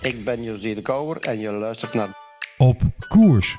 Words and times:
Ik 0.00 0.24
ben 0.24 0.42
José 0.42 0.74
de 0.74 0.82
Kouwer 0.82 1.16
en 1.16 1.38
je 1.38 1.50
luistert 1.50 1.94
naar 1.94 2.08
Op 2.56 2.80
koers. 3.08 3.56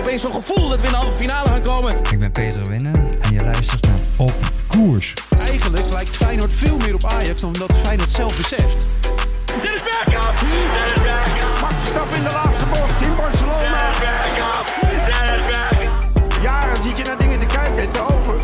Opeens 0.00 0.22
zo'n 0.22 0.42
gevoel 0.42 0.68
dat 0.68 0.80
we 0.80 0.86
in 0.86 0.92
de 0.92 0.96
halve 0.96 1.16
finale 1.16 1.48
gaan 1.48 1.62
komen. 1.62 1.94
Ik 2.10 2.18
ben 2.18 2.32
Peter 2.32 2.62
Winnen 2.68 2.94
en 3.20 3.32
je 3.32 3.42
luistert 3.42 3.86
naar 3.86 3.98
Op 4.16 4.34
koers. 4.66 5.14
Eigenlijk 5.38 5.88
lijkt 5.88 6.16
Feyenoord 6.16 6.54
veel 6.54 6.76
meer 6.76 6.94
op 6.94 7.04
Ajax 7.04 7.40
dan 7.40 7.52
dat 7.52 7.72
Feyenoord 7.82 8.10
zelf 8.10 8.36
beseft. 8.36 9.02
Dit 9.46 9.74
is 9.74 9.82
Bergkamp. 9.82 10.38
Dit 10.38 10.54
is 10.54 11.02
Bergkamp. 11.02 11.60
Max 11.60 11.74
Verstappen 11.74 12.16
in 12.16 12.24
de 12.24 12.32
laatste 12.32 12.64
bocht 12.66 13.02
in 13.02 13.16
Barcelona. 13.16 13.90
Dit 13.90 13.90
is 13.90 13.98
Bergkamp. 13.98 14.65
Is 15.22 15.46
Bergkamp. 15.46 16.02
Jaren 16.42 16.82
zit 16.82 16.96
je 16.96 17.04
naar 17.04 17.18
dingen 17.18 17.38
te 17.38 17.46
kijken 17.46 17.78
en 17.78 17.90
te 17.90 18.00
open. 18.00 18.34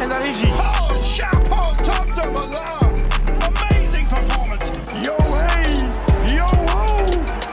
En 0.00 0.08
daar 0.08 0.26
is 0.26 0.40
hij. 0.40 0.50
Oh, 0.50 0.90
chapeau, 1.02 1.74
top 1.76 2.22
de 2.22 2.30
Malin. 2.32 3.06
Amazing 3.38 4.08
performance. 4.08 4.64
Yo, 5.02 5.16
hey. 5.34 5.74
Yo, 6.34 6.44
ho. 6.44 7.06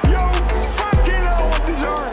Yo, 0.10 0.30
fucking 0.76 1.24
hell, 1.24 1.50
wat 1.50 1.66
bizar. 1.66 2.08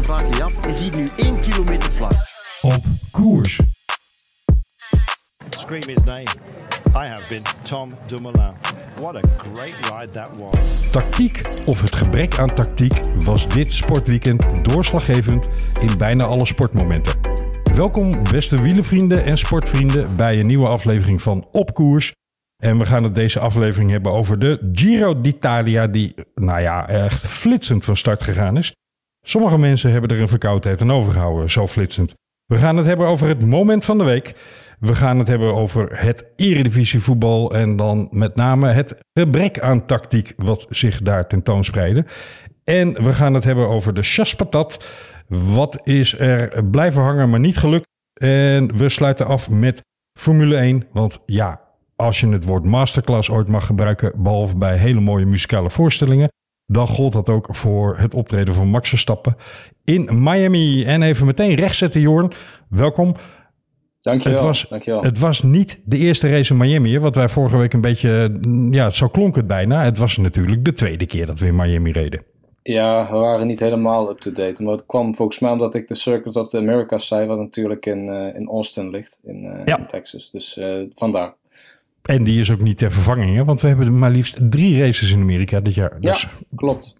Vraag 0.00 0.36
je 0.36 0.42
af, 0.42 0.52
je 0.66 0.74
ziet 0.74 0.96
nu 0.96 1.10
1 1.16 1.40
kilometer 1.40 1.92
vlak. 1.92 2.14
Op 2.62 2.82
koers. 3.10 3.60
Scream 5.50 5.82
his 5.86 6.02
name. 6.04 6.26
I 6.94 7.06
have 7.06 7.28
been 7.28 7.42
Tom 7.62 7.92
Dumoulin. 8.06 8.54
What 9.02 9.16
a 9.16 9.28
great 9.36 9.90
ride 9.90 10.10
that 10.12 10.36
was. 10.38 10.90
Tactiek 10.90 11.40
of 11.66 11.80
het 11.80 11.94
gebrek 11.94 12.38
aan 12.38 12.54
tactiek 12.54 13.00
was 13.24 13.48
dit 13.48 13.72
sportweekend 13.72 14.64
doorslaggevend 14.64 15.48
in 15.80 15.98
bijna 15.98 16.24
alle 16.24 16.46
sportmomenten. 16.46 17.20
Welkom 17.74 18.16
beste 18.30 18.62
wielenvrienden 18.62 19.24
en 19.24 19.36
sportvrienden 19.36 20.16
bij 20.16 20.40
een 20.40 20.46
nieuwe 20.46 20.66
aflevering 20.66 21.22
van 21.22 21.48
Op 21.52 21.74
Koers. 21.74 22.12
En 22.62 22.78
we 22.78 22.86
gaan 22.86 23.02
het 23.02 23.14
deze 23.14 23.38
aflevering 23.38 23.90
hebben 23.90 24.12
over 24.12 24.38
de 24.38 24.70
Giro 24.72 25.20
d'Italia 25.20 25.86
die, 25.86 26.14
nou 26.34 26.60
ja, 26.60 26.88
echt 26.88 27.26
flitsend 27.26 27.84
van 27.84 27.96
start 27.96 28.22
gegaan 28.22 28.56
is. 28.56 28.72
Sommige 29.26 29.58
mensen 29.58 29.92
hebben 29.92 30.10
er 30.10 30.20
een 30.20 30.28
verkoudheid 30.28 30.80
aan 30.80 30.92
overgehouden, 30.92 31.50
zo 31.50 31.66
flitsend. 31.66 32.14
We 32.46 32.58
gaan 32.58 32.76
het 32.76 32.86
hebben 32.86 33.06
over 33.06 33.28
het 33.28 33.46
moment 33.46 33.84
van 33.84 33.98
de 33.98 34.04
week. 34.04 34.34
We 34.82 34.94
gaan 34.94 35.18
het 35.18 35.28
hebben 35.28 35.54
over 35.54 35.88
het 36.00 36.24
eredivisievoetbal 36.36 37.54
en 37.54 37.76
dan 37.76 38.08
met 38.10 38.36
name 38.36 38.68
het 38.68 38.96
gebrek 39.14 39.60
aan 39.60 39.86
tactiek 39.86 40.32
wat 40.36 40.66
zich 40.68 41.02
daar 41.02 41.26
tentoonspreidde. 41.26 42.04
En 42.64 42.92
we 42.92 43.14
gaan 43.14 43.34
het 43.34 43.44
hebben 43.44 43.68
over 43.68 43.94
de 43.94 44.02
chaspatat. 44.02 44.88
Wat 45.28 45.80
is 45.84 46.18
er 46.18 46.64
blijven 46.64 47.02
hangen, 47.02 47.30
maar 47.30 47.40
niet 47.40 47.56
gelukt. 47.56 47.86
En 48.20 48.76
we 48.76 48.88
sluiten 48.88 49.26
af 49.26 49.50
met 49.50 49.82
Formule 50.18 50.56
1. 50.56 50.86
Want 50.92 51.18
ja, 51.26 51.60
als 51.96 52.20
je 52.20 52.28
het 52.28 52.44
woord 52.44 52.64
masterclass 52.64 53.30
ooit 53.30 53.48
mag 53.48 53.66
gebruiken, 53.66 54.12
behalve 54.22 54.56
bij 54.56 54.76
hele 54.76 55.00
mooie 55.00 55.26
muzikale 55.26 55.70
voorstellingen, 55.70 56.28
dan 56.66 56.86
gold 56.86 57.12
dat 57.12 57.28
ook 57.28 57.56
voor 57.56 57.98
het 57.98 58.14
optreden 58.14 58.54
van 58.54 58.68
Max 58.68 58.88
Verstappen 58.88 59.36
in 59.84 60.22
Miami. 60.22 60.84
En 60.84 61.02
even 61.02 61.26
meteen 61.26 61.54
rechtzetten, 61.54 62.00
Jorn. 62.00 62.32
Welkom. 62.68 63.16
Dankjewel. 64.02 64.38
Het 64.38 64.46
was, 64.46 64.66
Dankjewel. 64.68 65.02
het 65.02 65.18
was 65.18 65.42
niet 65.42 65.80
de 65.84 65.96
eerste 65.96 66.30
race 66.30 66.52
in 66.52 66.58
Miami, 66.58 66.98
wat 66.98 67.14
wij 67.14 67.28
vorige 67.28 67.56
week 67.56 67.72
een 67.72 67.80
beetje, 67.80 68.38
mm, 68.48 68.72
ja, 68.74 68.90
zo 68.90 69.06
klonk 69.06 69.36
het 69.36 69.46
bijna. 69.46 69.84
Het 69.84 69.98
was 69.98 70.16
natuurlijk 70.16 70.64
de 70.64 70.72
tweede 70.72 71.06
keer 71.06 71.26
dat 71.26 71.38
we 71.38 71.46
in 71.46 71.56
Miami 71.56 71.90
reden. 71.92 72.22
Ja, 72.62 73.10
we 73.10 73.16
waren 73.16 73.46
niet 73.46 73.60
helemaal 73.60 74.10
up-to-date. 74.10 74.62
Maar 74.62 74.72
het 74.72 74.86
kwam 74.86 75.14
volgens 75.14 75.38
mij 75.38 75.50
omdat 75.50 75.74
ik 75.74 75.88
de 75.88 75.94
Circuit 75.94 76.36
of 76.36 76.48
the 76.48 76.58
Americas 76.58 77.06
zei, 77.06 77.26
wat 77.26 77.38
natuurlijk 77.38 77.86
in, 77.86 78.08
eh, 78.08 78.34
in 78.40 78.48
Austin 78.48 78.90
ligt, 78.90 79.18
in, 79.22 79.44
eh, 79.44 79.64
Ja. 79.66 79.78
in 79.78 79.86
Texas. 79.86 80.30
Dus 80.32 80.56
eh, 80.56 80.76
vandaar. 80.96 81.34
En 82.02 82.24
die 82.24 82.40
is 82.40 82.50
ook 82.52 82.60
niet 82.60 82.78
ter 82.78 82.92
vervanging, 82.92 83.36
hè, 83.36 83.44
want 83.44 83.60
we 83.60 83.68
hebben 83.68 83.98
maar 83.98 84.10
liefst 84.10 84.36
drie 84.50 84.78
races 84.80 85.12
in 85.12 85.20
Amerika 85.20 85.60
dit 85.60 85.74
jaar. 85.74 86.00
Dus 86.00 86.22
Ja, 86.22 86.28
klopt. 86.56 86.96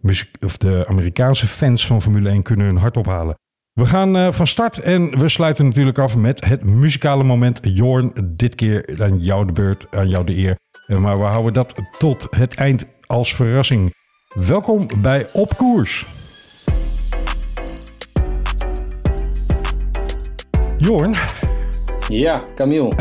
muziek, 0.00 0.28
of 0.44 0.56
de 0.56 0.84
Amerikaanse 0.88 1.46
fans 1.46 1.86
van 1.86 2.02
Formule 2.02 2.30
1 2.30 2.42
kunnen 2.42 2.66
hun 2.66 2.76
hart 2.76 2.96
ophalen. 2.96 3.36
We 3.78 3.86
gaan 3.86 4.16
eh, 4.16 4.32
van 4.32 4.46
start 4.46 4.78
en 4.78 5.18
we 5.18 5.28
sluiten 5.28 5.64
natuurlijk 5.64 5.98
af 5.98 6.16
met 6.16 6.44
het 6.44 6.64
muzikale 6.64 7.24
moment. 7.24 7.58
Jorn, 7.62 8.12
dit 8.24 8.54
keer 8.54 8.96
aan 9.00 9.18
jou 9.18 9.46
de 9.46 9.52
beurt, 9.52 9.86
aan 9.90 10.08
jou 10.08 10.24
de 10.24 10.36
eer. 10.36 10.56
Eh, 10.86 10.96
Maar 10.98 11.18
we 11.18 11.24
houden 11.24 11.52
dat 11.52 11.74
tot 11.98 12.26
het 12.30 12.54
eind 12.54 12.84
als 13.06 13.34
verrassing. 13.34 13.94
Welkom 14.34 14.86
bij 15.00 15.26
Op 15.32 15.56
Koers. 15.56 16.06
Jorn, 20.78 21.14
Ja, 22.08 22.44
Camille. 22.54 22.92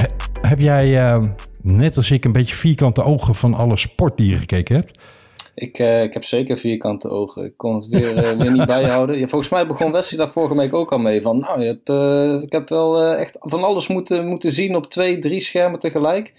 heb 0.41 0.59
jij 0.59 1.07
eh, 1.07 1.23
net 1.61 1.97
als 1.97 2.11
ik 2.11 2.25
een 2.25 2.31
beetje 2.31 2.55
vierkante 2.55 3.03
ogen 3.03 3.35
van 3.35 3.53
alle 3.53 3.77
sport 3.77 4.17
die 4.17 4.29
je 4.29 4.37
gekeken 4.37 4.75
hebt? 4.75 4.99
Ik, 5.59 5.79
eh, 5.79 6.03
ik 6.03 6.13
heb 6.13 6.23
zeker 6.23 6.57
vierkante 6.57 7.09
ogen. 7.09 7.43
Ik 7.43 7.57
kon 7.57 7.75
het 7.75 7.87
weer, 7.87 8.17
eh, 8.17 8.37
weer 8.37 8.51
niet 8.51 8.65
bijhouden. 8.65 9.17
Ja, 9.19 9.27
volgens 9.27 9.51
mij 9.51 9.67
begon 9.67 9.91
Wesley 9.91 10.19
daar 10.19 10.31
vorige 10.31 10.55
week 10.55 10.73
ook 10.73 10.91
al 10.91 10.99
mee. 10.99 11.21
Van, 11.21 11.39
nou, 11.39 11.61
je 11.61 11.67
hebt, 11.67 11.89
eh, 11.89 12.41
ik 12.41 12.51
heb 12.51 12.69
wel 12.69 13.03
echt 13.03 13.37
van 13.39 13.63
alles 13.63 13.87
moeten, 13.87 14.27
moeten 14.27 14.51
zien 14.51 14.75
op 14.75 14.85
twee, 14.85 15.17
drie 15.19 15.41
schermen 15.41 15.79
tegelijk. 15.79 16.33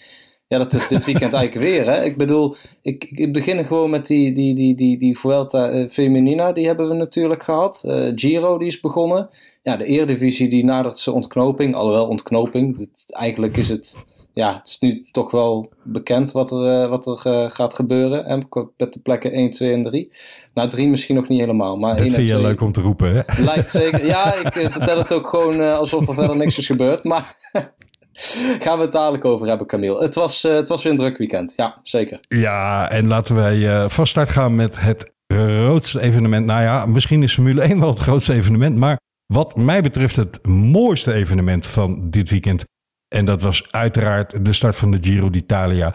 Ja, 0.48 0.58
dat 0.58 0.74
is 0.74 0.88
dit 0.88 1.04
weekend 1.04 1.32
eigenlijk 1.32 1.70
weer. 1.70 1.86
Hè? 1.86 2.04
Ik 2.04 2.16
bedoel, 2.16 2.54
ik, 2.82 3.04
ik 3.04 3.32
begin 3.32 3.64
gewoon 3.64 3.90
met 3.90 4.06
die, 4.06 4.32
die, 4.34 4.54
die, 4.54 4.74
die, 4.74 4.98
die 4.98 5.18
Vuelta 5.18 5.88
Femenina. 5.88 6.52
Die 6.52 6.66
hebben 6.66 6.88
we 6.88 6.94
natuurlijk 6.94 7.42
gehad. 7.42 7.84
Eh, 7.84 8.12
Giro, 8.14 8.58
die 8.58 8.68
is 8.68 8.80
begonnen. 8.80 9.28
Ja, 9.62 9.76
de 9.76 9.84
Eredivisie 9.84 10.48
die 10.48 10.64
nadert 10.64 10.98
zijn 10.98 11.16
ontknoping. 11.16 11.74
Alhoewel 11.74 12.08
ontknoping. 12.08 12.88
Eigenlijk 13.08 13.56
is 13.56 13.68
het 13.68 13.96
ja, 14.38 14.56
het 14.58 14.66
is 14.66 14.78
nu 14.78 15.06
toch 15.10 15.30
wel 15.30 15.72
bekend 15.82 16.32
wat 16.32 16.50
er, 16.50 16.82
eh, 16.82 16.88
wat 16.88 17.06
er 17.06 17.32
eh, 17.32 17.50
gaat 17.50 17.74
gebeuren. 17.74 18.24
En 18.24 18.48
met 18.76 18.92
de 18.92 19.00
plekken 19.00 19.32
1, 19.32 19.50
2 19.50 19.72
en 19.72 19.82
3. 19.82 20.12
Nou, 20.54 20.68
3 20.68 20.88
misschien 20.88 21.14
nog 21.14 21.28
niet 21.28 21.40
helemaal. 21.40 21.76
Maar 21.76 21.90
Dat 21.90 21.98
1 21.98 22.06
en 22.06 22.14
vind 22.14 22.28
je 22.28 22.34
2 22.34 22.46
leuk 22.46 22.60
om 22.60 22.72
te 22.72 22.80
roepen, 22.80 23.14
hè? 23.14 23.42
lijkt 23.42 23.70
zeker. 23.70 24.06
Ja, 24.06 24.34
ik 24.34 24.56
eh, 24.56 24.70
vertel 24.70 24.98
het 24.98 25.12
ook 25.12 25.28
gewoon 25.28 25.60
alsof 25.60 26.08
er 26.08 26.14
verder 26.14 26.36
niks 26.36 26.58
is 26.58 26.66
gebeurd. 26.66 27.04
Maar 27.04 27.36
gaan 28.64 28.76
we 28.76 28.84
het 28.84 28.92
dadelijk 28.92 29.24
over 29.24 29.46
hebben, 29.46 29.66
Camille. 29.66 30.02
Het 30.02 30.14
was, 30.14 30.42
het 30.42 30.68
was 30.68 30.82
weer 30.82 30.92
een 30.92 30.98
druk 30.98 31.18
weekend. 31.18 31.52
Ja, 31.56 31.80
zeker. 31.82 32.20
Ja, 32.28 32.90
en 32.90 33.06
laten 33.06 33.34
wij 33.34 33.68
eh, 33.68 33.88
van 33.88 34.06
start 34.06 34.28
gaan 34.28 34.56
met 34.56 34.80
het 34.80 35.12
grootste 35.26 36.00
evenement. 36.00 36.46
Nou 36.46 36.62
ja, 36.62 36.86
misschien 36.86 37.22
is 37.22 37.34
Formule 37.34 37.62
1 37.62 37.80
wel 37.80 37.88
het 37.88 37.98
grootste 37.98 38.32
evenement. 38.32 38.76
Maar 38.76 38.98
wat 39.26 39.56
mij 39.56 39.82
betreft 39.82 40.16
het 40.16 40.46
mooiste 40.46 41.12
evenement 41.12 41.66
van 41.66 42.10
dit 42.10 42.30
weekend. 42.30 42.64
En 43.08 43.24
dat 43.24 43.42
was 43.42 43.72
uiteraard 43.72 44.44
de 44.44 44.52
start 44.52 44.76
van 44.76 44.90
de 44.90 44.98
Giro 45.00 45.30
d'Italia. 45.30 45.94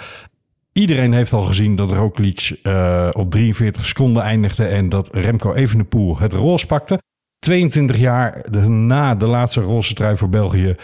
Iedereen 0.73 1.13
heeft 1.13 1.33
al 1.33 1.41
gezien 1.41 1.75
dat 1.75 1.91
Roglic 1.91 2.59
eh, 2.63 3.09
op 3.11 3.31
43 3.31 3.85
seconden 3.85 4.23
eindigde 4.23 4.65
en 4.65 4.89
dat 4.89 5.15
Remco 5.15 5.53
Evenepoel 5.53 6.17
het 6.17 6.33
roze 6.33 6.65
pakte. 6.65 7.01
22 7.39 7.97
jaar 7.97 8.45
na 8.69 9.15
de 9.15 9.27
laatste 9.27 9.61
roze 9.61 9.93
trui 9.93 10.15
voor 10.15 10.29
België 10.29 10.75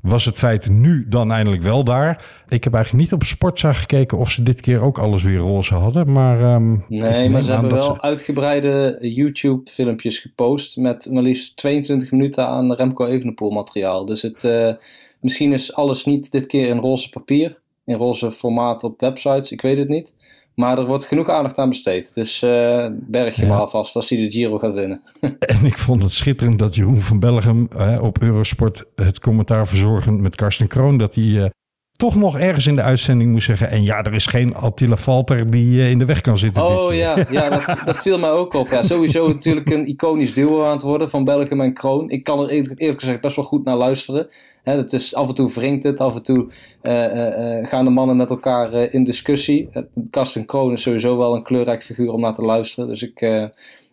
was 0.00 0.24
het 0.24 0.38
feit 0.38 0.68
nu 0.68 1.06
dan 1.08 1.32
eindelijk 1.32 1.62
wel 1.62 1.84
daar. 1.84 2.24
Ik 2.48 2.64
heb 2.64 2.74
eigenlijk 2.74 3.04
niet 3.04 3.12
op 3.12 3.24
Sportza 3.24 3.72
gekeken 3.72 4.18
of 4.18 4.30
ze 4.30 4.42
dit 4.42 4.60
keer 4.60 4.80
ook 4.80 4.98
alles 4.98 5.22
weer 5.22 5.38
roze 5.38 5.74
hadden. 5.74 6.12
Maar, 6.12 6.40
ehm, 6.40 6.76
Nee, 6.88 7.28
maar 7.28 7.42
ze 7.42 7.52
hebben 7.52 7.74
wel 7.74 8.02
uitgebreide 8.02 8.98
YouTube-filmpjes 9.00 10.18
gepost. 10.18 10.76
Met 10.76 11.08
maar 11.12 11.22
liefst 11.22 11.56
22 11.56 12.10
minuten 12.10 12.46
aan 12.46 12.72
Remco 12.72 13.06
Evenepoel 13.06 13.50
materiaal. 13.50 14.06
Dus 14.06 14.22
het, 14.22 14.44
eh, 14.44 14.74
misschien 15.20 15.52
is 15.52 15.74
alles 15.74 16.04
niet 16.04 16.30
dit 16.30 16.46
keer 16.46 16.68
in 16.68 16.78
roze 16.78 17.10
papier. 17.10 17.58
In 17.84 17.96
roze 17.96 18.32
formaat 18.32 18.84
op 18.84 19.00
websites. 19.00 19.52
Ik 19.52 19.60
weet 19.60 19.76
het 19.78 19.88
niet. 19.88 20.14
Maar 20.54 20.78
er 20.78 20.86
wordt 20.86 21.04
genoeg 21.06 21.28
aandacht 21.28 21.58
aan 21.58 21.68
besteed. 21.68 22.14
Dus 22.14 22.42
eh, 22.42 22.86
berg 22.92 23.36
je 23.36 23.42
Ja. 23.42 23.48
maar 23.48 23.58
alvast 23.58 23.96
als 23.96 24.10
hij 24.10 24.18
de 24.18 24.30
Giro 24.30 24.58
gaat 24.58 24.74
winnen. 24.74 25.02
En 25.38 25.64
ik 25.64 25.78
vond 25.78 26.02
het 26.02 26.12
schitterend 26.12 26.58
dat 26.58 26.74
Jeroen 26.74 27.00
van 27.00 27.18
Bellegem 27.20 27.68
eh, 27.76 27.98
op 28.02 28.22
Eurosport 28.22 28.84
het 28.94 29.20
commentaar 29.20 29.66
verzorgend 29.68 30.20
met 30.20 30.34
Karsten 30.34 30.66
Kroon. 30.66 30.98
Dat 30.98 31.14
hij 31.14 31.42
eh, 31.44 31.50
toch 31.98 32.16
nog 32.16 32.38
ergens 32.38 32.66
in 32.66 32.74
de 32.74 32.82
uitzending 32.82 33.30
moest 33.30 33.46
zeggen. 33.46 33.70
En 33.70 33.82
ja, 33.82 34.02
er 34.02 34.14
is 34.14 34.26
geen 34.26 34.54
Attila 34.54 34.96
Valter 34.96 35.50
die 35.50 35.80
eh, 35.80 35.90
in 35.90 35.98
de 35.98 36.04
weg 36.04 36.20
kan 36.20 36.38
zitten. 36.38 36.64
Oh 36.64 36.88
keer. 36.88 36.96
ja, 36.96 37.16
ja 37.30 37.48
dat, 37.48 37.78
dat 37.84 37.96
viel 37.96 38.18
mij 38.18 38.30
ook 38.30 38.54
op. 38.54 38.68
Ja, 38.68 38.82
sowieso 38.82 39.28
natuurlijk 39.28 39.70
een 39.70 39.88
iconisch 39.88 40.34
duo 40.34 40.64
aan 40.64 40.72
het 40.72 40.82
worden 40.82 41.10
van 41.10 41.24
Belgium 41.24 41.60
en 41.60 41.74
Kroon. 41.74 42.10
Ik 42.10 42.24
kan 42.24 42.40
er 42.40 42.48
eerlijk 42.48 43.00
gezegd 43.00 43.20
best 43.20 43.36
wel 43.36 43.44
goed 43.44 43.64
naar 43.64 43.76
luisteren. 43.76 44.28
Hè, 44.62 44.76
het 44.76 44.92
is, 44.92 45.14
af 45.14 45.28
en 45.28 45.34
toe 45.34 45.52
wringt 45.52 45.84
het, 45.84 46.00
af 46.00 46.14
en 46.14 46.22
toe 46.22 46.46
eh, 46.82 47.04
eh, 47.04 47.58
eh, 47.58 47.68
gaan 47.68 47.84
de 47.84 47.90
mannen 47.90 48.16
met 48.16 48.30
elkaar 48.30 48.72
eh, 48.72 48.94
in 48.94 49.04
discussie. 49.04 49.68
Karsten 50.10 50.44
Kroon 50.44 50.72
is 50.72 50.82
sowieso 50.82 51.16
wel 51.16 51.34
een 51.34 51.42
kleurrijk 51.42 51.84
figuur 51.84 52.12
om 52.12 52.20
naar 52.20 52.34
te 52.34 52.42
luisteren. 52.42 52.88
Dus 52.88 53.02
ik, 53.02 53.20
eh, 53.20 53.44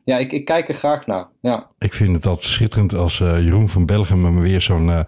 ja, 0.03 0.17
ik, 0.17 0.31
ik 0.31 0.45
kijk 0.45 0.67
er 0.67 0.73
graag 0.73 1.05
naar. 1.05 1.27
Ja. 1.41 1.67
Ik 1.79 1.93
vind 1.93 2.15
het 2.15 2.25
altijd 2.25 2.45
schitterend 2.45 2.93
als 2.93 3.19
eh, 3.19 3.43
Jeroen 3.43 3.69
van 3.69 3.85
Bellegem 3.85 4.33
me 4.33 4.41
weer 4.41 4.61
zo'n 4.61 4.89
eh, 4.89 4.99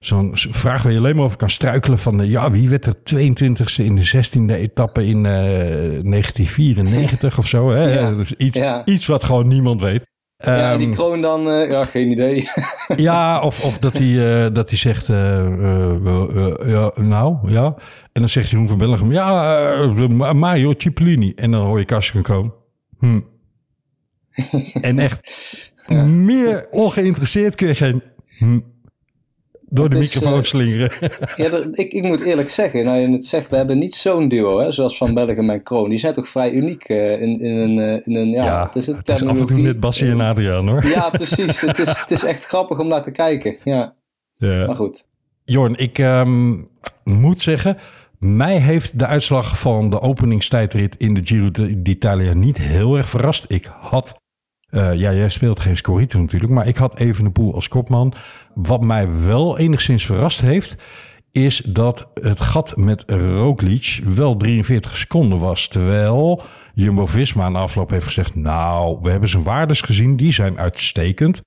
zo'n 0.00 0.30
vraag 0.34 0.82
waar 0.82 0.92
je 0.92 0.98
alleen 0.98 1.16
maar 1.16 1.24
over 1.24 1.36
kan 1.36 1.50
struikelen 1.50 1.98
van... 1.98 2.20
eh, 2.20 2.30
ja, 2.30 2.50
wie 2.50 2.68
werd 2.68 2.86
er 2.86 2.94
22e 2.94 3.84
in 3.84 3.96
de 3.96 4.10
16e 4.16 4.54
etappe 4.54 5.06
in 5.06 5.26
eh, 5.26 5.32
1994 5.32 7.38
of 7.38 7.46
zo? 7.46 7.70
Hè? 7.70 7.92
Ja. 7.98 8.12
Dus 8.14 8.34
iets, 8.36 8.56
Ja. 8.56 8.84
iets 8.84 9.06
wat 9.06 9.24
gewoon 9.24 9.48
niemand 9.48 9.80
weet. 9.80 10.08
Ja, 10.36 10.76
die 10.76 10.86
Ehm, 10.86 10.94
kroon 10.96 11.20
dan, 11.20 11.50
eh, 11.50 11.70
ja, 11.70 11.84
geen 11.84 12.10
idee. 12.10 12.48
Ja, 12.96 13.40
of, 13.40 13.64
of 13.64 13.78
dat 13.78 13.98
hij 13.98 14.52
dat 14.52 14.68
hij 14.68 14.78
zegt, 14.78 15.06
ja, 16.66 16.90
nou, 16.94 17.50
ja. 17.50 17.64
En 18.12 18.20
dan 18.20 18.28
zegt 18.28 18.50
Jeroen 18.50 18.68
van 18.68 18.78
Bellegem, 18.78 19.12
ja, 19.12 19.86
Ma- 20.08 20.32
Mario 20.32 20.74
Cipollini. 20.76 21.32
En 21.36 21.50
dan 21.50 21.64
hoor 21.64 21.78
je 21.78 21.84
Karsten 21.84 22.22
komen. 22.22 22.52
Hm. 22.98 23.20
En 24.80 24.98
echt 24.98 25.20
meer 26.06 26.66
ongeïnteresseerd 26.70 27.54
kun 27.54 27.68
je 27.68 27.74
geen 27.74 28.02
hm, 28.38 28.60
door 29.70 29.88
de 29.88 29.98
is, 29.98 30.14
microfoon 30.14 30.38
eh, 30.38 30.44
slingeren. 30.44 30.90
ja, 31.36 31.48
dat- 31.48 31.66
ik, 31.72 31.92
ik 31.92 32.02
moet 32.04 32.20
eerlijk 32.20 32.50
zeggen, 32.50 32.84
nou 32.84 32.98
je 32.98 33.08
het 33.10 33.24
zegt, 33.24 33.48
we 33.48 33.56
hebben 33.56 33.78
niet 33.78 33.94
zo'n 33.94 34.28
duo, 34.28 34.58
hè, 34.58 34.72
zoals 34.72 34.96
Van 34.96 35.14
Bellegem 35.14 35.50
en 35.50 35.62
Kroon. 35.62 35.88
Die 35.88 35.98
zijn 35.98 36.14
toch 36.14 36.28
vrij 36.28 36.50
uniek 36.52 36.84
eh, 36.84 37.20
in, 37.20 37.40
in 37.40 37.56
een, 37.56 37.78
eh, 37.78 38.06
in 38.06 38.14
een, 38.14 38.30
ja, 38.30 38.44
Ja, 38.44 38.66
het 38.66 38.76
is 38.76 38.86
een 38.86 38.96
het 38.96 39.08
is 39.08 39.22
af 39.24 39.38
en 39.40 39.46
toe 39.46 39.58
net 39.58 39.80
Bassie 39.80 40.10
en 40.10 40.20
Adriaan 40.20 40.68
hoor. 40.68 40.86
Ja, 40.86 41.10
precies. 41.10 41.60
het, 41.60 41.78
is, 41.78 41.98
het 42.00 42.10
is 42.10 42.24
echt 42.24 42.44
grappig 42.46 42.78
om 42.78 42.88
naar 42.88 43.02
te 43.02 43.10
kijken. 43.10 43.56
Ja, 43.64 43.94
Ja. 44.36 44.66
maar 44.66 44.76
goed. 44.76 45.08
Jorn, 45.44 45.74
ik 45.76 45.98
ehm, 45.98 46.50
moet 47.04 47.40
zeggen, 47.40 47.76
mij 48.18 48.56
heeft 48.56 48.98
de 48.98 49.06
uitslag 49.06 49.58
van 49.58 49.90
de 49.90 50.00
openingstijdrit 50.00 50.94
in 50.98 51.14
de 51.14 51.20
Giro 51.24 51.48
d'Italia 51.82 52.34
niet 52.34 52.56
heel 52.56 52.96
erg 52.96 53.08
verrast. 53.08 53.44
Ik 53.48 53.70
had, 53.80 54.19
eh, 54.70 54.94
ja, 54.94 55.12
jij 55.12 55.28
speelt 55.28 55.60
geen 55.60 55.76
Scorito 55.76 56.18
natuurlijk, 56.18 56.52
maar 56.52 56.66
ik 56.66 56.76
had 56.76 56.98
Evenepoel 56.98 57.54
als 57.54 57.68
kopman. 57.68 58.14
Wat 58.54 58.80
mij 58.80 59.20
wel 59.24 59.58
enigszins 59.58 60.06
verrast 60.06 60.40
heeft, 60.40 60.76
is 61.30 61.56
dat 61.56 62.08
het 62.14 62.40
gat 62.40 62.76
met 62.76 63.04
Roglic 63.06 64.00
wel 64.04 64.36
43 64.36 64.96
seconden 64.96 65.38
was. 65.38 65.68
Terwijl 65.68 66.42
Jumbo-Visma 66.74 67.44
aan 67.44 67.52
de 67.52 67.58
afloop 67.58 67.90
heeft 67.90 68.06
gezegd, 68.06 68.34
nou, 68.34 68.98
we 69.02 69.10
hebben 69.10 69.28
zijn 69.28 69.42
waardes 69.42 69.80
gezien, 69.80 70.16
die 70.16 70.32
zijn 70.32 70.58
uitstekend. 70.58 71.40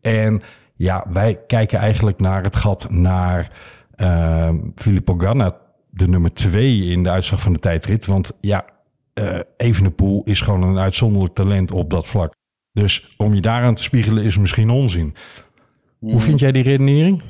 En 0.00 0.42
ja, 0.74 1.06
wij 1.12 1.40
kijken 1.46 1.78
eigenlijk 1.78 2.18
naar 2.18 2.42
het 2.42 2.56
gat 2.56 2.90
naar 2.90 3.50
uh, 3.96 4.50
Filippo 4.74 5.14
Ganna, 5.18 5.56
de 5.90 6.08
nummer 6.08 6.32
twee 6.32 6.84
in 6.84 7.02
de 7.02 7.10
uitslag 7.10 7.40
van 7.40 7.52
de 7.52 7.58
tijdrit. 7.58 8.06
Want 8.06 8.32
ja, 8.40 8.64
uh, 9.14 9.40
Evenepoel 9.56 10.22
is 10.24 10.40
gewoon 10.40 10.62
een 10.62 10.78
uitzonderlijk 10.78 11.34
talent 11.34 11.70
op 11.70 11.90
dat 11.90 12.06
vlak. 12.06 12.34
Dus 12.74 13.14
om 13.16 13.34
je 13.34 13.40
daaraan 13.40 13.74
te 13.74 13.82
spiegelen 13.82 14.24
is 14.24 14.38
misschien 14.38 14.70
onzin. 14.70 15.14
Mm. 15.98 16.10
Hoe 16.10 16.20
vind 16.20 16.40
jij 16.40 16.52
die 16.52 16.62
redenering? 16.62 17.22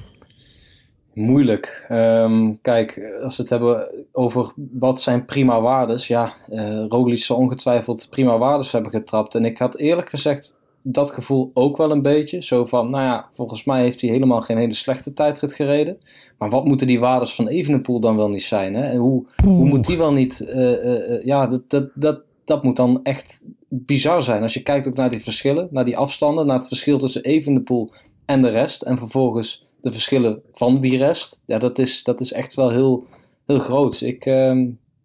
Moeilijk. 1.15 1.87
Um, 1.91 2.61
kijk, 2.61 3.19
als 3.23 3.37
we 3.37 3.43
het 3.43 3.51
hebben 3.51 3.91
over 4.13 4.53
wat 4.73 5.01
zijn 5.01 5.25
prima 5.25 5.61
waardes. 5.61 6.07
Ja, 6.07 6.33
uh, 6.51 6.85
Roglic 6.89 7.23
zal 7.23 7.37
ongetwijfeld 7.37 8.07
prima 8.11 8.39
waardes 8.39 8.73
hebben 8.73 8.91
getrapt. 8.91 9.35
En 9.35 9.45
ik 9.45 9.59
had 9.59 9.77
eerlijk 9.77 10.09
gezegd 10.09 10.55
dat 10.83 11.11
gevoel 11.11 11.51
ook 11.55 11.77
wel 11.77 11.91
een 11.91 12.03
beetje. 12.03 12.43
Zo 12.43 12.65
van, 12.65 12.91
nou 12.91 13.05
ja, 13.05 13.29
volgens 13.35 13.65
mij 13.65 13.83
heeft 13.83 14.01
hij 14.01 14.11
helemaal 14.11 14.41
geen 14.41 14.59
hele 14.59 14.75
slechte 14.75 15.13
tijdrit 15.13 15.55
gereden. 15.55 15.99
Maar 16.39 16.51
wat 16.51 16.65
moeten 16.65 16.87
die 16.87 17.01
waardes 17.01 17.35
van 17.35 17.49
Evenepoel 17.49 18.01
dan 18.01 18.17
wel 18.17 18.29
niet 18.29 18.45
zijn? 18.45 18.75
Hè? 18.75 18.83
En 18.83 18.99
hoe, 18.99 19.25
hoe 19.45 19.65
moet 19.65 19.87
die 19.87 19.99
wel 19.99 20.13
niet... 20.13 20.41
Uh, 20.41 20.85
uh, 20.85 21.23
ja, 21.23 21.47
dat, 21.47 21.63
dat, 21.69 21.89
dat, 21.95 22.21
dat 22.45 22.63
moet 22.63 22.77
dan 22.77 23.01
echt 23.03 23.43
bizar 23.69 24.23
zijn. 24.23 24.43
Als 24.43 24.55
je 24.55 24.63
kijkt 24.63 24.89
ook 24.89 24.97
naar 24.97 25.11
die 25.11 25.23
verschillen, 25.23 25.69
naar 25.71 25.85
die 25.85 25.97
afstanden... 25.97 26.47
naar 26.47 26.57
het 26.59 26.69
verschil 26.69 26.99
tussen 26.99 27.23
Evenepoel 27.23 27.91
en 28.27 28.43
de 28.43 28.49
rest... 28.49 28.83
en 28.83 28.99
vervolgens 28.99 29.67
de 29.81 29.93
verschillen 29.93 30.43
van 30.53 30.81
die 30.81 30.99
rest. 30.99 31.41
Ja, 31.47 31.59
dat 31.59 31.79
is, 31.79 32.03
dat 32.03 32.21
is 32.21 32.33
echt 32.33 32.55
wel 32.55 32.71
heel, 32.71 33.05
heel 33.47 33.59
groot. 33.59 34.01
Ik, 34.01 34.25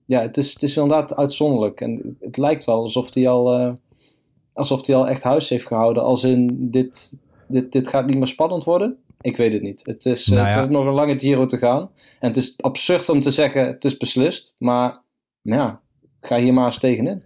ja, 0.06 0.22
het, 0.22 0.38
is, 0.38 0.54
het 0.54 0.64
is 0.64 0.78
inderdaad 0.78 1.16
uitzonderlijk. 1.16 1.82
En 1.82 2.18
het 2.20 2.38
lijkt 2.38 2.66
wel 2.66 2.84
alsof 2.84 3.14
hij 3.14 3.28
al 3.28 3.78
alsof 4.60 4.86
hij 4.86 4.96
al 4.96 5.08
echt 5.08 5.24
huis 5.24 5.50
heeft 5.50 5.68
gehouden. 5.68 6.04
Als 6.04 6.24
in, 6.24 6.70
dit, 6.72 7.18
dit, 7.48 7.72
dit 7.72 7.88
gaat 7.88 8.08
niet 8.08 8.18
meer 8.18 8.28
spannend 8.28 8.64
worden. 8.64 8.98
Ik 9.22 9.38
weet 9.38 9.54
het 9.54 9.62
niet. 9.62 9.82
Het 9.84 10.06
is, 10.06 10.28
nou 10.28 10.48
ja. 10.48 10.54
het 10.54 10.70
is 10.70 10.76
nog 10.76 10.86
een 10.86 10.94
lange 10.94 11.20
Giro 11.20 11.46
te 11.46 11.58
gaan. 11.58 11.90
En 12.20 12.28
het 12.28 12.38
is 12.38 12.54
absurd 12.58 13.10
om 13.10 13.22
te 13.22 13.32
zeggen, 13.32 13.68
het 13.68 13.86
is 13.86 13.98
beslist. 13.98 14.56
Maar 14.58 15.02
ja, 15.42 15.82
ga 16.22 16.38
hier 16.38 16.54
maar 16.54 16.66
eens 16.66 16.80
tegenin. 16.80 17.24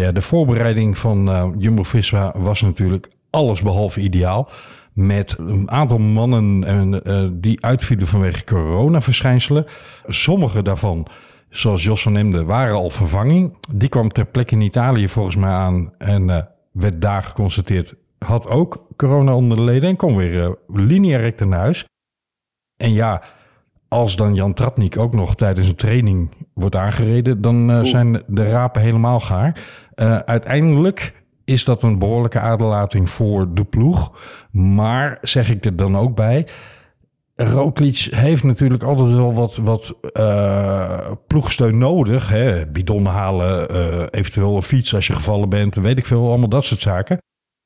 Ja, 0.00 0.12
de 0.12 0.22
voorbereiding 0.22 0.98
van 0.98 1.28
uh, 1.28 1.48
Jumbo-Visma 1.58 2.32
was 2.36 2.60
natuurlijk 2.60 3.10
alles 3.30 3.62
behalve 3.62 4.00
ideaal. 4.00 4.48
Met 4.92 5.34
een 5.38 5.70
aantal 5.70 5.98
mannen 5.98 6.64
uh, 7.06 7.28
die 7.32 7.64
uitvielen 7.64 8.06
vanwege 8.06 8.44
coronaverschijnselen. 8.44 9.66
Sommige 10.06 10.62
daarvan 10.62 11.06
zoals 11.48 11.82
Jos 11.82 12.02
van 12.02 12.16
Emden, 12.16 12.46
waren 12.46 12.74
al 12.74 12.90
vervanging. 12.90 13.56
Die 13.74 13.88
kwam 13.88 14.08
ter 14.08 14.26
plekke 14.26 14.54
in 14.54 14.60
Italië 14.60 15.08
volgens 15.08 15.36
mij 15.36 15.50
aan 15.50 15.92
en 15.98 16.28
uh, 16.28 16.38
werd 16.72 17.00
daar 17.00 17.22
geconstateerd. 17.22 17.94
Had 18.18 18.48
ook 18.48 18.86
corona 18.96 19.34
onder 19.34 19.56
de 19.56 19.62
leden 19.62 19.88
en 19.88 19.96
kon 19.96 20.16
weer 20.16 20.58
lineair 20.66 21.34
naar 21.46 21.58
huis. 21.58 21.84
En 22.76 22.92
ja, 22.92 23.22
als 23.90 24.16
dan 24.16 24.34
Jan 24.34 24.54
Tratnik 24.54 24.98
ook 24.98 25.14
nog 25.14 25.34
tijdens 25.34 25.68
een 25.68 25.74
training 25.74 26.30
wordt 26.54 26.76
aangereden, 26.76 27.40
dan 27.40 27.70
uh, 27.70 27.84
zijn 27.84 28.22
de 28.26 28.48
rapen 28.48 28.82
helemaal 28.82 29.20
gaar. 29.20 29.60
Uiteindelijk 30.24 31.12
is 31.44 31.64
dat 31.64 31.82
een 31.82 31.98
behoorlijke 31.98 32.40
aderlating 32.40 33.10
voor 33.10 33.54
de 33.54 33.64
ploeg. 33.64 34.12
Maar 34.50 35.18
zeg 35.20 35.50
ik 35.50 35.64
er 35.64 35.76
dan 35.76 35.96
ook 35.96 36.14
bij, 36.14 36.46
Roglic 37.34 38.08
heeft 38.10 38.42
natuurlijk 38.42 38.82
altijd 38.82 39.10
wel 39.10 39.34
wat, 39.34 39.56
wat 39.56 39.94
uh, 40.12 41.10
ploegsteun 41.26 41.78
nodig. 41.78 42.28
Hè? 42.28 42.66
Bidon 42.66 43.06
halen, 43.06 43.76
uh, 43.76 44.06
eventueel 44.10 44.56
een 44.56 44.62
fiets 44.62 44.94
als 44.94 45.06
je 45.06 45.14
gevallen 45.14 45.48
bent, 45.48 45.74
weet 45.74 45.98
ik 45.98 46.06
veel, 46.06 46.28
allemaal 46.28 46.48
dat 46.48 46.64
soort 46.64 46.80
zaken. 46.80 47.18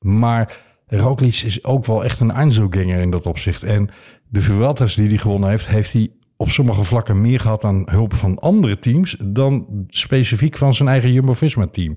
Maar 0.05 0.53
Roglic 0.87 1.35
is 1.35 1.63
ook 1.63 1.85
wel 1.85 2.03
echt 2.03 2.19
een 2.19 2.31
Einzelganger 2.31 2.99
in 2.99 3.11
dat 3.11 3.25
opzicht. 3.25 3.63
En 3.63 3.89
de 4.27 4.41
Vueltas 4.41 4.95
die 4.95 5.07
hij 5.07 5.17
gewonnen 5.17 5.49
heeft, 5.49 5.67
heeft 5.67 5.93
hij 5.93 6.09
op 6.37 6.49
sommige 6.49 6.83
vlakken 6.83 7.21
meer 7.21 7.39
gehad 7.39 7.63
aan 7.63 7.83
hulp 7.85 8.13
van 8.13 8.39
andere 8.39 8.79
teams 8.79 9.17
dan 9.25 9.85
specifiek 9.87 10.57
van 10.57 10.73
zijn 10.73 10.89
eigen 10.89 11.11
Jumbo-Visma-team. 11.11 11.95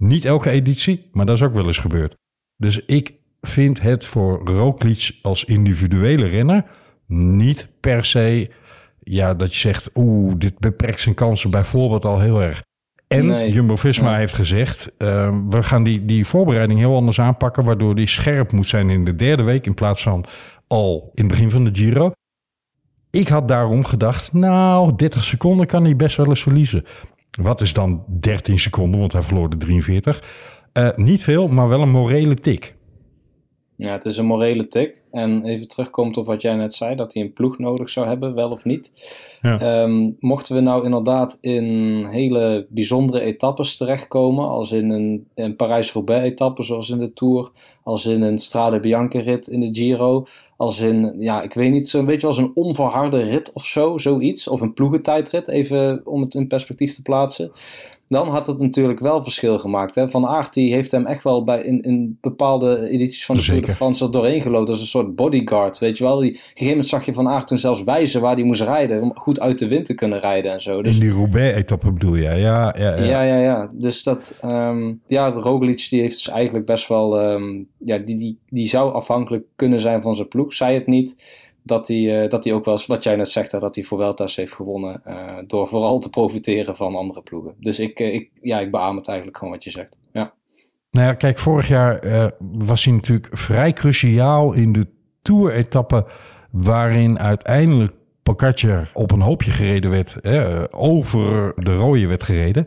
Niet 0.00 0.24
elke 0.24 0.50
editie, 0.50 1.08
maar 1.12 1.26
dat 1.26 1.36
is 1.36 1.42
ook 1.42 1.52
wel 1.52 1.66
eens 1.66 1.78
gebeurd. 1.78 2.16
Dus 2.56 2.84
ik 2.84 3.14
vind 3.40 3.80
het 3.80 4.04
voor 4.04 4.40
Roglic 4.44 5.18
als 5.22 5.44
individuele 5.44 6.26
renner 6.26 6.64
niet 7.06 7.68
per 7.80 8.04
se 8.04 8.50
ja, 9.02 9.34
dat 9.34 9.52
je 9.52 9.58
zegt, 9.58 9.90
oeh, 9.94 10.34
dit 10.36 10.58
beperkt 10.58 11.00
zijn 11.00 11.14
kansen 11.14 11.50
bijvoorbeeld 11.50 12.04
al 12.04 12.20
heel 12.20 12.42
erg. 12.42 12.62
En 13.06 13.26
nee. 13.26 13.52
Jumbo-Visma 13.52 14.16
heeft 14.16 14.34
gezegd, 14.34 14.92
uh, 14.98 15.38
we 15.48 15.62
gaan 15.62 15.82
die, 15.82 16.04
die 16.04 16.26
voorbereiding 16.26 16.78
heel 16.78 16.94
anders 16.94 17.20
aanpakken, 17.20 17.64
waardoor 17.64 17.94
die 17.94 18.06
scherp 18.06 18.52
moet 18.52 18.66
zijn 18.66 18.90
in 18.90 19.04
de 19.04 19.16
derde 19.16 19.42
week 19.42 19.66
in 19.66 19.74
plaats 19.74 20.02
van 20.02 20.24
al 20.66 21.10
in 21.14 21.24
het 21.24 21.32
begin 21.32 21.50
van 21.50 21.64
de 21.64 21.70
Giro. 21.72 22.12
Ik 23.10 23.28
had 23.28 23.48
daarom 23.48 23.84
gedacht, 23.84 24.32
nou, 24.32 24.96
30 24.96 25.24
seconden 25.24 25.66
kan 25.66 25.84
hij 25.84 25.96
best 25.96 26.16
wel 26.16 26.28
eens 26.28 26.42
verliezen. 26.42 26.84
Wat 27.42 27.60
is 27.60 27.72
dan 27.72 28.04
13 28.20 28.58
seconden, 28.58 29.00
want 29.00 29.12
hij 29.12 29.22
verloor 29.22 29.50
de 29.50 29.56
43. 29.56 30.22
Uh, 30.78 30.88
niet 30.96 31.22
veel, 31.22 31.48
maar 31.48 31.68
wel 31.68 31.82
een 31.82 31.90
morele 31.90 32.34
tik. 32.34 32.74
Ja, 33.80 33.92
het 33.92 34.04
is 34.04 34.16
een 34.16 34.26
morele 34.26 34.68
tik. 34.68 35.02
En 35.10 35.44
even 35.44 35.68
terugkomt 35.68 36.16
op 36.16 36.26
wat 36.26 36.42
jij 36.42 36.54
net 36.54 36.74
zei, 36.74 36.96
dat 36.96 37.14
hij 37.14 37.22
een 37.22 37.32
ploeg 37.32 37.58
nodig 37.58 37.90
zou 37.90 38.06
hebben, 38.06 38.34
wel 38.34 38.50
of 38.50 38.64
niet. 38.64 38.90
Ja. 39.42 39.82
Um, 39.82 40.16
mochten 40.18 40.54
we 40.54 40.60
nou 40.60 40.84
inderdaad 40.84 41.38
in 41.40 42.06
hele 42.10 42.66
bijzondere 42.68 43.20
etappes 43.20 43.76
terechtkomen, 43.76 44.48
als 44.48 44.72
in 44.72 44.90
een, 44.90 45.26
een 45.34 45.56
Parijs-Roubaix-etappe 45.56 46.62
zoals 46.62 46.90
in 46.90 46.98
de 46.98 47.12
Tour, 47.12 47.50
als 47.82 48.06
in 48.06 48.22
een 48.22 48.38
Strade 48.38 48.80
Bianca-rit 48.80 49.48
in 49.48 49.60
de 49.60 49.74
Giro, 49.74 50.26
als 50.60 50.80
in, 50.80 51.14
ja, 51.18 51.42
ik 51.42 51.54
weet 51.54 51.70
niet, 51.70 51.88
zo'n 51.88 52.04
beetje 52.04 52.26
als 52.26 52.38
een 52.38 52.50
onverharde 52.54 53.22
rit 53.22 53.52
of 53.52 53.66
zo, 53.66 53.98
zoiets, 53.98 54.48
of 54.48 54.60
een 54.60 54.72
ploegentijdrit, 54.72 55.48
even 55.48 56.00
om 56.04 56.20
het 56.20 56.34
in 56.34 56.46
perspectief 56.46 56.94
te 56.94 57.02
plaatsen 57.02 57.52
dan 58.10 58.28
had 58.28 58.46
het 58.46 58.58
natuurlijk 58.58 59.00
wel 59.00 59.22
verschil 59.22 59.58
gemaakt. 59.58 59.94
Hè? 59.94 60.10
Van 60.10 60.26
Aert 60.26 60.54
die 60.54 60.72
heeft 60.72 60.90
hem 60.90 61.06
echt 61.06 61.24
wel 61.24 61.44
bij, 61.44 61.62
in, 61.62 61.82
in 61.82 62.18
bepaalde 62.20 62.88
edities 62.88 63.26
van 63.26 63.36
de. 63.36 63.42
Tour 63.42 63.66
de 63.66 63.72
France 63.72 64.04
er 64.04 64.10
doorheen 64.10 64.42
gelood 64.42 64.68
als 64.68 64.80
een 64.80 64.86
soort 64.86 65.14
bodyguard. 65.14 65.78
Weet 65.78 65.98
je 65.98 66.04
wel, 66.04 66.18
die, 66.18 66.30
op 66.30 66.34
een 66.34 66.40
gegeven 66.40 66.68
moment 66.68 66.88
zag 66.88 67.04
je 67.04 67.12
Van 67.12 67.28
Aert 67.28 67.46
toen 67.46 67.58
zelfs 67.58 67.82
wijzen 67.82 68.20
waar 68.20 68.34
hij 68.34 68.44
moest 68.44 68.62
rijden. 68.62 69.02
Om 69.02 69.12
goed 69.14 69.40
uit 69.40 69.58
de 69.58 69.68
wind 69.68 69.86
te 69.86 69.94
kunnen 69.94 70.20
rijden 70.20 70.52
en 70.52 70.60
zo. 70.60 70.82
Dus, 70.82 70.94
in 70.94 71.00
die 71.00 71.10
Roubaix-etappe 71.10 71.92
bedoel 71.92 72.14
je? 72.14 72.22
Ja, 72.22 72.32
ja, 72.32 72.74
ja. 72.78 72.96
Ja, 72.96 73.22
ja, 73.22 73.36
ja. 73.36 73.70
Dus 73.72 74.02
dat, 74.02 74.38
um, 74.44 75.00
ja, 75.06 75.30
de 75.30 75.40
Roglic 75.40 75.86
die 75.90 76.00
heeft 76.00 76.16
dus 76.16 76.28
eigenlijk 76.28 76.66
best 76.66 76.88
wel, 76.88 77.32
um, 77.32 77.66
ja, 77.78 77.98
die, 77.98 78.16
die, 78.16 78.38
die 78.48 78.68
zou 78.68 78.92
afhankelijk 78.92 79.44
kunnen 79.56 79.80
zijn 79.80 80.02
van 80.02 80.14
zijn 80.14 80.28
ploeg. 80.28 80.54
Zij 80.54 80.74
het 80.74 80.86
niet 80.86 81.16
dat 81.70 81.88
hij, 81.88 82.24
uh, 82.24 82.30
dat 82.30 82.44
hij 82.44 82.52
ook 82.52 82.64
wel 82.64 82.80
wat 82.86 83.04
jij 83.04 83.16
net 83.16 83.30
zegt, 83.30 83.50
dat 83.50 83.74
hij 83.74 83.84
voor 83.84 83.98
Weltas 83.98 84.36
heeft 84.36 84.52
gewonnen. 84.52 85.02
Uh, 85.06 85.38
door 85.46 85.68
vooral 85.68 85.98
te 85.98 86.10
profiteren 86.10 86.76
van 86.76 86.94
andere 86.94 87.22
ploegen. 87.22 87.54
Dus 87.58 87.78
ik, 87.78 88.00
uh, 88.00 88.14
ik, 88.14 88.30
ja, 88.42 88.60
ik 88.60 88.70
beaam 88.70 88.96
het 88.96 89.08
eigenlijk 89.08 89.38
gewoon 89.38 89.52
wat 89.52 89.64
je 89.64 89.70
zegt. 89.70 89.96
Ja. 90.12 90.32
Nou 90.90 91.06
ja, 91.06 91.14
kijk, 91.14 91.38
vorig 91.38 91.68
jaar 91.68 92.00
was 92.52 92.84
hij 92.84 92.94
natuurlijk 92.94 93.28
vrij 93.38 93.72
cruciaal 93.72 94.54
in 94.54 94.72
de 94.72 94.86
Tour-etappe. 95.22 96.06
Waarin 96.50 97.18
uiteindelijk 97.18 97.92
Pogacar 98.22 98.90
op 98.94 99.12
een 99.12 99.20
hoopje 99.20 99.50
gereden 99.50 99.90
werd. 99.90 100.16
Hè, 100.20 100.72
over 100.74 101.52
de 101.56 101.76
rode 101.76 102.06
werd 102.06 102.22
gereden. 102.22 102.64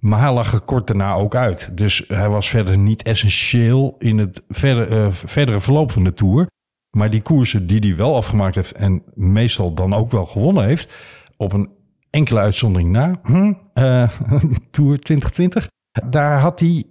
Maar 0.00 0.20
hij 0.20 0.32
lag 0.32 0.52
er 0.52 0.60
kort 0.60 0.86
daarna 0.86 1.14
ook 1.14 1.34
uit. 1.34 1.76
Dus 1.76 2.04
hij 2.08 2.28
was 2.28 2.48
verder 2.48 2.78
niet 2.78 3.02
essentieel 3.02 3.94
in 3.98 4.18
het 4.18 4.42
verder, 4.48 5.12
verdere 5.12 5.60
verloop 5.60 5.90
van 5.92 6.04
de 6.04 6.14
Tour. 6.14 6.46
Maar 6.90 7.10
die 7.10 7.22
koersen 7.22 7.66
die 7.66 7.78
hij 7.78 7.96
wel 7.96 8.16
afgemaakt 8.16 8.54
heeft 8.54 8.72
en 8.72 9.02
meestal 9.14 9.74
dan 9.74 9.94
ook 9.94 10.10
wel 10.10 10.26
gewonnen 10.26 10.64
heeft, 10.64 10.94
op 11.36 11.52
een 11.52 11.70
enkele 12.10 12.40
uitzondering 12.40 12.90
na, 12.90 13.20
hm, 13.22 13.52
uh, 13.74 14.10
Tour 14.70 14.98
2020, 14.98 15.68
daar 16.10 16.40
had 16.40 16.60
hij 16.60 16.84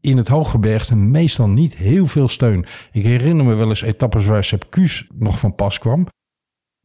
in 0.00 0.16
het 0.16 0.28
hooggebergte 0.28 0.96
meestal 0.96 1.48
niet 1.48 1.76
heel 1.76 2.06
veel 2.06 2.28
steun. 2.28 2.66
Ik 2.92 3.04
herinner 3.04 3.44
me 3.44 3.54
wel 3.54 3.68
eens 3.68 3.82
etappes 3.82 4.26
waar 4.26 4.44
Sepp 4.44 4.70
Kuus 4.70 5.06
nog 5.14 5.38
van 5.38 5.54
pas 5.54 5.78
kwam. 5.78 6.06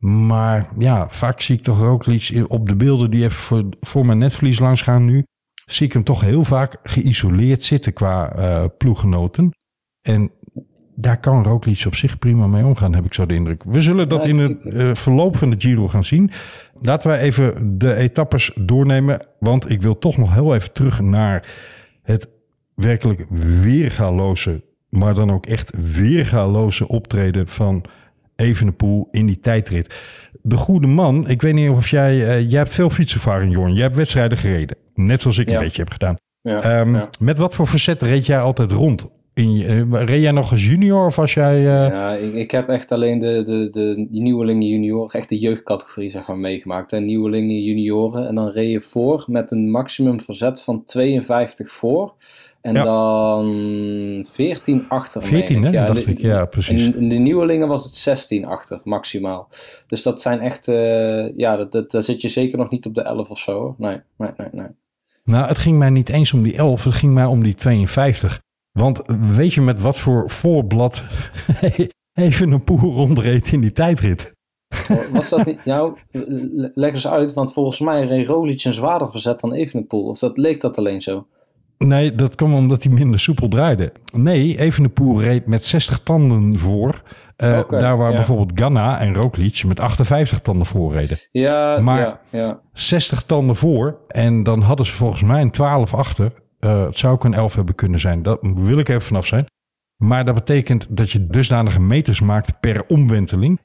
Maar 0.06 0.70
ja, 0.78 1.10
vaak 1.10 1.42
zie 1.42 1.58
ik 1.58 1.64
toch 1.64 1.82
ook 1.82 2.08
iets 2.08 2.34
op 2.48 2.70
de 2.70 2.76
beelden 2.76 3.12
die 3.12 3.24
even 3.24 3.42
voor, 3.42 3.64
voor 3.80 4.06
mijn 4.06 4.18
netvlies 4.18 4.60
langs 4.60 4.82
gaan 4.82 5.06
nu. 5.06 5.24
Zie 5.66 5.86
ik 5.86 5.94
hem 5.94 6.04
toch 6.04 6.22
heel 6.22 6.44
vaak 6.44 6.78
geïsoleerd 6.84 7.64
zitten 7.64 7.94
qua 7.94 8.38
uh, 8.38 8.66
ploeggenoten. 8.78 9.50
En 10.02 10.32
daar 10.96 11.20
kan 11.20 11.44
Roglic 11.44 11.84
op 11.88 11.96
zich 11.96 12.20
prima 12.20 12.48
mee 12.48 12.66
omgaan, 12.66 12.94
heb 12.94 13.06
ik 13.06 13.14
zo 13.14 13.26
de 13.26 13.34
indruk. 13.34 13.64
We 13.66 13.80
zullen 13.82 14.10
dat 14.10 14.26
in 14.26 14.38
het 14.38 14.66
uh, 14.66 14.94
verloop 14.94 15.38
van 15.38 15.50
de 15.50 15.56
Giro 15.60 15.88
gaan 15.88 16.04
zien. 16.04 16.32
Laten 16.82 17.10
wij 17.10 17.20
even 17.20 17.78
de 17.78 17.96
etappes 17.96 18.52
doornemen. 18.56 19.26
Want 19.40 19.70
ik 19.70 19.82
wil 19.82 20.00
toch 20.00 20.18
nog 20.18 20.34
heel 20.34 20.56
even 20.56 20.72
terug 20.72 21.02
naar 21.02 21.48
het 22.04 22.28
werkelijk 22.76 23.26
weergaloze, 23.62 24.64
maar 24.90 25.14
dan 25.14 25.32
ook 25.32 25.46
echt 25.46 25.72
weergaloze 25.96 26.88
optreden 26.88 27.48
van 27.48 27.84
Evenepoel 28.36 29.08
in 29.12 29.26
die 29.26 29.40
tijdrit. 29.40 29.96
De 30.42 30.56
goede 30.56 30.88
man, 30.88 31.30
ik 31.30 31.42
weet 31.42 31.54
niet 31.54 31.70
of 31.70 31.90
jij, 31.90 32.16
uh, 32.16 32.50
jij 32.50 32.60
hebt 32.60 32.74
veel 32.74 32.90
fietservaring, 32.90 33.54
Jorn. 33.54 33.74
Jij 33.74 33.84
hebt 33.84 33.96
wedstrijden 33.96 34.38
gereden, 34.38 34.78
net 34.94 35.22
zoals 35.22 35.38
ik 35.38 35.50
ja. 35.50 35.56
een 35.56 35.64
beetje 35.64 35.82
heb 35.82 35.92
gedaan. 35.92 36.16
Ja, 36.42 36.80
um, 36.80 36.96
ja. 36.96 37.10
Met 37.20 37.38
wat 37.38 37.56
voor 37.56 37.68
verzet 37.68 38.02
reed 38.02 38.26
jij 38.26 38.40
altijd 38.40 38.72
rond? 38.72 39.10
In, 39.36 39.56
uh, 39.56 40.04
reed 40.04 40.22
jij 40.22 40.32
nog 40.32 40.52
als 40.52 40.66
junior 40.66 41.06
of 41.06 41.16
was 41.16 41.34
jij... 41.34 41.58
Uh... 41.58 41.88
Ja, 41.88 42.14
ik, 42.14 42.34
ik, 42.34 42.52
heb 42.52 42.70
echt 42.70 42.92
alleen 42.92 43.20
de, 43.20 43.44
de, 43.46 43.70
de 43.72 44.08
nieuwelingen 44.10 44.68
junior, 44.68 45.12
echt 45.12 45.30
de 45.30 45.38
jeugdcategorie 45.38 46.10
zeg 46.10 46.28
maar 46.28 46.38
meegemaakt. 46.38 46.92
En 46.92 47.06
nieuwelingen 47.06 47.64
junioren. 47.64 48.28
En 48.28 48.36
dan 48.36 48.50
reed 48.50 48.72
je 48.72 48.82
voor 48.82 49.26
met 49.28 49.52
een 49.52 49.72
maximum 49.72 50.22
verzet 50.22 50.62
van 50.62 50.86
52 50.86 51.72
voor. 51.72 52.14
En 52.62 52.74
ja. 52.74 52.84
dan 52.84 54.26
14 54.30 54.86
achter. 54.90 55.24
14, 55.24 55.64
hè? 55.64 55.70
Ja, 55.70 55.86
dacht 55.86 56.06
de, 56.06 56.12
ik, 56.12 56.20
ja, 56.20 56.46
precies. 56.46 56.86
In, 56.86 56.96
in, 56.96 57.10
de 57.10 57.16
nieuwelingen 57.16 57.68
was 57.68 57.84
het 57.84 57.96
16 57.96 58.46
achter, 58.46 58.80
maximaal. 58.84 59.50
Dus 59.88 60.04
dat 60.04 60.22
zijn 60.22 60.40
echt, 60.40 60.68
uh, 60.68 61.38
ja, 61.38 61.56
dat, 61.56 61.72
dat, 61.72 61.92
daar 61.92 62.04
zit 62.04 62.22
je 62.22 62.30
zeker 62.30 62.58
nog 62.58 62.70
niet 62.70 62.86
op 62.86 62.94
de 62.94 63.02
11 63.02 63.30
of 63.30 63.40
zo. 63.40 63.76
Nee, 63.78 64.00
nee, 64.18 64.32
nee, 64.38 64.48
nee. 64.52 64.68
Nou, 65.24 65.48
het 65.48 65.58
ging 65.58 65.78
mij 65.78 65.90
niet 65.90 66.10
eens 66.10 66.34
om 66.34 66.44
die 66.44 66.56
11, 66.56 66.84
het 66.84 66.94
ging 66.94 67.14
mij 67.14 67.26
om 67.26 67.44
die 67.44 67.54
52. 67.54 68.44
Want 68.76 69.02
weet 69.36 69.54
je 69.54 69.62
met 69.62 69.82
wat 69.82 70.00
voor 70.00 70.30
voorblad 70.30 71.04
even 72.14 72.52
een 72.52 72.64
poel 72.64 72.94
rondreed 72.94 73.52
in 73.52 73.62
die 73.62 73.72
tijdrit? 73.72 74.34
Was 75.12 75.30
dat 75.30 75.46
niet? 75.46 75.66
Nou, 75.66 75.98
leg 76.74 76.94
eens 76.94 77.08
uit, 77.08 77.34
want 77.34 77.54
volgens 77.54 77.80
mij 77.80 78.06
reed 78.06 78.28
Roglic 78.28 78.64
een 78.64 78.74
zwaarder 78.74 79.12
verzet 79.12 79.40
dan 79.40 79.54
Evenepoel. 79.54 80.04
Of 80.04 80.20
dat 80.20 80.38
leek 80.38 80.62
dat 80.62 80.78
alleen 80.78 81.02
zo? 81.02 81.28
Nee, 81.78 82.16
dat 82.16 82.36
kwam 82.36 82.54
omdat 82.54 82.84
hij 82.84 82.94
minder 82.94 83.20
soepel 83.20 83.48
draaide. 83.48 83.92
Nee, 84.14 84.60
Evenepoel 84.60 85.22
reed 85.22 85.46
met 85.46 85.64
60 85.64 86.00
tanden 86.00 86.60
voor. 86.60 87.02
Uh, 87.44 87.58
okay, 87.58 87.80
daar 87.80 87.98
waar 87.98 88.10
ja. 88.10 88.16
bijvoorbeeld 88.16 88.60
Ganna 88.60 89.00
en 89.00 89.14
Roglic 89.14 89.64
met 89.64 89.80
58 89.80 90.40
tanden 90.40 90.66
voor 90.66 90.94
reden. 90.94 91.20
Ja, 91.32 91.80
maar 91.80 92.00
ja, 92.00 92.20
ja. 92.30 92.60
60 92.74 93.24
tanden 93.24 93.56
voor 93.56 93.98
en 94.08 94.44
dan 94.44 94.62
hadden 94.62 94.86
ze 94.86 94.92
volgens 94.92 95.24
mij 95.24 95.42
een 95.42 95.52
12 95.52 95.94
achter. 95.94 96.32
Uh, 96.66 96.86
het 96.86 96.98
zou 96.98 97.14
ook 97.14 97.24
een 97.24 97.34
11 97.34 97.56
hebben 97.56 97.76
kunnen 97.76 98.00
zijn. 98.00 98.24
Dat 98.24 98.40
wil 98.42 98.80
ik 98.80 98.90
even 98.90 99.02
vanaf 99.02 99.26
zijn. 99.26 99.46
Maar 99.98 100.26
dat 100.26 100.36
betekent 100.36 100.88
dat 100.90 101.12
je 101.12 101.28
dusdanige 101.28 101.82
meters 101.82 102.22
maakt 102.22 102.60
per 102.60 102.86
omwenteling. 102.88 103.60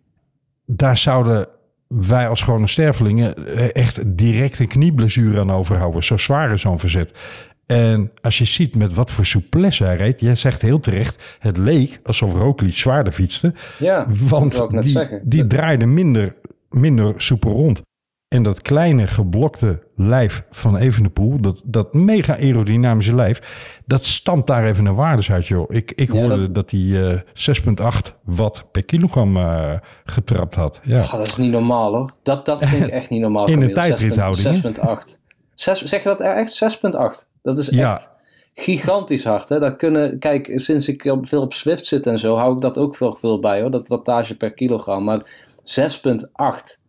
Daar 0.67 0.97
zouden 0.97 1.47
wij 1.89 2.29
als 2.29 2.43
gewone 2.43 2.67
stervelingen 2.67 3.57
echt 3.75 4.17
direct 4.17 4.59
een 4.59 4.69
knieblessure 4.69 5.41
aan 5.41 5.53
overhouden. 5.53 6.05
Zo 6.05 6.17
zwaar 6.17 6.53
is 6.53 6.61
zo'n 6.61 6.79
verzet. 6.79 7.19
En 7.67 8.11
als 8.23 8.39
je 8.39 8.45
ziet 8.45 8.77
met 8.77 8.95
wat 8.95 9.11
voor 9.11 9.25
souplesse 9.25 9.85
hij 9.85 9.97
reed, 9.97 10.21
jij 10.21 10.35
zegt 10.35 10.63
heel 10.63 10.81
terecht, 10.81 11.37
het 11.39 11.57
leek 11.57 12.01
alsof 12.03 12.35
Roglic 12.35 12.77
zwaarder 12.77 13.13
fietste. 13.13 13.55
Ja, 13.79 14.07
want 14.29 14.67
die, 14.83 15.21
die 15.23 15.47
draaide 15.47 15.87
minder, 15.87 16.37
minder 16.71 17.15
soepel 17.17 17.53
rond. 17.53 17.83
En 18.31 18.43
dat 18.43 18.63
kleine 18.63 19.07
geblokte 19.07 19.83
lijf 19.97 20.43
van 20.51 20.77
Evenepoel, 20.77 21.41
dat, 21.41 21.63
dat 21.67 21.95
mega 21.95 22.37
aerodynamische 22.37 23.15
lijf, 23.15 23.41
dat 23.87 24.05
stamt 24.05 24.47
daar 24.47 24.65
even 24.65 24.87
een 24.87 24.95
waardes 24.95 25.31
uit, 25.33 25.47
joh. 25.47 25.65
Ik, 25.75 25.93
ik 25.97 26.13
Ja, 26.13 26.21
hoorde 26.21 26.51
dat, 26.51 26.71
hij 26.71 26.81
uh, 26.81 27.19
6,8 27.19 28.15
watt 28.25 28.65
per 28.73 28.85
kilogram 28.85 29.37
uh, 29.37 29.73
getrapt 30.05 30.55
had. 30.55 30.81
Ja. 30.83 31.01
Oh, 31.03 31.13
dat 31.13 31.27
is 31.27 31.37
niet 31.37 31.51
normaal 31.51 31.95
hoor. 31.95 32.13
Dat, 32.23 32.47
dat 32.47 32.65
vind 32.65 32.87
ik 32.87 32.93
echt 33.01 33.11
niet 33.11 33.21
normaal. 33.21 33.47
In 33.47 33.61
de 33.61 33.73
Camille. 33.73 33.75
tijdrithouding. 33.75 34.75
6,8. 35.15 35.19
6 35.55 35.83
Zeg 35.83 36.03
je 36.03 36.09
dat 36.09 36.21
echt? 36.21 36.79
6,8. 37.23 37.27
Dat 37.43 37.59
is 37.59 37.69
Ja. 37.69 37.93
echt 37.93 38.09
gigantisch 38.55 39.25
hard. 39.25 39.49
Hè? 39.49 39.59
Dat 39.59 39.77
kunnen, 39.77 40.19
kijk, 40.19 40.53
sinds 40.55 40.89
ik 40.89 41.05
op- 41.05 41.29
veel 41.29 41.43
op 41.43 41.53
Swift 41.53 41.87
zit 41.87 42.07
en 42.07 42.19
zo, 42.19 42.37
hou 42.37 42.55
ik 42.55 42.61
dat 42.61 42.79
ook 42.79 42.97
veel, 42.97 43.17
veel 43.17 43.41
bij 43.41 43.61
hoor. 43.61 43.71
Dat 43.71 43.89
wattage 43.89 44.37
per 44.37 44.53
kilogram. 44.53 45.05
Maar 45.05 45.21
6,8. 45.65 46.80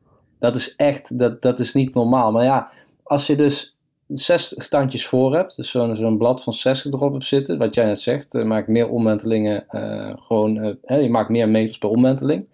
Dat 0.42 0.56
is 0.56 0.76
echt, 0.76 1.20
dat, 1.20 1.42
dat 1.42 1.60
is 1.60 1.74
niet 1.74 1.94
normaal. 1.94 2.32
Maar 2.32 2.44
ja, 2.44 2.72
als 3.04 3.28
je 3.28 3.36
dus 3.36 3.78
zes 4.08 4.64
standjes 4.64 5.08
voor 5.08 5.36
hebt, 5.36 5.56
dus 5.56 5.70
zo'n 5.70 5.96
zo'n 5.96 6.18
blad 6.18 6.44
van 6.44 6.54
60 6.54 6.94
erop 6.94 7.12
hebt 7.12 7.26
zitten, 7.26 7.58
wat 7.58 7.76
jij 7.76 7.86
net 7.86 8.00
zegt, 8.00 8.36
eh, 8.36 8.44
maakt 8.44 8.68
meer 8.68 8.90
omwentelingen, 8.90 9.68
eh, 9.70 10.14
gewoon, 10.16 10.58
eh, 10.58 10.74
hè, 10.84 10.96
je 10.96 11.10
maakt 11.10 11.30
meer 11.30 11.50
meters 11.50 11.78
per 11.78 11.90
omwenteling. 11.90 12.50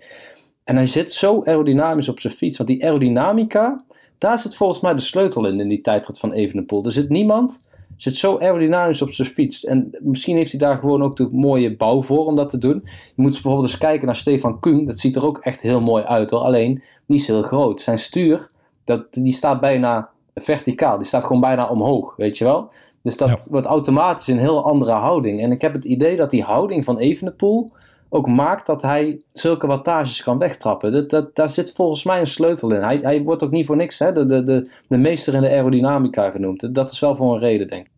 En 0.63 0.75
hij 0.75 0.85
zit 0.85 1.11
zo 1.11 1.41
aerodynamisch 1.43 2.09
op 2.09 2.19
zijn 2.19 2.33
fiets, 2.33 2.57
want 2.57 2.69
die 2.69 2.83
aerodynamica, 2.83 3.83
daar 4.17 4.39
zit 4.39 4.55
volgens 4.55 4.81
mij 4.81 4.93
de 4.93 4.99
sleutel 4.99 5.47
in, 5.47 5.59
in 5.59 5.69
die 5.69 5.81
tijdrit 5.81 6.19
van 6.19 6.31
Evenepoel. 6.31 6.85
Er 6.85 6.91
zit 6.91 7.09
niemand, 7.09 7.69
zit 7.97 8.15
zo 8.15 8.37
aerodynamisch 8.37 9.01
op 9.01 9.11
zijn 9.11 9.27
fiets. 9.27 9.65
En 9.65 9.97
misschien 9.99 10.37
heeft 10.37 10.51
hij 10.51 10.59
daar 10.59 10.77
gewoon 10.77 11.03
ook 11.03 11.15
de 11.15 11.29
mooie 11.31 11.75
bouw 11.75 12.03
voor 12.03 12.25
om 12.25 12.35
dat 12.35 12.49
te 12.49 12.57
doen. 12.57 12.81
Je 12.85 13.21
moet 13.21 13.31
bijvoorbeeld 13.31 13.63
eens 13.63 13.77
kijken 13.77 14.05
naar 14.05 14.15
Stefan 14.15 14.59
Kuhn, 14.59 14.85
dat 14.85 14.99
ziet 14.99 15.15
er 15.15 15.25
ook 15.25 15.37
echt 15.37 15.61
heel 15.61 15.81
mooi 15.81 16.03
uit 16.03 16.29
hoor, 16.29 16.39
alleen 16.39 16.83
niet 17.05 17.23
zo 17.23 17.33
heel 17.33 17.43
groot. 17.43 17.81
Zijn 17.81 17.99
stuur, 17.99 18.49
dat, 18.83 19.05
die 19.11 19.33
staat 19.33 19.59
bijna 19.59 20.09
verticaal, 20.35 20.97
die 20.97 21.07
staat 21.07 21.25
gewoon 21.25 21.41
bijna 21.41 21.67
omhoog, 21.67 22.15
weet 22.15 22.37
je 22.37 22.43
wel. 22.43 22.71
Dus 23.01 23.17
dat 23.17 23.47
wordt 23.51 23.67
automatisch 23.67 24.27
een 24.27 24.39
heel 24.39 24.65
andere 24.65 24.91
houding. 24.91 25.41
En 25.41 25.51
ik 25.51 25.61
heb 25.61 25.73
het 25.73 25.85
idee 25.85 26.17
dat 26.17 26.31
die 26.31 26.43
houding 26.43 26.85
van 26.85 26.97
Evenepoel 26.97 27.69
ook 28.09 28.27
maakt 28.27 28.65
dat 28.65 28.81
hij 28.81 29.21
zulke 29.33 29.67
wattages 29.67 30.23
kan 30.23 30.37
wegtrappen. 30.37 30.91
Dat, 30.91 31.09
dat, 31.09 31.35
daar 31.35 31.49
zit 31.49 31.73
volgens 31.75 32.03
mij 32.03 32.19
een 32.19 32.27
sleutel 32.27 32.73
in. 32.73 32.81
Hij, 32.81 32.99
hij 33.01 33.23
wordt 33.23 33.43
ook 33.43 33.51
niet 33.51 33.65
voor 33.65 33.75
niks 33.75 33.99
hè, 33.99 34.11
de, 34.11 34.25
de, 34.25 34.43
de, 34.43 34.71
de 34.87 34.97
meester 34.97 35.33
in 35.33 35.41
de 35.41 35.49
aerodynamica 35.49 36.29
genoemd. 36.29 36.75
Dat 36.75 36.91
is 36.91 36.99
wel 36.99 37.15
voor 37.15 37.33
een 37.33 37.39
reden, 37.39 37.67
denk 37.67 37.85
ik. 37.85 37.91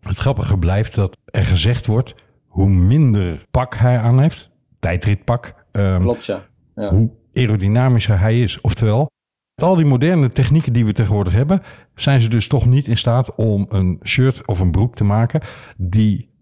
Het 0.00 0.18
grappige 0.18 0.58
blijft 0.58 0.94
dat 0.94 1.16
er 1.24 1.44
gezegd 1.44 1.86
wordt, 1.86 2.14
hoe 2.46 2.68
minder 2.68 3.46
pak 3.50 3.74
hij 3.74 3.98
aan 3.98 4.20
heeft, 4.20 4.50
tijdritpak, 4.78 5.54
ehm, 5.72 6.00
Klopt, 6.00 6.26
ja. 6.26 6.46
ja. 6.74 6.90
hoe 6.90 7.10
aerodynamischer 7.32 8.20
hij 8.20 8.40
is. 8.40 8.60
Oftewel, 8.60 9.10
met 9.54 9.64
al 9.64 9.76
die 9.76 9.86
moderne 9.86 10.30
technieken 10.30 10.72
die 10.72 10.84
we 10.84 10.92
tegenwoordig 10.92 11.32
hebben, 11.32 11.62
zijn 11.94 12.20
ze 12.20 12.28
dus 12.28 12.48
toch 12.48 12.66
niet 12.66 12.86
in 12.86 12.96
staat 12.96 13.34
om 13.34 13.66
een 13.68 14.00
shirt 14.04 14.46
of 14.46 14.60
een 14.60 14.70
broek 14.70 14.94
te 14.94 15.04
maken 15.04 15.40
die 15.76 16.33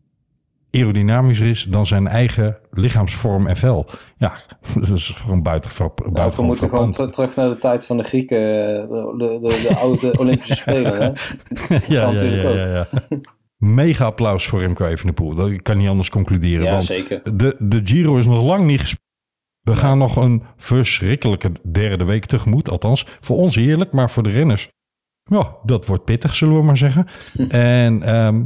aerodynamischer 0.73 1.47
is 1.47 1.64
dan 1.64 1.87
zijn 1.87 2.07
eigen 2.07 2.59
lichaamsvorm 2.71 3.47
en 3.47 3.57
vel. 3.57 3.87
Ja, 4.17 4.33
dat 4.88 4.88
is 4.88 5.09
gewoon 5.09 5.43
buitengewoon 5.43 5.93
Nou, 6.12 6.33
we 6.37 6.43
moeten 6.43 6.69
gewoon 6.69 6.91
terug 6.91 7.37
naar 7.37 7.49
de 7.49 7.57
tijd 7.57 7.87
van 7.87 7.97
de 7.97 8.02
Grieken, 8.02 8.38
eh, 8.38 8.88
de, 8.88 9.14
de, 9.19 9.49
de, 9.49 9.69
de 9.69 9.76
oude 9.76 10.12
Olympische 10.21 10.55
Spelen. 10.55 10.95
Hè? 10.95 11.05
ja, 11.07 11.79
kan 11.79 11.81
ja, 11.88 12.11
natuurlijk 12.11 12.43
ja, 12.43 12.49
ook. 12.49 12.57
ja, 12.57 12.87
ja. 13.09 13.19
Mega 13.57 14.05
applaus 14.05 14.47
voor 14.47 14.61
Remco 14.61 14.87
Evenepoel. 14.87 15.35
Dat 15.35 15.62
kan 15.62 15.76
niet 15.76 15.88
anders 15.88 16.11
concluderen. 16.11 16.64
Ja, 16.64 16.71
want 16.71 16.85
zeker. 16.85 17.37
De, 17.37 17.57
de 17.59 17.81
Giro 17.85 18.17
is 18.17 18.26
nog 18.26 18.43
lang 18.43 18.67
niet 18.67 18.81
gespeeld. 18.81 19.00
We 19.61 19.76
gaan 19.76 19.99
nog 19.99 20.17
een 20.17 20.43
verschrikkelijke 20.57 21.50
derde 21.73 22.05
week 22.05 22.25
tegemoet. 22.25 22.71
Althans, 22.71 23.07
voor 23.21 23.37
ons 23.37 23.55
heerlijk, 23.55 23.93
maar 23.93 24.11
voor 24.11 24.23
de 24.23 24.31
renners. 24.31 24.71
Ja, 25.25 25.57
dat 25.64 25.87
wordt 25.87 26.05
pittig, 26.05 26.35
zullen 26.35 26.57
we 26.57 26.62
maar 26.62 26.76
zeggen. 26.76 27.07
En 27.49 28.02
ehm, 28.02 28.43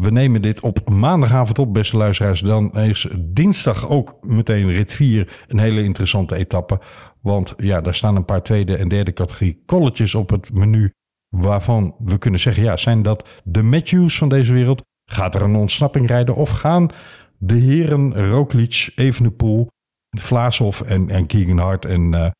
we 0.00 0.10
nemen 0.10 0.42
dit 0.42 0.60
op 0.60 0.90
maandagavond 0.90 1.58
op, 1.58 1.74
beste 1.74 1.96
luisteraars. 1.96 2.40
Dan 2.40 2.74
is 2.74 3.08
dinsdag 3.18 3.88
ook 3.88 4.16
meteen 4.20 4.70
rit 4.70 4.92
4 4.92 5.44
een 5.48 5.58
hele 5.58 5.82
interessante 5.82 6.36
etappe. 6.36 6.80
Want 7.20 7.54
ja, 7.56 7.80
daar 7.80 7.94
staan 7.94 8.16
een 8.16 8.24
paar 8.24 8.42
tweede 8.42 8.76
en 8.76 8.88
derde 8.88 9.12
categorie 9.12 9.62
kolletjes 9.66 10.14
op 10.14 10.30
het 10.30 10.52
menu. 10.52 10.92
Waarvan 11.28 11.94
we 11.98 12.18
kunnen 12.18 12.40
zeggen, 12.40 12.62
ja, 12.62 12.76
zijn 12.76 13.02
dat 13.02 13.28
de 13.44 13.62
Matthews 13.62 14.18
van 14.18 14.28
deze 14.28 14.52
wereld? 14.52 14.82
Gaat 15.10 15.34
er 15.34 15.42
een 15.42 15.54
ontsnapping 15.54 16.06
rijden? 16.06 16.34
Of 16.34 16.50
gaan 16.50 16.88
de 17.38 17.54
heren 17.54 18.30
Roglic, 18.30 18.92
Evenepoel, 18.94 19.66
Vlaashoff 20.18 20.80
en, 20.80 21.10
en 21.10 21.26
Keegan 21.26 21.58
Hart 21.58 21.84
en 21.84 22.14
eh 22.14 22.30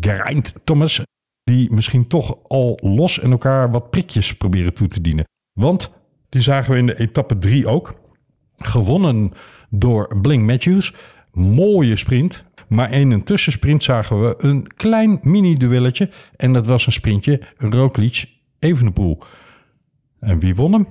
Geraint 0.00 0.60
Thomas... 0.64 1.02
die 1.42 1.72
misschien 1.72 2.06
toch 2.06 2.38
al 2.48 2.78
los 2.82 3.20
en 3.20 3.30
elkaar 3.30 3.70
wat 3.70 3.90
prikjes 3.90 4.36
proberen 4.36 4.74
toe 4.74 4.88
te 4.88 5.00
dienen? 5.00 5.24
Want 5.52 5.90
die 6.30 6.40
zagen 6.42 6.72
we 6.72 6.78
in 6.78 6.86
de 6.86 6.98
etappe 6.98 7.38
3 7.38 7.66
ook. 7.66 7.94
Gewonnen 8.56 9.32
door 9.70 10.18
Blink 10.22 10.42
Matthews. 10.46 10.94
Mooie 11.32 11.96
sprint. 11.96 12.44
Maar 12.68 12.92
in 12.92 13.10
een 13.10 13.24
tussensprint 13.24 13.82
zagen 13.82 14.20
we 14.20 14.34
een 14.38 14.66
klein 14.76 15.18
mini-duelletje. 15.22 16.08
En 16.36 16.52
dat 16.52 16.66
was 16.66 16.86
een 16.86 16.92
sprintje 16.92 17.40
Roglic-Evenepoel. 17.58 19.18
En 20.20 20.38
wie 20.40 20.54
won 20.54 20.72
hem? 20.72 20.86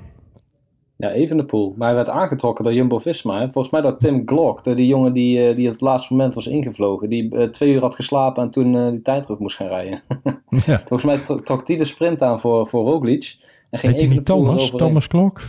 Ja, 0.96 1.12
Evenepoel. 1.12 1.74
Maar 1.78 1.88
hij 1.88 1.96
werd 1.96 2.10
aangetrokken 2.10 2.64
door 2.64 2.74
Jumbo-Visma. 2.74 3.42
Volgens 3.52 3.70
mij 3.70 3.82
door 3.82 3.98
Tim 3.98 4.22
Glock. 4.26 4.64
Door 4.64 4.76
die 4.76 4.88
jongen 4.88 5.14
die, 5.14 5.48
eh, 5.48 5.56
die 5.56 5.66
op 5.66 5.72
het 5.72 5.82
laatste 5.82 6.14
moment 6.14 6.36
was 6.36 6.48
ingevlogen. 6.48 7.10
Die 7.10 7.36
eh, 7.36 7.50
twee 7.50 7.74
uur 7.74 7.82
had 7.82 7.96
geslapen 7.96 8.44
en 8.44 8.50
toen 8.50 8.76
eh, 8.76 8.90
die 8.90 9.02
tijdrit 9.02 9.40
moest 9.40 9.56
gaan 9.58 9.68
rijden. 9.68 10.02
Ja. 10.66 10.78
Volgens 10.78 11.04
mij 11.04 11.18
tro- 11.18 11.42
trok 11.42 11.66
die 11.66 11.78
de 11.78 11.86
sprint 11.86 12.22
aan 12.22 12.40
voor, 12.40 12.68
voor 12.68 12.86
Roglic. 12.86 13.36
En 13.70 13.80
ging 13.80 13.96
Heet 13.96 14.10
niet 14.10 14.26
Thomas? 14.26 14.72
Thomas 14.76 15.08
Klok? 15.08 15.42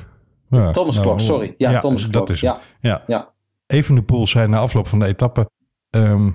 Ja, 0.48 0.70
Thomas 0.70 0.94
nou, 0.94 1.06
Klok, 1.06 1.20
sorry. 1.20 1.54
Ja, 1.56 1.78
Thomas 1.78 2.02
dat 2.02 2.12
Klok. 2.12 2.28
is 2.28 2.40
Ja. 2.40 2.52
hem. 2.52 2.62
Ja. 2.80 3.02
Ja. 3.06 3.32
Evenepoel 3.66 4.26
zei 4.26 4.48
na 4.48 4.58
afloop 4.58 4.88
van 4.88 4.98
de 4.98 5.06
etappe... 5.06 5.50
ehm, 5.90 6.30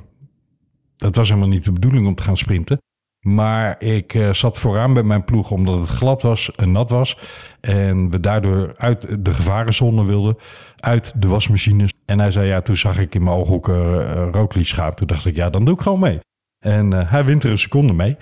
dat 0.95 1.15
was 1.15 1.27
helemaal 1.29 1.49
niet 1.49 1.63
de 1.63 1.71
bedoeling 1.71 2.07
om 2.07 2.15
te 2.15 2.23
gaan 2.23 2.37
sprinten. 2.37 2.81
Maar 3.19 3.75
ik 3.83 4.13
eh, 4.13 4.33
zat 4.33 4.59
vooraan 4.59 4.93
bij 4.93 5.03
mijn 5.03 5.23
ploeg 5.23 5.51
omdat 5.51 5.75
het 5.75 5.89
glad 5.89 6.21
was 6.21 6.51
en 6.55 6.71
nat 6.71 6.89
was. 6.89 7.17
En 7.61 8.09
we 8.09 8.19
daardoor 8.19 8.73
uit 8.77 9.25
de 9.25 9.31
gevarenzone 9.31 10.05
wilden. 10.05 10.37
Uit 10.79 11.21
de 11.21 11.27
wasmachines. 11.27 11.93
En 12.05 12.19
hij 12.19 12.31
zei 12.31 12.47
ja, 12.47 12.61
toen 12.61 12.77
zag 12.77 12.99
ik 12.99 13.15
in 13.15 13.23
mijn 13.23 13.35
ooghoeken 13.35 13.75
uh, 13.75 14.27
Roglic 14.31 14.67
gaan. 14.67 14.93
Toen 14.93 15.07
dacht 15.07 15.25
ik 15.25 15.35
ja, 15.35 15.49
dan 15.49 15.65
doe 15.65 15.73
ik 15.73 15.81
gewoon 15.81 15.99
mee. 15.99 16.19
En 16.59 16.93
eh, 16.93 17.11
hij 17.11 17.25
wint 17.25 17.43
er 17.43 17.51
een 17.51 17.57
seconde 17.57 17.93
mee. 17.93 18.17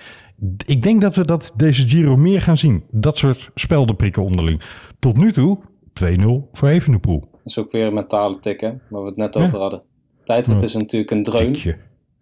Ik 0.66 0.82
denk 0.82 1.00
dat 1.00 1.16
we 1.16 1.24
dat 1.24 1.52
deze 1.56 1.88
Giro 1.88 2.16
meer 2.16 2.40
gaan 2.40 2.56
zien. 2.56 2.84
Dat 2.90 3.16
soort 3.16 3.50
speldenprikken 3.54 4.22
onderling. 4.22 4.62
Tot 4.98 5.16
nu 5.16 5.32
toe 5.32 5.58
2-0 5.92 6.48
voor 6.52 6.68
Evenepoel. 6.68 7.20
Dat 7.20 7.40
is 7.44 7.58
ook 7.58 7.72
weer 7.72 7.86
een 7.86 7.94
mentale 7.94 8.38
tikken, 8.40 8.80
waar 8.88 9.00
we 9.02 9.08
het 9.08 9.16
net 9.16 9.34
Ja. 9.34 9.42
over 9.44 9.58
hadden. 9.58 9.82
Tijdrit 10.24 10.60
Ja. 10.60 10.66
is 10.66 10.74
natuurlijk 10.74 11.10
een 11.10 11.22
dreun. 11.22 11.56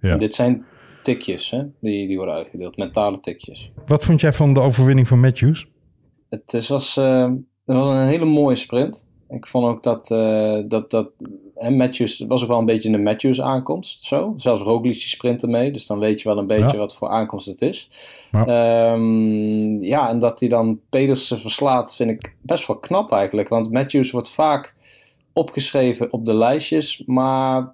Ja. 0.00 0.16
Dit 0.16 0.35
zijn 0.35 0.64
tikjes, 1.02 1.50
hè? 1.50 1.62
Die, 1.81 2.07
die 2.07 2.16
worden 2.16 2.35
uitgedeeld. 2.35 2.76
Mentale 2.76 3.21
tikjes. 3.21 3.71
Wat 3.87 4.04
vond 4.04 4.21
jij 4.21 4.33
van 4.33 4.54
de 4.54 4.61
overwinning 4.61 5.09
van 5.09 5.21
Matthews? 5.21 5.66
Het 6.28 6.54
is, 6.54 6.69
was, 6.69 6.95
het 6.95 7.37
was 7.64 7.97
een 7.97 8.09
hele 8.09 8.25
mooie 8.25 8.57
sprint. 8.57 9.04
Ik 9.28 9.47
vond 9.47 9.66
ook 9.66 9.83
dat, 9.83 10.11
eh, 10.11 10.59
dat, 10.69 10.90
dat 10.90 11.11
hè, 11.62 11.71
Matthews, 11.71 12.25
was 12.28 12.42
ook 12.42 12.49
wel 12.49 12.59
een 12.59 12.64
beetje 12.64 12.90
een 12.90 13.02
Matthews 13.02 13.40
aankomst. 13.40 14.07
Zo. 14.07 14.35
Zelfs 14.37 14.62
Roglic 14.62 14.92
die 14.92 15.09
sprintte 15.09 15.47
mee, 15.47 15.71
dus 15.71 15.87
dan 15.87 15.99
weet 15.99 16.23
je 16.23 16.28
wel 16.28 16.38
een 16.38 16.47
beetje 16.47 16.73
Ja. 16.73 16.76
wat 16.76 16.97
voor 16.97 17.09
aankomst 17.09 17.47
het 17.47 17.61
is. 17.61 17.88
Ja. 18.33 18.45
Ja, 18.47 18.95
ja 19.81 20.09
en 20.09 20.19
dat 20.19 20.40
hij 20.40 20.49
dan 20.49 20.81
Pedersen 20.90 21.40
verslaat 21.40 21.97
vind 21.97 22.11
ik 22.11 22.35
best 22.40 22.66
wel 22.66 22.76
knap 22.76 23.12
eigenlijk. 23.12 23.49
Want 23.49 23.73
Matthews 23.73 24.11
wordt 24.11 24.31
vaak 24.31 24.75
opgeschreven 25.33 26.12
op 26.12 26.26
de 26.26 26.35
lijstjes, 26.35 27.02
maar 27.07 27.73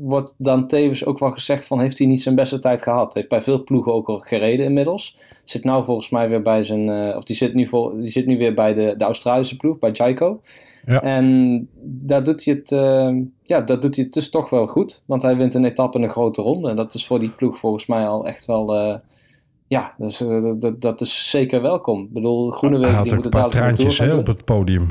wordt 0.00 0.34
dan 0.36 0.66
tevens 0.68 1.04
ook 1.04 1.18
wel 1.18 1.30
gezegd 1.30 1.66
van 1.66 1.80
heeft 1.80 1.98
hij 1.98 2.06
niet 2.06 2.22
zijn 2.22 2.34
beste 2.34 2.58
tijd 2.58 2.82
gehad. 2.82 3.14
Heeft 3.14 3.28
bij 3.28 3.42
veel 3.42 3.64
ploegen 3.64 3.92
ook 3.92 4.08
al 4.08 4.18
gereden 4.18 4.66
inmiddels. 4.66 5.16
Zit 5.44 5.64
nou 5.64 5.84
volgens 5.84 6.10
mij 6.10 6.28
weer 6.28 6.42
bij 6.42 6.62
zijn, 6.62 6.88
eh, 6.88 7.16
of 7.16 7.24
die 7.24 7.36
zit 7.36 7.54
nu, 7.54 7.66
vol, 7.66 7.96
die 7.96 8.08
zit 8.08 8.26
nu 8.26 8.38
weer 8.38 8.54
bij 8.54 8.74
de, 8.74 8.94
de 8.98 9.04
Australische 9.04 9.56
ploeg, 9.56 9.78
bij 9.78 9.90
Jaiko. 9.90 10.40
Ja. 10.86 11.02
En 11.02 11.68
daar 11.82 12.24
doet 12.24 12.44
hij 12.44 12.54
het, 12.54 12.72
eh, 12.72 13.16
ja, 13.42 13.60
dat 13.60 13.82
doet 13.82 13.94
hij 13.96 14.04
het 14.04 14.12
dus 14.14 14.30
toch 14.30 14.50
wel 14.50 14.66
goed. 14.66 15.02
Want 15.06 15.22
hij 15.22 15.36
wint 15.36 15.54
een 15.54 15.64
etappe 15.64 15.98
in 15.98 16.04
een 16.04 16.10
grote 16.10 16.42
ronde. 16.42 16.68
En 16.70 16.76
dat 16.76 16.94
is 16.94 17.06
voor 17.06 17.18
die 17.18 17.30
ploeg 17.30 17.58
volgens 17.58 17.86
mij 17.86 18.06
al 18.06 18.26
echt 18.26 18.46
wel, 18.46 18.74
eh, 18.74 18.94
ja, 19.66 19.94
dus, 19.98 20.20
eh, 20.20 20.52
dat- 20.56 20.80
dat, 20.80 21.00
is 21.00 21.30
zeker 21.30 21.62
welkom. 21.62 22.00
Ik 22.02 22.12
bedoel, 22.12 22.48
Hij 22.48 22.58
Groenewegen 22.58 22.94
had 22.96 23.04
die 23.04 23.12
ook 23.16 23.24
moet 23.24 23.34
een 23.34 23.40
het 23.40 23.50
paar 23.50 23.60
traantjes 23.60 24.00
op 24.00 24.26
het 24.26 24.44
podium. 24.44 24.86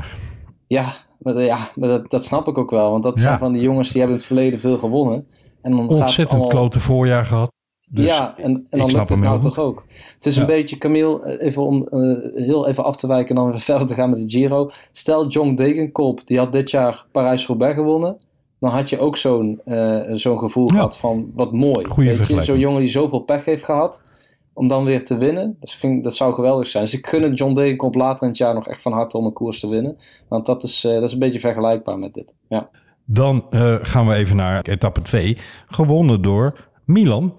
Ja, 0.66 0.92
maar, 1.18 1.42
ja, 1.42 1.70
maar 1.74 1.88
dat, 1.88 2.10
dat 2.10 2.24
snap 2.24 2.48
ik 2.48 2.58
ook 2.58 2.70
wel. 2.70 2.90
Want 2.90 3.02
dat 3.02 3.16
Ja. 3.16 3.22
zijn 3.22 3.38
van 3.38 3.52
die 3.52 3.62
jongens 3.62 3.88
die 3.90 4.00
hebben 4.00 4.16
in 4.16 4.22
het 4.22 4.32
verleden 4.32 4.60
veel 4.60 4.78
gewonnen. 4.78 5.26
En 5.62 5.70
dan 5.70 5.88
Ontzettend 5.88 6.28
allemaal... 6.30 6.48
klote 6.48 6.80
voorjaar 6.80 7.24
gehad. 7.24 7.50
Dus 7.92 8.04
ja, 8.06 8.34
en, 8.36 8.66
en 8.70 8.78
dan 8.78 8.90
lukt 8.92 9.08
het 9.08 9.18
nou 9.18 9.40
toch 9.40 9.58
ook. 9.58 9.84
Het 10.14 10.26
is 10.26 10.34
Ja. 10.34 10.40
een 10.40 10.46
beetje, 10.46 10.78
Camille, 10.78 11.22
eh, 11.22 11.46
even 11.46 11.62
om 11.62 11.86
eh, 11.88 12.44
heel 12.44 12.68
even 12.68 12.84
af 12.84 12.96
te 12.96 13.06
wijken 13.06 13.28
en 13.36 13.42
dan 13.42 13.50
weer 13.50 13.60
verder 13.70 13.86
te 13.86 13.94
gaan 13.94 14.10
met 14.10 14.18
de 14.18 14.30
Giro. 14.30 14.70
Stel 14.92 15.26
John 15.28 15.54
Degenkolb, 15.54 16.20
die 16.26 16.38
had 16.38 16.52
dit 16.52 16.70
jaar 16.70 17.04
Parijs-Roubaix 17.12 17.74
gewonnen. 17.74 18.16
Dan 18.60 18.70
had 18.70 18.88
je 18.88 18.98
ook 18.98 19.16
zo'n 19.16 19.60
eh, 19.64 20.00
zo'n 20.14 20.38
gevoel 20.38 20.66
Ja. 20.66 20.74
gehad 20.74 20.96
van 20.96 21.30
wat 21.34 21.52
mooi. 21.52 21.72
Goeie 21.72 21.84
Weet 21.84 22.06
je, 22.08 22.14
vergelijking. 22.14 22.44
Zo'n 22.44 22.58
jongen 22.58 22.80
die 22.80 22.90
zoveel 22.90 23.20
pech 23.20 23.44
heeft 23.44 23.64
gehad, 23.64 24.02
om 24.52 24.68
dan 24.68 24.84
weer 24.84 25.04
te 25.04 25.18
winnen. 25.18 25.56
Dat, 25.60 25.70
vind, 25.72 26.02
dat 26.02 26.14
zou 26.16 26.34
geweldig 26.34 26.68
zijn. 26.68 26.84
Dus 26.84 26.94
ik 26.94 27.06
gun 27.06 27.22
het 27.22 27.38
John 27.38 27.54
Degenkolb 27.54 27.94
later 27.94 28.22
in 28.22 28.28
het 28.28 28.38
jaar 28.38 28.54
nog 28.54 28.66
echt 28.68 28.82
van 28.82 28.92
harte 28.92 29.18
om 29.18 29.24
een 29.26 29.32
koers 29.32 29.60
te 29.60 29.68
winnen. 29.68 29.96
Want 30.28 30.46
dat 30.46 30.62
is, 30.62 30.80
dat 30.80 31.02
is 31.02 31.12
een 31.12 31.18
beetje 31.18 31.40
vergelijkbaar 31.40 31.98
met 31.98 32.14
dit. 32.14 32.34
Ja. 32.48 32.68
Dan 33.04 33.44
gaan 33.82 34.06
we 34.06 34.14
even 34.14 34.36
naar 34.36 34.62
etappe 34.62 35.00
2. 35.02 35.36
Gewonnen 35.66 36.22
door 36.22 36.68
Milan. 36.84 37.34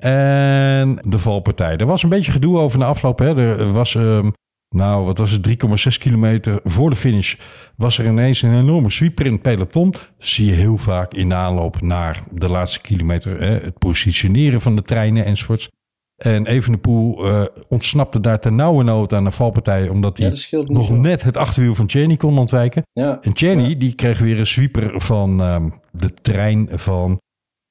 En 0.00 0.98
de 1.06 1.18
valpartij. 1.18 1.76
Er 1.76 1.86
was 1.86 2.02
een 2.02 2.08
beetje 2.08 2.32
gedoe 2.32 2.58
over 2.58 2.78
de 2.78 2.84
afloop. 2.84 3.18
Hè. 3.18 3.58
Er 3.58 3.72
was, 3.72 3.94
ehm, 3.94 4.30
nou 4.68 5.04
wat 5.04 5.18
was 5.18 5.30
het, 5.30 5.42
3,6 5.42 5.98
kilometer 5.98 6.60
voor 6.64 6.90
de 6.90 6.96
finish... 6.96 7.34
was 7.76 7.98
er 7.98 8.06
ineens 8.06 8.42
een 8.42 8.58
enorme 8.58 8.90
sweeper 8.90 9.26
in 9.26 9.32
het 9.32 9.42
peloton. 9.42 9.94
Zie 10.18 10.46
je 10.46 10.52
heel 10.52 10.76
vaak 10.76 11.14
in 11.14 11.28
de 11.28 11.34
aanloop 11.34 11.80
naar 11.80 12.22
de 12.32 12.48
laatste 12.48 12.80
kilometer. 12.80 13.40
Hè. 13.40 13.50
Het 13.50 13.78
positioneren 13.78 14.60
van 14.60 14.76
de 14.76 14.82
treinen 14.82 15.24
enzovoorts. 15.24 15.68
En 16.16 16.46
Evenepoel 16.46 17.26
eh 17.26 17.44
ontsnapte 17.68 18.20
daar 18.20 18.40
ten 18.40 18.54
nauwe 18.54 18.82
nood 18.82 19.12
aan 19.12 19.24
de 19.24 19.30
valpartij... 19.30 19.88
omdat 19.88 20.18
hij 20.18 20.34
nog 20.64 20.90
net 20.90 21.22
het 21.22 21.36
achterwiel 21.36 21.74
van 21.74 21.88
Cheney 21.88 22.16
kon 22.16 22.38
ontwijken. 22.38 22.82
Ja. 22.92 23.18
En 23.22 23.36
Cheney 23.36 23.76
die 23.76 23.94
kreeg 23.94 24.18
weer 24.18 24.38
een 24.38 24.46
sweeper 24.46 25.00
van 25.00 25.40
ehm, 25.40 25.68
de 25.92 26.14
trein 26.14 26.68
van 26.72 27.20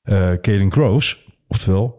eh 0.01 0.31
Kaden 0.41 0.71
Groves. 0.71 1.27
Oftewel, 1.47 1.98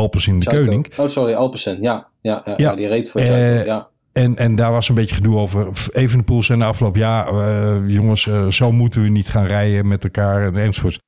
Alpes 0.00 0.26
in 0.26 0.38
de. 0.38 0.50
Koning. 0.50 0.86
Oh, 0.96 1.08
sorry, 1.08 1.34
Alpecin. 1.34 1.82
Ja, 1.82 2.08
ja, 2.20 2.42
ja, 2.44 2.54
Ja. 2.56 2.74
die 2.74 2.86
reed 2.88 3.10
voor 3.10 3.20
Eh, 3.20 3.64
ja. 3.64 3.88
En, 4.12 4.36
en 4.36 4.54
daar 4.54 4.72
was 4.72 4.88
een 4.88 4.94
beetje 4.94 5.14
gedoe 5.14 5.36
over. 5.36 5.68
Evenepoel 5.92 6.42
zei 6.42 6.58
na 6.58 6.66
afloop, 6.66 6.96
ja 6.96 7.26
eh, 7.26 7.78
jongens, 7.86 8.26
eh, 8.26 8.46
zo 8.46 8.72
moeten 8.72 9.02
we 9.02 9.08
niet 9.08 9.28
gaan 9.28 9.46
rijden 9.46 9.88
met 9.88 10.04
elkaar 10.04 10.46
en 10.46 10.56
enzovoorts. 10.56 10.98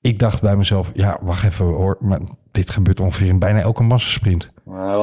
Ik 0.00 0.18
dacht 0.18 0.40
bij 0.42 0.56
mezelf, 0.56 0.90
ja 0.94 1.18
wacht 1.20 1.44
even 1.44 1.64
hoor, 1.64 1.96
maar 2.00 2.20
dit 2.50 2.70
gebeurt 2.70 3.00
ongeveer 3.00 3.26
in 3.26 3.38
bijna 3.38 3.60
elke 3.60 3.82
massasprint. 3.82 4.50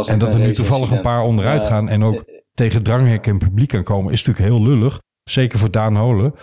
En 0.07 0.19
dat 0.19 0.33
er 0.33 0.39
nu 0.39 0.53
toevallig 0.53 0.91
een 0.91 1.01
paar 1.01 1.23
onderuit 1.23 1.63
gaan 1.63 1.89
en 1.89 2.03
ook 2.03 2.23
tegen 2.53 2.83
dranghek 2.83 3.27
en 3.27 3.37
publiek 3.37 3.75
aan 3.75 3.83
komen, 3.83 4.13
is 4.13 4.25
natuurlijk 4.25 4.53
heel 4.55 4.67
lullig. 4.67 4.99
Zeker 5.23 5.59
voor 5.59 5.71
Daan 5.71 5.95
Holen, 5.95 6.33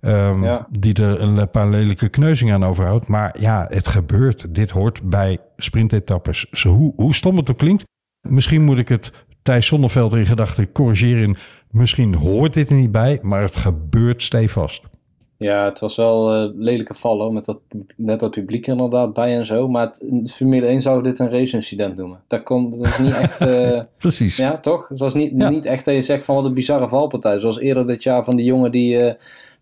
ehm, 0.00 0.44
Ja. 0.44 0.66
die 0.70 0.94
er 0.94 1.20
een 1.20 1.50
paar 1.50 1.68
lelijke 1.68 2.08
kneuzingen 2.08 2.54
aan 2.54 2.64
overhoudt. 2.64 3.06
Maar 3.06 3.36
ja, 3.40 3.66
het 3.68 3.88
gebeurt. 3.88 4.54
Dit 4.54 4.70
hoort 4.70 5.02
bij 5.02 5.38
sprintetappes. 5.56 6.46
Zo, 6.50 6.68
hoe, 6.70 6.92
hoe 6.96 7.14
stom 7.14 7.36
het 7.36 7.50
ook 7.50 7.58
klinkt. 7.58 7.84
Misschien 8.28 8.62
moet 8.64 8.78
ik 8.78 8.88
het 8.88 9.12
Thijs 9.42 9.66
Zonneveld 9.66 10.14
in 10.14 10.26
gedachten 10.26 10.72
corrigeren. 10.72 11.36
Misschien 11.70 12.14
hoort 12.14 12.54
dit 12.54 12.70
er 12.70 12.76
niet 12.76 12.92
bij, 12.92 13.18
maar 13.22 13.42
het 13.42 13.56
gebeurt 13.56 14.22
stevast. 14.22 14.82
Ja, 15.38 15.64
het 15.64 15.80
was 15.80 15.96
wel 15.96 16.32
eh, 16.34 16.50
lelijke 16.54 16.94
vallen 16.94 17.34
met 17.34 17.44
dat, 17.44 17.58
met 17.96 18.20
dat 18.20 18.30
publiek 18.30 18.66
inderdaad 18.66 19.12
bij 19.12 19.36
en 19.38 19.46
zo. 19.46 19.68
Maar 19.68 19.86
het, 19.86 20.32
Formule 20.32 20.66
1 20.66 20.82
zou 20.82 21.02
dit 21.02 21.18
een 21.18 21.30
race-incident 21.30 21.96
noemen. 21.96 22.20
Dat, 22.28 22.42
kon, 22.42 22.70
dat 22.70 22.86
is 22.86 22.98
niet 22.98 23.14
echt... 23.14 23.40
eh, 23.40 23.80
Precies. 23.98 24.36
ja, 24.36 24.58
toch? 24.58 24.88
Het 24.88 24.98
was 24.98 25.14
niet, 25.14 25.32
Ja. 25.36 25.48
niet 25.48 25.64
echt 25.64 25.84
dat 25.84 25.94
je 25.94 26.02
zegt 26.02 26.24
van 26.24 26.34
wat 26.34 26.44
een 26.44 26.54
bizarre 26.54 26.88
valpartij. 26.88 27.38
Zoals 27.38 27.58
eerder 27.58 27.86
dit 27.86 28.02
jaar 28.02 28.24
van 28.24 28.36
die 28.36 28.46
jongen 28.46 28.70
die, 28.70 28.98
eh, 28.98 29.14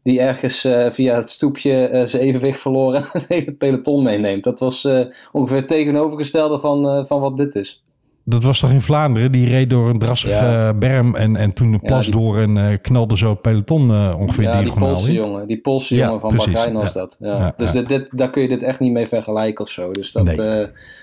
die 0.04 0.20
ergens 0.20 0.64
eh, 0.64 0.90
via 0.90 1.14
het 1.16 1.30
stoepje 1.30 1.86
eh, 1.86 2.06
zijn 2.06 2.22
evenwicht 2.22 2.60
verloren 2.60 3.00
en 3.02 3.08
het 3.12 3.28
hele 3.28 3.52
peloton 3.52 4.02
meeneemt. 4.02 4.44
Dat 4.44 4.58
was 4.58 4.84
eh, 4.84 5.00
ongeveer 5.32 5.56
het 5.56 5.68
tegenovergestelde 5.68 6.58
van, 6.58 7.06
van 7.06 7.20
wat 7.20 7.36
dit 7.36 7.54
is. 7.54 7.82
Dat 8.26 8.42
was 8.44 8.60
toch 8.60 8.70
in 8.70 8.80
Vlaanderen? 8.80 9.32
Die 9.32 9.46
reed 9.48 9.70
door 9.70 9.88
een 9.88 9.98
drassige 9.98 10.32
Ja. 10.32 10.74
berm 10.74 11.14
en, 11.14 11.36
en 11.36 11.52
toen 11.52 11.66
een 11.66 11.72
Ja, 11.72 11.78
plas 11.86 12.04
die- 12.06 12.14
door 12.20 12.38
en 12.38 12.80
knalde 12.80 13.16
zo 13.16 13.30
het 13.30 13.40
peloton 13.42 14.14
ongeveer 14.14 14.44
Ja, 14.44 14.52
die 14.54 14.62
diagonaal 14.62 14.88
Poolse 14.88 15.08
in. 15.08 15.14
jongen. 15.14 15.46
Die 15.46 15.58
Poolse 15.60 15.94
jongen 15.96 16.20
van. 16.20 16.36
Bahrein 16.36 16.72
was 16.72 16.92
dat. 16.92 17.16
Dus. 17.56 17.70
Dit, 17.70 17.88
dit, 17.88 18.06
daar 18.10 18.30
kun 18.30 18.42
je 18.42 18.48
dit 18.48 18.62
echt 18.62 18.80
niet 18.80 18.92
mee 18.92 19.06
vergelijken 19.06 19.64
of 19.64 19.70
zo. 19.70 19.90
Dus 19.92 20.12
dat, 20.12 20.24
Nee. 20.24 20.36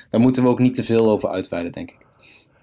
daar 0.10 0.20
moeten 0.22 0.44
we 0.44 0.50
ook 0.50 0.60
niet 0.60 0.76
te 0.76 0.84
veel 0.84 1.10
over 1.10 1.30
uitweiden, 1.30 1.72
denk 1.72 1.90
ik. 1.90 1.98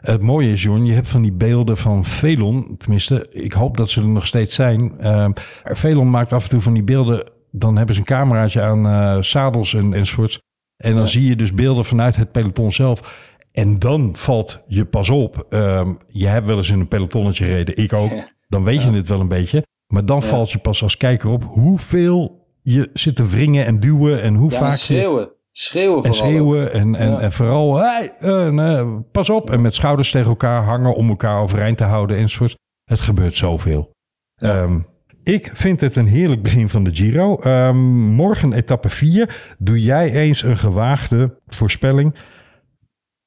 Het 0.00 0.22
mooie 0.22 0.52
is, 0.52 0.62
John, 0.62 0.84
je 0.84 0.92
hebt 0.92 1.08
van 1.08 1.22
die 1.22 1.32
beelden 1.32 1.76
van 1.76 2.04
Velon. 2.04 2.76
Tenminste, 2.76 3.26
ik 3.30 3.52
hoop 3.52 3.76
dat 3.76 3.88
ze 3.88 4.00
er 4.00 4.08
nog 4.08 4.26
steeds 4.26 4.54
zijn. 4.54 4.98
Ehm 5.00 5.30
Velon 5.64 6.10
maakt 6.10 6.32
af 6.32 6.42
en 6.44 6.48
toe 6.50 6.60
van 6.60 6.72
die 6.74 6.82
beelden. 6.82 7.30
Dan 7.50 7.76
hebben 7.76 7.94
ze 7.94 8.00
een 8.00 8.06
cameraatje 8.06 8.60
aan 8.62 8.86
eh, 8.86 9.22
zadels 9.22 9.74
en, 9.74 9.92
enzovoorts. 9.94 10.38
En 10.76 10.92
dan 10.92 11.00
Ja. 11.00 11.06
zie 11.06 11.26
je 11.28 11.36
dus 11.36 11.54
beelden 11.54 11.84
vanuit 11.84 12.16
het 12.16 12.32
peloton 12.32 12.70
zelf. 12.70 13.26
En 13.52 13.78
dan 13.78 14.16
valt 14.16 14.62
je 14.66 14.84
pas 14.84 15.10
op. 15.10 15.46
ehm, 15.50 15.94
je 16.08 16.26
hebt 16.26 16.46
wel 16.46 16.56
eens 16.56 16.70
in 16.70 16.80
een 16.80 16.88
pelotonnetje 16.88 17.44
gereden. 17.44 17.76
Ik 17.76 17.92
ook. 17.92 18.12
Dan 18.48 18.64
weet 18.64 18.82
je 18.82 18.90
het 18.90 19.08
wel 19.08 19.20
een 19.20 19.28
beetje. 19.28 19.62
Maar 19.86 20.04
dan 20.06 20.20
Ja. 20.20 20.26
valt 20.26 20.50
je 20.50 20.58
pas 20.58 20.82
als 20.82 20.96
kijker 20.96 21.28
op 21.30 21.44
hoeveel 21.44 22.46
je 22.62 22.90
zit 22.92 23.16
te 23.16 23.26
wringen 23.28 23.66
en 23.66 23.80
duwen. 23.80 24.22
En 24.22 24.34
hoe 24.34 24.50
vaak 24.50 24.80
en 24.88 24.96
je- 24.96 25.36
schreeuwen. 25.60 26.04
En 26.04 26.14
vooral. 26.14 26.28
schreeuwen 26.28 26.72
en, 26.72 26.94
en, 26.94 27.10
Ja. 27.10 27.20
en 27.20 27.32
vooral, 27.32 27.76
hey, 27.76 28.14
eh, 28.18 28.48
nee, 28.50 29.00
pas 29.12 29.30
op. 29.30 29.50
En 29.50 29.60
met 29.60 29.74
schouders 29.74 30.10
tegen 30.10 30.28
elkaar 30.28 30.62
hangen 30.62 30.94
om 30.94 31.08
elkaar 31.08 31.40
overeind 31.42 31.76
te 31.76 31.84
houden 31.84 32.16
enzovoort. 32.16 32.56
Het 32.84 33.00
gebeurt 33.00 33.34
zoveel. 33.34 33.90
Ehm, 34.36 34.80
ik 35.22 35.50
vind 35.54 35.80
het 35.80 35.96
een 35.96 36.06
heerlijk 36.06 36.42
begin 36.42 36.68
van 36.68 36.84
de 36.84 36.94
Giro. 36.94 37.36
Ehm, 37.36 37.76
morgen 38.14 38.52
etappe 38.52 38.88
4. 38.88 39.54
Doe 39.58 39.82
jij 39.82 40.12
eens 40.12 40.42
een 40.42 40.56
gewaagde 40.56 41.40
voorspelling? 41.46 42.14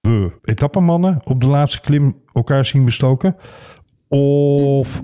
We 0.01 0.39
etappemannen 0.41 1.19
op 1.23 1.41
de 1.41 1.47
laatste 1.47 1.81
klim 1.81 2.21
elkaar 2.33 2.65
zien 2.65 2.85
bestoken? 2.85 3.35
Of 4.07 5.01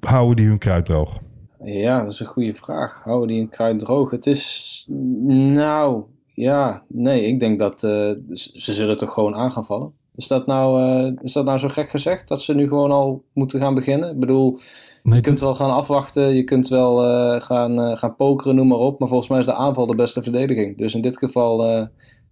houden 0.00 0.36
die 0.36 0.46
hun 0.46 0.58
kruid 0.58 0.84
droog? 0.84 1.18
Ja, 1.64 2.02
dat 2.02 2.12
is 2.12 2.20
een 2.20 2.26
goede 2.26 2.54
vraag. 2.54 3.00
Houden 3.04 3.28
die 3.28 3.38
hun 3.38 3.48
kruid 3.48 3.78
droog? 3.78 4.10
Het 4.10 4.26
is, 4.26 4.84
nou, 5.26 6.04
ja, 6.34 6.82
nee, 6.88 7.26
ik 7.26 7.40
denk 7.40 7.58
dat 7.58 7.82
uh, 7.82 8.12
ze 8.32 8.72
zullen 8.72 8.96
toch 8.96 9.12
gewoon 9.12 9.34
aan 9.34 9.52
gaan 9.52 9.64
vallen. 9.64 9.92
Is 10.14 10.28
dat, 10.28 10.46
nou, 10.46 10.82
uh, 10.82 11.12
is 11.22 11.32
dat 11.32 11.44
nou 11.44 11.58
zo 11.58 11.68
gek 11.68 11.90
gezegd, 11.90 12.28
dat 12.28 12.42
ze 12.42 12.54
nu 12.54 12.68
gewoon 12.68 12.90
al 12.90 13.24
moeten 13.32 13.60
gaan 13.60 13.74
beginnen? 13.74 14.10
Ik 14.10 14.20
bedoel, 14.20 14.60
nee, 15.02 15.14
je 15.14 15.20
kunt 15.20 15.40
wel 15.40 15.54
gaan 15.54 15.70
afwachten, 15.70 16.34
je 16.34 16.44
kunt 16.44 16.68
wel 16.68 17.04
uh, 17.04 17.40
gaan, 17.40 17.98
gaan 17.98 18.16
pokeren, 18.16 18.54
noem 18.54 18.68
maar 18.68 18.78
op. 18.78 18.98
Maar 18.98 19.08
volgens 19.08 19.28
mij 19.28 19.38
is 19.38 19.46
de 19.46 19.54
aanval 19.54 19.86
de 19.86 19.94
beste 19.94 20.22
verdediging. 20.22 20.78
Dus 20.78 20.94
in 20.94 21.02
dit 21.02 21.18
geval, 21.18 21.88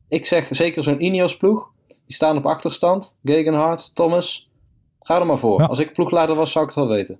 ik 0.08 0.26
zeg 0.26 0.48
zeker 0.50 0.82
zo'n 0.82 1.04
Ineos-ploeg. 1.04 1.70
Die 1.86 2.14
staan 2.14 2.36
op 2.36 2.46
achterstand. 2.46 3.16
Gegenhard, 3.24 3.94
Thomas, 3.94 4.50
ga 5.00 5.20
er 5.20 5.26
maar 5.26 5.38
voor. 5.38 5.60
Ja. 5.60 5.66
Als 5.66 5.78
ik 5.78 5.92
ploegleider 5.92 6.36
was, 6.36 6.52
zou 6.52 6.64
ik 6.64 6.74
het 6.74 6.84
wel 6.84 6.94
weten. 6.94 7.18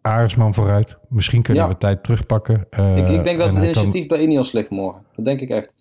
Aresman 0.00 0.54
vooruit. 0.54 0.98
Misschien 1.08 1.42
kunnen 1.42 1.62
ja. 1.62 1.68
we 1.68 1.78
tijd 1.78 2.02
terugpakken. 2.02 2.66
Ik, 2.70 3.08
ik, 3.08 3.24
denk 3.24 3.38
dat 3.38 3.54
het 3.54 3.64
initiatief 3.64 4.06
kan... 4.06 4.16
bij 4.16 4.26
Ineos 4.26 4.52
ligt 4.52 4.70
morgen. 4.70 5.02
Dat 5.16 5.24
denk 5.24 5.40
ik 5.40 5.48
echt. 5.48 5.72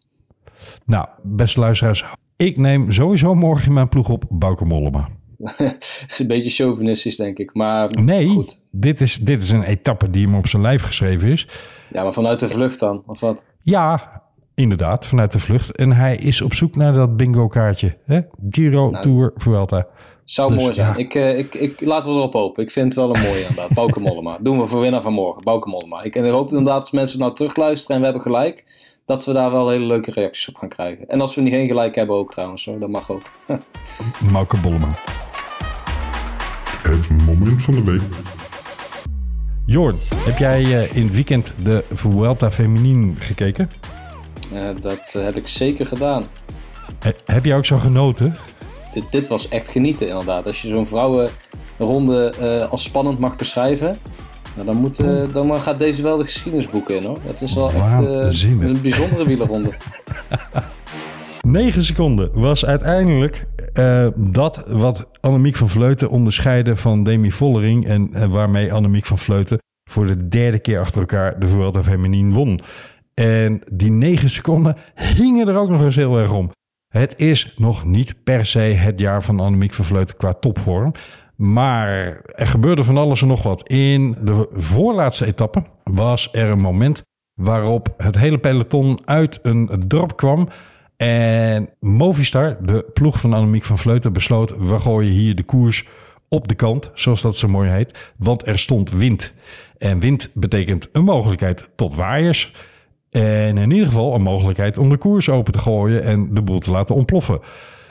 Nou, 0.86 1.08
beste 1.24 1.60
luisteraars. 1.60 2.06
Ik 2.36 2.58
neem 2.58 2.92
sowieso 2.92 3.36
morgen 3.36 3.74
mijn 3.74 3.90
ploeg 3.90 4.10
op 4.10 4.24
Bauke 4.30 4.66
Mollema. 4.66 5.10
Het 5.58 6.06
is 6.08 6.20
een 6.20 6.28
beetje 6.28 6.50
chauvinistisch, 6.50 7.16
denk 7.16 7.38
ik. 7.38 7.54
Maar 7.54 7.90
nee, 7.92 8.28
goed. 8.28 8.62
Dit, 8.72 9.02
is, 9.02 9.16
dit 9.16 9.42
is 9.42 9.50
een 9.50 9.64
etappe 9.64 10.10
die 10.10 10.26
hem 10.26 10.36
op 10.36 10.48
zijn 10.48 10.62
lijf 10.62 10.82
geschreven 10.82 11.30
is. 11.30 11.48
Ja, 11.92 12.04
maar 12.04 12.14
vanuit 12.14 12.40
de 12.40 12.50
vlucht 12.50 12.80
dan, 12.80 13.04
of 13.06 13.20
wat? 13.20 13.42
Ja, 13.64 14.22
inderdaad, 14.56 15.06
vanuit 15.06 15.32
de 15.32 15.40
vlucht. 15.40 15.76
En 15.76 15.92
hij 15.92 16.16
is 16.16 16.42
op 16.42 16.54
zoek 16.54 16.76
naar 16.76 16.94
dat 16.94 17.18
bingo-kaartje. 17.18 17.98
Hè? 18.06 18.20
Giro, 18.50 18.90
nou, 18.90 19.04
Tour, 19.04 19.32
Vuelta. 19.36 19.88
Zou 20.26 20.54
dus, 20.54 20.62
mooi 20.62 20.74
zijn. 20.74 20.88
Ja. 20.88 20.96
Ik, 20.96 21.16
uh, 21.16 21.38
ik, 21.38 21.56
ik, 21.56 21.82
laten 21.82 22.14
we 22.14 22.18
erop 22.18 22.34
hopen. 22.34 22.64
Ik 22.64 22.72
vind 22.72 22.86
het 22.86 22.96
wel 22.96 23.16
een 23.16 23.22
mooie 23.22 23.42
inderdaad. 23.42 23.74
Bauke 23.74 24.00
Mollema. 24.00 24.38
Doen 24.42 24.60
we 24.60 24.68
voor 24.68 24.80
winnaar 24.80 25.02
van 25.02 25.14
morgen. 25.14 25.44
Bauke 25.44 25.70
Mollema. 25.70 26.02
Ik, 26.02 26.16
en 26.16 26.26
ik 26.26 26.32
hoop 26.32 26.50
inderdaad 26.50 26.80
als 26.80 26.92
mensen 26.92 27.20
nou 27.20 27.34
terugluisteren 27.34 27.96
en 27.96 28.02
we 28.02 28.08
hebben 28.08 28.32
gelijk. 28.32 28.64
Dat 29.12 29.26
we 29.26 29.34
daar 29.34 29.52
wel 29.52 29.70
hele 29.70 29.86
leuke 29.86 30.12
reacties 30.12 30.50
op 30.50 30.56
gaan 30.56 30.70
krijgen. 30.70 31.10
En 31.10 31.22
als 31.22 31.36
we 31.36 31.42
niet 31.42 31.54
geen 31.54 31.68
gelijk 31.68 31.96
hebben 31.96 32.16
ook 32.16 32.32
trouwens. 32.32 32.66
Hoor. 32.66 32.80
Dat 32.80 32.90
mag 32.90 33.12
ook. 33.12 33.22
Bauke 34.34 34.58
Mollema. 34.58 34.92
Het 36.82 37.10
moment 37.10 37.62
van 37.62 37.74
de 37.74 37.84
week. 37.84 38.02
Jorn, 39.66 39.96
heb 40.16 40.38
jij 40.38 40.62
uh, 40.62 40.96
in 40.96 41.04
het 41.04 41.14
weekend 41.14 41.54
de 41.64 41.84
Vuelta 41.94 42.52
Feminine 42.52 43.14
gekeken? 43.20 43.70
Uh, 44.54 44.70
dat 44.82 45.12
heb 45.12 45.36
ik 45.36 45.48
zeker 45.48 45.86
gedaan. 45.86 46.24
He, 47.00 47.12
heb 47.26 47.46
jij 47.46 47.58
ook 47.58 47.66
zo 47.66 47.78
genoten? 47.78 48.36
Dit, 48.94 49.04
dit, 49.12 49.28
was 49.28 49.48
echt 49.48 49.72
genieten 49.72 50.08
inderdaad. 50.08 50.46
Als 50.46 50.62
je 50.62 50.68
zo'n 50.68 50.88
vrouwenronde 50.88 52.34
uh, 52.42 52.72
als 52.72 52.84
spannend 52.84 53.20
mag 53.20 53.36
beschrijven, 53.36 53.98
nou, 54.56 54.68
dan, 54.68 54.76
moet, 54.76 55.04
uh, 55.04 55.34
dan 55.34 55.62
gaat 55.62 55.80
deze 55.80 56.04
wel 56.04 56.18
de 56.18 56.24
geschiedenisboeken 56.24 56.96
in 56.96 57.04
hoor. 57.04 57.18
Het 57.24 57.42
is 57.42 57.54
wel 57.54 57.72
echt 57.72 58.44
uh, 58.44 58.68
een 58.68 58.82
bijzondere 58.82 59.26
wielerronde. 59.26 59.70
9 61.42 61.84
seconden 61.84 62.30
was 62.34 62.66
uiteindelijk 62.66 63.46
uh, 63.80 64.08
dat 64.18 64.64
wat 64.68 65.08
Annemiek 65.22 65.56
van 65.56 65.70
Vleuten 65.70 66.10
onderscheidde 66.10 66.76
van 66.76 67.04
Demi 67.04 67.32
Vollering. 67.32 67.88
En 67.88 68.30
waarmee 68.30 68.74
Annemiek 68.74 69.06
van 69.06 69.18
Vleuten 69.18 69.58
voor 69.90 70.08
de 70.08 70.28
derde 70.28 70.60
keer 70.60 70.80
achter 70.80 71.00
elkaar 71.00 71.40
de 71.40 71.48
Vuelta 71.48 71.84
Feminin 71.84 72.32
won. 72.32 72.60
En 73.14 73.62
die 73.72 73.92
9 73.92 74.30
seconden 74.30 74.78
hingen 74.96 75.48
er 75.48 75.58
ook 75.58 75.70
nog 75.70 75.84
eens 75.84 75.96
heel 75.96 76.20
erg 76.20 76.34
om. 76.34 76.52
Het 76.88 77.14
is 77.18 77.54
nog 77.58 77.86
niet 77.86 78.24
per 78.24 78.46
se 78.46 78.60
het 78.60 79.00
jaar 79.00 79.24
van 79.24 79.40
Annemiek 79.40 79.74
van 79.74 79.86
Vleuten 79.86 80.18
qua 80.18 80.34
topvorm. 80.34 80.92
Maar 81.42 82.22
er 82.36 82.48
gebeurde 82.48 82.84
van 82.84 82.98
alles 82.98 83.22
en 83.22 83.28
nog 83.28 83.44
wat. 83.44 83.68
In 83.68 84.18
de 84.22 84.50
voorlaatste 84.54 85.26
etappe 85.26 85.64
was 85.84 86.30
er 86.32 86.50
een 86.50 86.60
moment 86.60 87.04
waarop 87.34 87.94
het 87.98 88.18
hele 88.18 88.38
peloton 88.38 89.00
uit 89.06 89.40
een 89.44 89.70
dorp 89.88 90.18
kwam. 90.18 90.50
En 90.98 91.70
Movistar, 91.80 92.58
de 92.62 92.86
ploeg 92.94 93.20
van 93.20 93.34
Annemiek 93.34 93.64
van 93.64 93.78
Vleuten, 93.78 94.14
besloot... 94.14 94.58
we 94.58 94.80
gooien 94.80 95.12
hier 95.12 95.36
de 95.36 95.44
koers 95.44 95.88
op 96.30 96.48
de 96.48 96.56
kant, 96.56 96.92
zoals 96.94 97.22
dat 97.22 97.36
zo 97.36 97.48
mooi 97.48 97.70
heet. 97.70 98.14
Want 98.18 98.48
er 98.48 98.60
stond 98.60 98.92
wind. 98.92 99.34
En 99.78 100.00
wind 100.00 100.30
betekent 100.34 100.90
een 100.92 101.04
mogelijkheid 101.04 101.70
tot 101.76 101.96
waaiers... 101.96 102.54
En 103.10 103.58
in 103.58 103.72
ieder 103.72 103.88
geval 103.88 104.16
een 104.16 104.22
mogelijkheid 104.22 104.78
om 104.78 104.90
de 104.90 104.98
koers 104.98 105.30
open 105.30 105.54
te 105.54 105.60
gooien 105.60 106.04
en 106.04 106.34
de 106.34 106.42
boel 106.42 106.60
te 106.60 106.72
laten 106.72 106.96
ontploffen. 106.96 107.40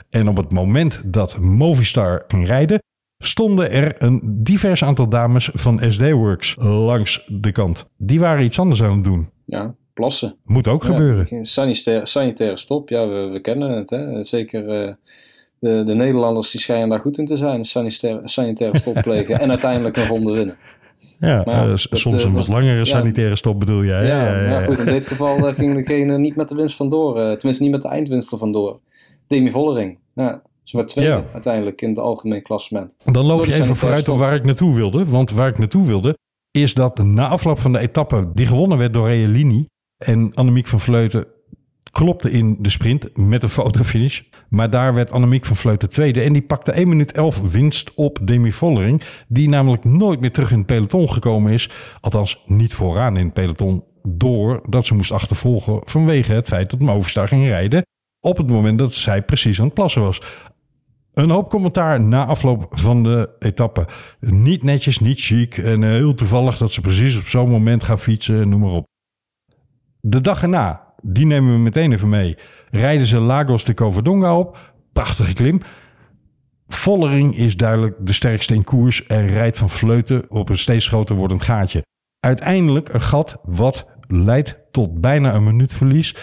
En 0.09 0.27
op 0.27 0.37
het 0.37 0.51
moment 0.51 1.01
dat 1.05 1.39
Movistar 1.39 2.23
ging 2.27 2.47
rijden, 2.47 2.81
stonden 3.25 3.71
er 3.71 3.95
een 3.97 4.21
divers 4.23 4.83
aantal 4.83 5.09
dames 5.09 5.49
van 5.53 5.81
SD 5.89 6.11
Works 6.11 6.55
langs 6.59 7.25
de 7.27 7.51
kant. 7.51 7.85
Die 7.97 8.19
waren 8.19 8.43
iets 8.43 8.59
anders 8.59 8.83
aan 8.83 8.95
het 8.95 9.03
doen. 9.03 9.29
Ja, 9.45 9.75
plassen. 9.93 10.35
Moet 10.45 10.67
ook 10.67 10.83
ja, 10.83 10.89
gebeuren. 10.89 11.45
Sanitaire, 11.45 12.05
sanitaire 12.05 12.57
stop, 12.57 12.89
ja, 12.89 13.07
we, 13.07 13.29
we 13.31 13.39
kennen 13.39 13.71
het. 13.71 13.89
Hè? 13.89 14.23
Zeker 14.23 14.61
uh, 14.61 14.93
de, 15.59 15.83
de 15.85 15.93
Nederlanders 15.93 16.51
die 16.51 16.61
schijnen 16.61 16.89
daar 16.89 16.99
goed 16.99 17.17
in 17.17 17.25
te 17.25 17.37
zijn. 17.37 17.65
Sanitaire, 17.65 18.21
sanitaire 18.25 18.77
stop 18.77 19.01
plegen 19.01 19.39
en 19.39 19.49
uiteindelijk 19.49 19.97
een 19.97 20.07
ronde 20.07 20.31
winnen. 20.31 20.55
Ja, 21.19 21.41
maar, 21.45 21.63
uh, 21.63 21.69
dat, 21.69 21.99
soms 21.99 22.23
een 22.23 22.33
wat 22.33 22.47
langere 22.47 22.77
ja, 22.77 22.85
sanitaire 22.85 23.35
stop 23.35 23.59
bedoel 23.59 23.83
jij. 23.83 24.05
Ja, 24.05 24.25
ja, 24.25 24.59
ja, 24.59 24.65
goed. 24.65 24.79
In 24.79 24.85
dit 24.85 25.07
geval 25.07 25.53
ging 25.53 25.75
degene 25.75 26.17
niet 26.17 26.35
met 26.35 26.49
de 26.49 26.55
winst 26.55 26.75
vandoor. 26.75 27.13
Tenminste, 27.13 27.63
niet 27.63 27.71
met 27.71 27.81
de 27.81 27.87
eindwinst 27.87 28.31
er 28.31 28.37
vandoor. 28.37 28.79
Demi 29.27 29.51
Vollering. 29.51 29.97
Ja, 30.13 30.41
ze 30.63 30.77
werd 30.77 30.89
tweede 30.89 31.23
uiteindelijk 31.33 31.81
in 31.81 31.89
het 31.89 31.97
algemeen 31.97 32.41
klassement. 32.41 32.93
Dan 33.03 33.25
loop 33.25 33.45
je 33.45 33.53
even 33.53 33.75
vooruit 33.75 34.07
op 34.07 34.17
waar 34.17 34.35
ik 34.35 34.45
naartoe 34.45 34.75
wilde. 34.75 35.05
Want 35.05 35.31
waar 35.31 35.47
ik 35.47 35.57
naartoe 35.57 35.85
wilde, 35.85 36.17
is 36.51 36.73
dat 36.73 36.97
na 36.97 37.27
afloop 37.27 37.59
van 37.59 37.73
de 37.73 37.79
etappe 37.79 38.29
die 38.33 38.47
gewonnen 38.47 38.77
werd 38.77 38.93
door 38.93 39.07
Realini 39.07 39.67
en 39.97 40.31
Annemiek 40.33 40.67
van 40.67 40.79
Vleuten 40.79 41.27
klopte 41.91 42.31
in 42.31 42.57
de 42.59 42.69
sprint 42.69 43.17
met 43.17 43.43
een 43.43 43.49
fotofinish. 43.49 44.21
Maar 44.49 44.69
daar 44.69 44.93
werd 44.93 45.11
Annemiek 45.11 45.45
van 45.45 45.55
Vleuten 45.55 45.89
tweede. 45.89 46.21
En 46.21 46.33
die 46.33 46.41
pakte 46.41 46.71
1 46.71 46.89
minuut 46.89 47.11
11 47.11 47.51
winst 47.51 47.93
op 47.95 48.19
Demi 48.21 48.51
Vollering. 48.51 49.01
Die 49.27 49.49
namelijk 49.49 49.83
nooit 49.83 50.19
meer 50.19 50.31
terug 50.31 50.51
in 50.51 50.57
het 50.57 50.67
peloton 50.67 51.09
gekomen 51.09 51.51
is. 51.51 51.69
Althans, 51.99 52.43
niet 52.45 52.73
vooraan 52.73 53.17
in 53.17 53.25
het 53.25 53.33
peloton. 53.33 53.83
Doordat 54.03 54.85
ze 54.85 54.95
moest 54.95 55.11
achtervolgen 55.11 55.81
vanwege 55.83 56.33
het 56.33 56.47
feit 56.47 56.69
dat 56.69 56.79
Movistar 56.79 57.27
ging 57.27 57.47
rijden. 57.47 57.85
Op 58.19 58.37
het 58.37 58.47
moment 58.47 58.79
dat 58.79 58.93
zij 58.93 59.21
precies 59.21 59.59
aan 59.59 59.65
het 59.65 59.73
plassen 59.73 60.01
was. 60.01 60.21
Een 61.13 61.29
hoop 61.29 61.49
commentaar 61.49 62.01
na 62.01 62.25
afloop 62.25 62.67
van 62.69 63.03
de 63.03 63.29
etappe. 63.39 63.85
Niet 64.19 64.63
netjes, 64.63 64.99
niet 64.99 65.19
chic 65.19 65.57
en 65.57 65.83
heel 65.83 66.13
toevallig 66.13 66.57
dat 66.57 66.71
ze 66.71 66.81
precies 66.81 67.17
op 67.17 67.27
zo'n 67.27 67.49
moment 67.49 67.83
gaan 67.83 67.99
fietsen, 67.99 68.49
noem 68.49 68.59
maar 68.59 68.71
op. 68.71 68.85
De 69.99 70.21
dag 70.21 70.41
erna 70.41 70.91
die 71.01 71.25
nemen 71.25 71.53
we 71.53 71.59
meteen 71.59 71.91
even 71.91 72.09
mee. 72.09 72.37
Rijden 72.69 73.07
ze 73.07 73.19
Lagos 73.19 73.63
de 73.63 73.73
Covadonga 73.73 74.37
op. 74.37 74.73
Prachtige 74.93 75.33
klim. 75.33 75.61
Vollering 76.67 77.37
is 77.37 77.57
duidelijk 77.57 77.95
de 77.99 78.13
sterkste 78.13 78.53
in 78.53 78.63
koers 78.63 79.05
en 79.05 79.27
rijdt 79.27 79.57
van 79.57 79.69
fleuten 79.69 80.25
op 80.29 80.49
een 80.49 80.57
steeds 80.57 80.87
groter 80.87 81.15
wordend 81.15 81.41
gaatje. 81.41 81.85
Uiteindelijk 82.19 82.93
een 82.93 83.01
gat 83.01 83.37
wat 83.43 83.85
leidt 84.07 84.57
tot 84.71 85.01
bijna 85.01 85.33
een 85.33 85.43
minuut 85.43 85.73
verlies. 85.73 86.15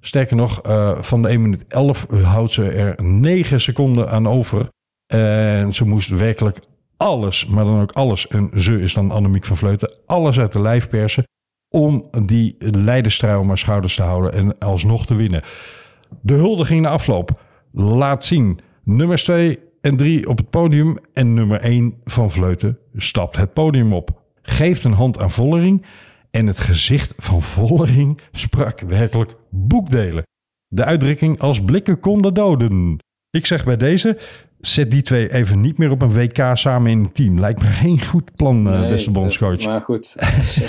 Sterker 0.00 0.36
nog, 0.36 0.66
uh, 0.66 1.02
van 1.02 1.22
de 1.22 1.28
1 1.28 1.42
minuut 1.42 1.64
11 1.68 2.06
houdt 2.22 2.52
ze 2.52 2.70
er 2.70 3.02
9 3.02 3.60
seconden 3.60 4.10
aan 4.10 4.28
over. 4.28 4.68
En 5.06 5.72
ze 5.72 5.86
moest 5.86 6.08
werkelijk 6.08 6.58
alles, 6.96 7.46
maar 7.46 7.64
dan 7.64 7.80
ook 7.80 7.92
alles, 7.92 8.28
en 8.28 8.50
ze 8.56 8.80
is 8.80 8.94
dan 8.94 9.10
Annemiek 9.10 9.44
van 9.44 9.56
Vleuten, 9.56 9.98
alles 10.06 10.38
uit 10.38 10.52
de 10.52 10.60
lijf 10.60 10.88
persen 10.88 11.24
om 11.68 12.10
die 12.26 12.56
leiderstrui 12.58 13.38
om 13.38 13.48
haar 13.48 13.58
schouders 13.58 13.94
te 13.94 14.02
houden 14.02 14.32
en 14.32 14.58
alsnog 14.58 15.06
te 15.06 15.14
winnen. 15.14 15.42
De 16.20 16.34
huldiging 16.34 16.80
na 16.80 16.88
afloop 16.88 17.40
laat 17.72 18.24
zien 18.24 18.60
nummers 18.84 19.24
2 19.24 19.58
en 19.80 19.96
3 19.96 20.28
op 20.28 20.36
het 20.36 20.50
podium 20.50 20.96
en 21.12 21.34
nummer 21.34 21.60
1 21.60 21.94
van 22.04 22.30
Vleuten 22.30 22.78
stapt 22.94 23.36
het 23.36 23.52
podium 23.52 23.92
op. 23.92 24.22
Geeft 24.42 24.84
een 24.84 24.92
hand 24.92 25.18
aan 25.18 25.30
Vollering 25.30 25.86
en 26.30 26.46
het 26.46 26.60
gezicht 26.60 27.12
van 27.16 27.42
Vollering 27.42 28.20
sprak 28.32 28.80
werkelijk 28.80 29.36
boekdelen. 29.50 30.22
De 30.66 30.84
uitdrukking 30.84 31.38
als 31.40 31.64
blikken 31.64 32.00
konden 32.00 32.34
doden. 32.34 32.98
Ik 33.30 33.46
zeg 33.46 33.64
bij 33.64 33.76
deze, 33.76 34.18
Zet 34.60 34.90
die 34.90 35.02
twee 35.02 35.32
even 35.32 35.60
niet 35.60 35.78
meer 35.78 35.90
op 35.90 36.02
een 36.02 36.12
WK 36.12 36.50
samen 36.52 36.90
in 36.90 36.98
een 36.98 37.12
team. 37.12 37.40
Lijkt 37.40 37.60
me 37.60 37.66
geen 37.66 38.04
goed 38.04 38.36
plan, 38.36 38.68
eh, 38.68 38.80
nee, 38.80 38.88
beste 38.88 39.10
bondscoach. 39.10 39.64
Maar 39.64 39.80
goed, 39.80 40.16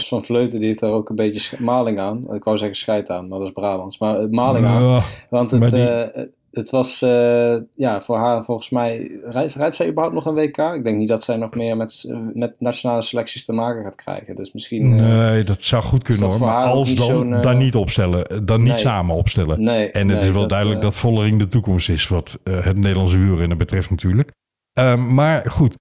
Van 0.09 0.25
Vleuten 0.25 0.59
die 0.59 0.67
heeft 0.67 0.79
daar 0.79 0.91
ook 0.91 1.09
een 1.09 1.15
beetje 1.15 1.57
maling 1.59 1.99
aan. 1.99 2.33
Ik 2.33 2.43
wou 2.43 2.57
zeggen 2.57 2.77
scheid 2.77 3.09
aan, 3.09 3.27
maar 3.27 3.39
dat 3.39 3.47
is 3.47 3.53
Brabants. 3.53 3.97
Maar 3.97 4.29
maling 4.29 4.65
aan. 4.65 5.03
want 5.29 5.51
het, 5.51 5.69
die... 5.69 5.79
uh, 5.79 6.23
het 6.51 6.69
was 6.69 7.01
uh, 7.01 7.55
ja, 7.75 8.01
voor 8.01 8.17
haar 8.17 8.45
volgens 8.45 8.69
mij. 8.69 9.11
Rijdt, 9.23 9.53
rijdt 9.53 9.75
zij 9.75 9.87
überhaupt 9.87 10.15
nog 10.15 10.25
een 10.25 10.33
WK? 10.33 10.57
Ik 10.57 10.83
denk 10.83 10.97
niet 10.97 11.07
dat 11.07 11.23
zij 11.23 11.35
nog 11.35 11.55
meer 11.55 11.77
met, 11.77 12.13
met 12.33 12.59
nationale 12.59 13.01
selecties 13.01 13.45
te 13.45 13.53
maken 13.53 13.83
gaat 13.83 13.95
krijgen. 13.95 14.35
Dus 14.35 14.51
misschien. 14.51 14.95
nee, 14.95 15.43
dat 15.43 15.63
zou 15.63 15.83
goed 15.83 16.03
kunnen 16.03 16.29
hoor. 16.29 16.39
Maar 16.39 16.65
als 16.65 16.95
dan, 16.95 17.33
uh, 17.33 17.41
dan 17.41 17.57
niet 17.57 17.75
opstellen. 17.75 18.45
Dan 18.45 18.59
niet 18.59 18.71
nee. 18.71 18.77
samen 18.77 19.15
opstellen. 19.15 19.63
Nee, 19.63 19.91
en 19.91 20.07
het 20.09 20.17
nee, 20.17 20.27
is 20.27 20.31
wel 20.31 20.41
dat, 20.41 20.49
duidelijk 20.49 20.81
dat 20.81 20.95
Vollering 20.95 21.39
de 21.39 21.47
toekomst 21.47 21.89
is. 21.89 22.07
Wat 22.07 22.39
het 22.43 22.77
Nederlandse 22.77 23.19
wielrennen 23.19 23.57
betreft 23.57 23.89
natuurlijk. 23.89 24.31
Ehm, 24.73 25.13
maar 25.13 25.51
goed. 25.51 25.75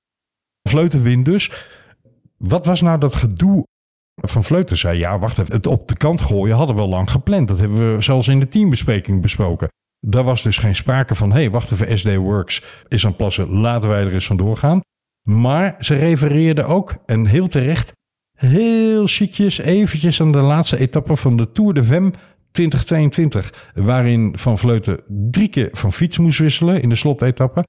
Vleuten 0.68 1.02
wint 1.02 1.24
dus. 1.24 1.52
Wat 2.36 2.64
was 2.64 2.80
nou 2.80 2.98
dat 2.98 3.14
gedoe 3.14 3.66
van 4.14 4.44
Vleuten 4.44 4.76
zei, 4.76 4.98
ja, 4.98 5.18
wacht 5.18 5.38
even, 5.38 5.54
het 5.54 5.66
op 5.66 5.88
de 5.88 5.96
kant 5.96 6.20
gooien 6.20 6.56
hadden 6.56 6.76
we 6.76 6.82
al 6.82 6.88
lang 6.88 7.10
gepland. 7.10 7.48
Dat 7.48 7.58
hebben 7.58 7.94
we 7.94 8.00
zelfs 8.00 8.28
in 8.28 8.38
de 8.38 8.48
teambespreking 8.48 9.22
besproken. 9.22 9.68
Daar 10.00 10.24
was 10.24 10.42
dus 10.42 10.56
geen 10.56 10.76
sprake 10.76 11.14
van, 11.14 11.30
hé, 11.30 11.38
hey, 11.38 11.50
wacht 11.50 11.72
even, 11.72 11.98
SD 11.98 12.14
Works 12.14 12.64
is 12.88 13.06
aan 13.06 13.16
plassen, 13.16 13.50
laten 13.50 13.88
wij 13.88 14.00
er 14.00 14.12
eens 14.12 14.26
vandoor 14.26 14.56
gaan. 14.56 14.80
Maar 15.22 15.76
ze 15.78 15.94
refereerden 15.94 16.66
ook, 16.66 16.96
en 17.06 17.26
heel 17.26 17.46
terecht, 17.46 17.92
heel 18.34 19.06
chicjes 19.06 19.58
eventjes 19.58 20.20
aan 20.20 20.32
de 20.32 20.40
laatste 20.40 20.78
etappe 20.78 21.16
van 21.16 21.36
de 21.36 21.52
Tour 21.52 21.74
de 21.74 21.84
Vem 21.84 22.12
2022. 22.50 23.70
Waarin 23.74 24.38
Van 24.38 24.58
Vleuten 24.58 25.00
drie 25.08 25.48
keer 25.48 25.68
van 25.72 25.92
fiets 25.92 26.18
moest 26.18 26.38
wisselen 26.38 26.82
in 26.82 26.88
de 26.88 26.94
slotetappe. 26.94 27.64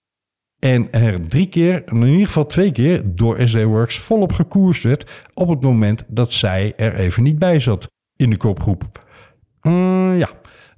En 0.60 0.92
er 0.92 1.28
drie 1.28 1.48
keer, 1.48 1.84
in 1.86 2.04
ieder 2.06 2.28
geval 2.28 2.46
twee 2.46 2.72
keer, 2.72 3.02
door 3.06 3.48
SD 3.48 3.64
Works 3.64 4.00
volop 4.00 4.32
gekoerst 4.32 4.84
werd. 4.84 5.30
op 5.34 5.50
het 5.50 5.62
moment 5.62 6.06
dat 6.08 6.32
zij 6.32 6.74
er 6.78 6.96
even 6.96 7.24
niet 7.24 7.40
bij 7.40 7.60
zat 7.60 7.88
in 8.16 8.30
de 8.30 8.38
kopgroep. 8.38 9.08
Uh, 9.62 10.18
ja, 10.18 10.30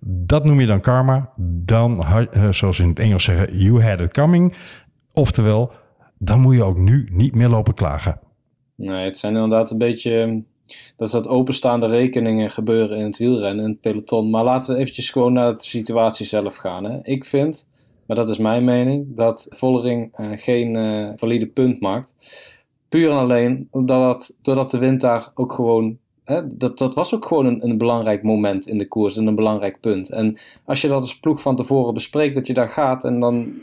dat 0.05 0.45
noem 0.45 0.59
je 0.59 0.65
dan 0.65 0.79
karma. 0.79 1.29
Dan, 1.65 2.05
uh, 2.35 2.51
zoals 2.51 2.79
in 2.79 2.87
het 2.89 2.99
Engels 2.99 3.23
zeggen, 3.23 3.57
you 3.57 3.83
had 3.83 3.99
it 3.99 4.13
coming. 4.13 4.55
Oftewel, 5.13 5.71
dan 6.17 6.39
moet 6.39 6.55
je 6.55 6.63
ook 6.63 6.77
nu 6.77 7.07
niet 7.11 7.35
meer 7.35 7.49
lopen 7.49 7.73
klagen. 7.73 8.19
Nee, 8.75 9.05
het 9.05 9.17
zijn 9.17 9.33
inderdaad 9.33 9.71
een 9.71 9.77
beetje. 9.77 10.43
Dat 10.97 11.07
is 11.07 11.13
dat 11.13 11.27
openstaande 11.27 11.87
rekeningen 11.87 12.49
gebeuren 12.49 12.97
in 12.97 13.05
het 13.05 13.17
wielrennen, 13.17 13.63
in 13.63 13.71
het 13.71 13.81
peloton. 13.81 14.29
Maar 14.29 14.43
laten 14.43 14.73
we 14.73 14.79
eventjes 14.79 15.09
gewoon 15.09 15.33
naar 15.33 15.53
de 15.53 15.63
situatie 15.63 16.25
zelf 16.25 16.55
gaan. 16.55 16.83
Hè. 16.83 16.99
Ik 17.03 17.25
vind 17.25 17.65
maar 18.11 18.19
dat 18.19 18.29
is 18.29 18.37
mijn 18.37 18.63
mening, 18.63 19.15
dat 19.15 19.47
Vollering 19.49 20.19
uh, 20.19 20.31
geen 20.31 20.75
uh, 20.75 21.11
valide 21.15 21.47
punt 21.47 21.79
maakt. 21.79 22.15
Puur 22.89 23.09
en 23.09 23.17
alleen 23.17 23.67
doordat, 23.71 24.37
doordat 24.41 24.71
de 24.71 24.77
wind 24.77 25.01
daar 25.01 25.31
ook 25.33 25.53
gewoon. 25.53 25.97
Dat, 26.51 26.77
dat 26.77 26.95
was 26.95 27.15
ook 27.15 27.25
gewoon 27.25 27.45
een, 27.45 27.63
een 27.63 27.77
belangrijk 27.77 28.23
moment 28.23 28.67
in 28.67 28.77
de 28.77 28.87
koers 28.87 29.17
en 29.17 29.27
een 29.27 29.35
belangrijk 29.35 29.79
punt. 29.79 30.09
En 30.09 30.37
als 30.65 30.81
je 30.81 30.87
dat 30.87 30.99
als 30.99 31.19
ploeg 31.19 31.41
van 31.41 31.55
tevoren 31.55 31.93
bespreekt, 31.93 32.35
dat 32.35 32.47
je 32.47 32.53
daar 32.53 32.69
gaat 32.69 33.03
en 33.03 33.19
dan 33.19 33.53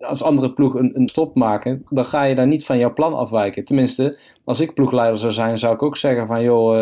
als 0.00 0.22
andere 0.22 0.52
ploeg 0.52 0.74
een, 0.74 0.92
een 0.94 1.08
stop 1.08 1.34
maken, 1.34 1.86
dan 1.88 2.04
ga 2.04 2.24
je 2.24 2.34
daar 2.34 2.46
niet 2.46 2.64
van 2.64 2.78
jouw 2.78 2.92
plan 2.92 3.14
afwijken. 3.14 3.64
Tenminste, 3.64 4.18
als 4.44 4.60
ik 4.60 4.74
ploegleider 4.74 5.18
zou 5.18 5.32
zijn, 5.32 5.58
zou 5.58 5.74
ik 5.74 5.82
ook 5.82 5.96
zeggen 5.96 6.26
van 6.26 6.42
joh, 6.42 6.76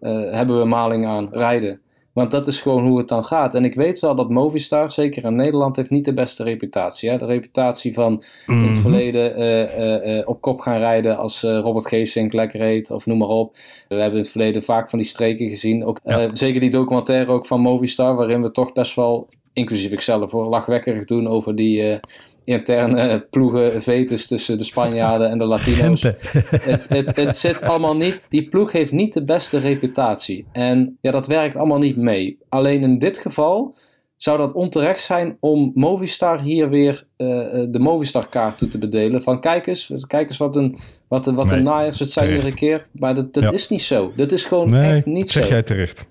uh, 0.00 0.32
hebben 0.32 0.58
we 0.58 0.64
maling 0.64 1.06
aan, 1.06 1.28
rijden. 1.30 1.80
Want 2.18 2.30
dat 2.30 2.46
is 2.46 2.60
gewoon 2.60 2.86
hoe 2.86 2.98
het 2.98 3.08
dan 3.08 3.24
gaat. 3.24 3.54
En 3.54 3.64
ik 3.64 3.74
weet 3.74 3.98
wel 3.98 4.14
dat 4.14 4.30
Movistar, 4.30 4.90
zeker 4.90 5.24
in 5.24 5.36
Nederland, 5.36 5.76
heeft 5.76 5.90
niet 5.90 6.04
de 6.04 6.12
beste 6.12 6.42
reputatie. 6.42 7.10
Hè? 7.10 7.18
De 7.18 7.26
reputatie 7.26 7.94
van 7.94 8.24
in 8.46 8.62
het 8.62 8.78
verleden 8.78 9.40
uh, 9.40 10.16
uh, 10.16 10.28
op 10.28 10.40
kop 10.40 10.60
gaan 10.60 10.78
rijden 10.78 11.16
als 11.16 11.42
Robert 11.42 11.86
Geesink 11.86 12.32
lekker 12.32 12.60
reed 12.60 12.90
of 12.90 13.06
noem 13.06 13.18
maar 13.18 13.28
op. 13.28 13.56
We 13.88 13.94
hebben 13.94 14.12
in 14.12 14.18
het 14.18 14.30
verleden 14.30 14.62
vaak 14.62 14.90
van 14.90 14.98
die 14.98 15.08
streken 15.08 15.48
gezien. 15.48 15.84
Ook, 15.84 16.00
ja. 16.04 16.34
zeker 16.34 16.60
die 16.60 16.70
documentaire 16.70 17.32
ook 17.32 17.46
van 17.46 17.60
Movistar, 17.60 18.14
waarin 18.14 18.42
we 18.42 18.50
toch 18.50 18.72
best 18.72 18.94
wel, 18.94 19.28
inclusief 19.52 19.90
ikzelf, 19.90 20.30
voor 20.30 20.46
lachwekkerig 20.46 21.04
doen 21.04 21.28
over 21.28 21.54
die 21.56 22.00
interne 22.48 23.26
ploegen 23.30 23.82
vetus 23.82 24.26
tussen 24.26 24.58
de 24.58 24.64
Spanjaarden 24.64 25.30
en 25.30 25.38
de 25.38 25.44
Latino's. 25.44 26.02
het, 26.72 26.88
het, 26.88 27.16
het 27.16 27.36
zit 27.36 27.62
allemaal 27.62 27.96
niet, 27.96 28.26
die 28.30 28.48
ploeg 28.48 28.72
heeft 28.72 28.92
niet 28.92 29.14
de 29.14 29.24
beste 29.24 29.58
reputatie. 29.58 30.46
En 30.52 30.98
ja, 31.00 31.10
dat 31.10 31.26
werkt 31.26 31.56
allemaal 31.56 31.78
niet 31.78 31.96
mee. 31.96 32.38
Alleen 32.48 32.82
in 32.82 32.98
dit 32.98 33.18
geval 33.18 33.74
zou 34.16 34.38
dat 34.38 34.52
onterecht 34.52 35.00
zijn 35.00 35.36
om 35.40 35.72
Movistar 35.74 36.40
hier 36.40 36.68
weer 36.68 37.06
uh, 37.16 37.28
de 37.68 37.78
Movistar 37.78 38.28
kaart 38.28 38.58
toe 38.58 38.68
te 38.68 38.78
bedelen. 38.78 39.22
Van 39.22 39.40
kijk 39.40 39.66
eens, 39.66 40.04
kijk 40.06 40.28
eens 40.28 40.38
wat 40.38 40.56
een, 40.56 40.78
wat 41.08 41.26
een, 41.26 41.34
wat 41.34 41.46
nee, 41.46 41.56
een 41.56 41.62
naaiers 41.62 41.98
het 41.98 42.10
zijn 42.10 42.30
iedere 42.30 42.54
keer. 42.54 42.86
Maar 42.92 43.14
dat, 43.14 43.34
dat 43.34 43.42
ja. 43.42 43.52
is 43.52 43.68
niet 43.68 43.82
zo. 43.82 44.12
Dat 44.16 44.32
is 44.32 44.44
gewoon 44.44 44.70
nee, 44.70 44.94
echt 44.94 45.06
niet 45.06 45.30
zeg 45.30 45.44
zo. 45.44 45.50
jij 45.50 45.62
terecht. 45.62 46.06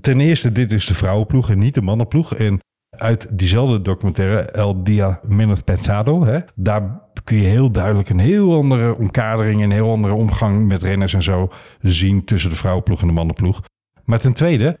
Ten 0.00 0.20
eerste, 0.20 0.52
dit 0.52 0.72
is 0.72 0.86
de 0.86 0.94
vrouwenploeg 0.94 1.50
en 1.50 1.58
niet 1.58 1.74
de 1.74 1.82
mannenploeg. 1.82 2.34
En 2.34 2.60
uit 2.90 3.38
diezelfde 3.38 3.82
documentaire 3.82 4.40
El 4.40 4.82
Dia 4.82 5.20
Menos 5.26 5.60
Pensado. 5.60 6.24
Hè? 6.24 6.38
Daar 6.54 7.00
kun 7.24 7.36
je 7.36 7.46
heel 7.46 7.70
duidelijk 7.70 8.08
een 8.08 8.18
heel 8.18 8.54
andere 8.54 8.96
omkadering... 8.96 9.62
een 9.62 9.70
heel 9.70 9.90
andere 9.90 10.14
omgang 10.14 10.66
met 10.66 10.82
renners 10.82 11.14
en 11.14 11.22
zo 11.22 11.50
zien... 11.80 12.24
tussen 12.24 12.50
de 12.50 12.56
vrouwenploeg 12.56 13.00
en 13.00 13.06
de 13.06 13.12
mannenploeg. 13.12 13.62
Maar 14.04 14.20
ten 14.20 14.32
tweede, 14.32 14.78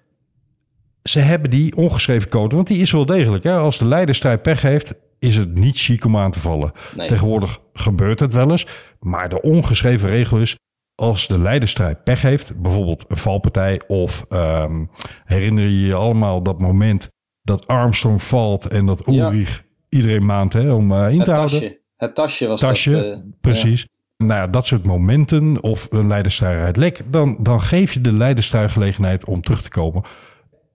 ze 1.02 1.18
hebben 1.18 1.50
die 1.50 1.76
ongeschreven 1.76 2.28
code... 2.28 2.54
want 2.54 2.66
die 2.66 2.80
is 2.80 2.90
wel 2.90 3.06
degelijk. 3.06 3.44
Hè? 3.44 3.56
Als 3.56 3.78
de 3.78 3.84
leiderstrijd 3.84 4.42
pech 4.42 4.62
heeft, 4.62 4.94
is 5.18 5.36
het 5.36 5.54
niet 5.54 5.78
chic 5.78 6.04
om 6.04 6.16
aan 6.16 6.30
te 6.30 6.40
vallen. 6.40 6.72
Nee. 6.96 7.06
Tegenwoordig 7.06 7.58
gebeurt 7.72 8.20
het 8.20 8.32
wel 8.32 8.50
eens. 8.50 8.66
Maar 9.00 9.28
de 9.28 9.42
ongeschreven 9.42 10.08
regel 10.08 10.38
is... 10.38 10.58
Als 10.94 11.26
de 11.26 11.38
leiderstrijd 11.38 12.04
pech 12.04 12.22
heeft, 12.22 12.60
bijvoorbeeld 12.60 13.04
een 13.08 13.16
valpartij 13.16 13.80
of 13.86 14.24
um, 14.28 14.90
herinner 15.24 15.64
je 15.64 15.80
je 15.80 15.94
allemaal 15.94 16.42
dat 16.42 16.60
moment 16.60 17.08
dat 17.50 17.66
Armstrong 17.66 18.22
valt 18.22 18.66
en 18.66 18.86
dat 18.86 19.08
Ulrich 19.08 19.56
ja. 19.56 19.98
iedereen 19.98 20.24
maand 20.24 20.52
hè, 20.52 20.72
om 20.72 20.92
uh, 20.92 21.10
in 21.10 21.16
het 21.16 21.24
te 21.24 21.32
tasje. 21.34 21.56
houden. 21.56 21.78
Het 21.96 22.14
tasje 22.14 22.46
was 22.46 22.60
tasje, 22.60 22.90
dat. 22.90 23.04
Uh, 23.04 23.16
precies. 23.40 23.80
Ja. 23.80 24.26
Nou 24.26 24.40
ja, 24.40 24.46
dat 24.46 24.66
soort 24.66 24.84
momenten 24.84 25.62
of 25.62 25.86
een 25.90 26.06
leiderstrui 26.06 26.60
uit 26.60 26.76
lek, 26.76 27.02
dan, 27.10 27.36
dan 27.40 27.60
geef 27.60 27.92
je 27.92 28.00
de 28.00 28.12
leiderstrui 28.12 28.68
gelegenheid 28.68 29.24
om 29.24 29.40
terug 29.40 29.62
te 29.62 29.68
komen. 29.68 30.02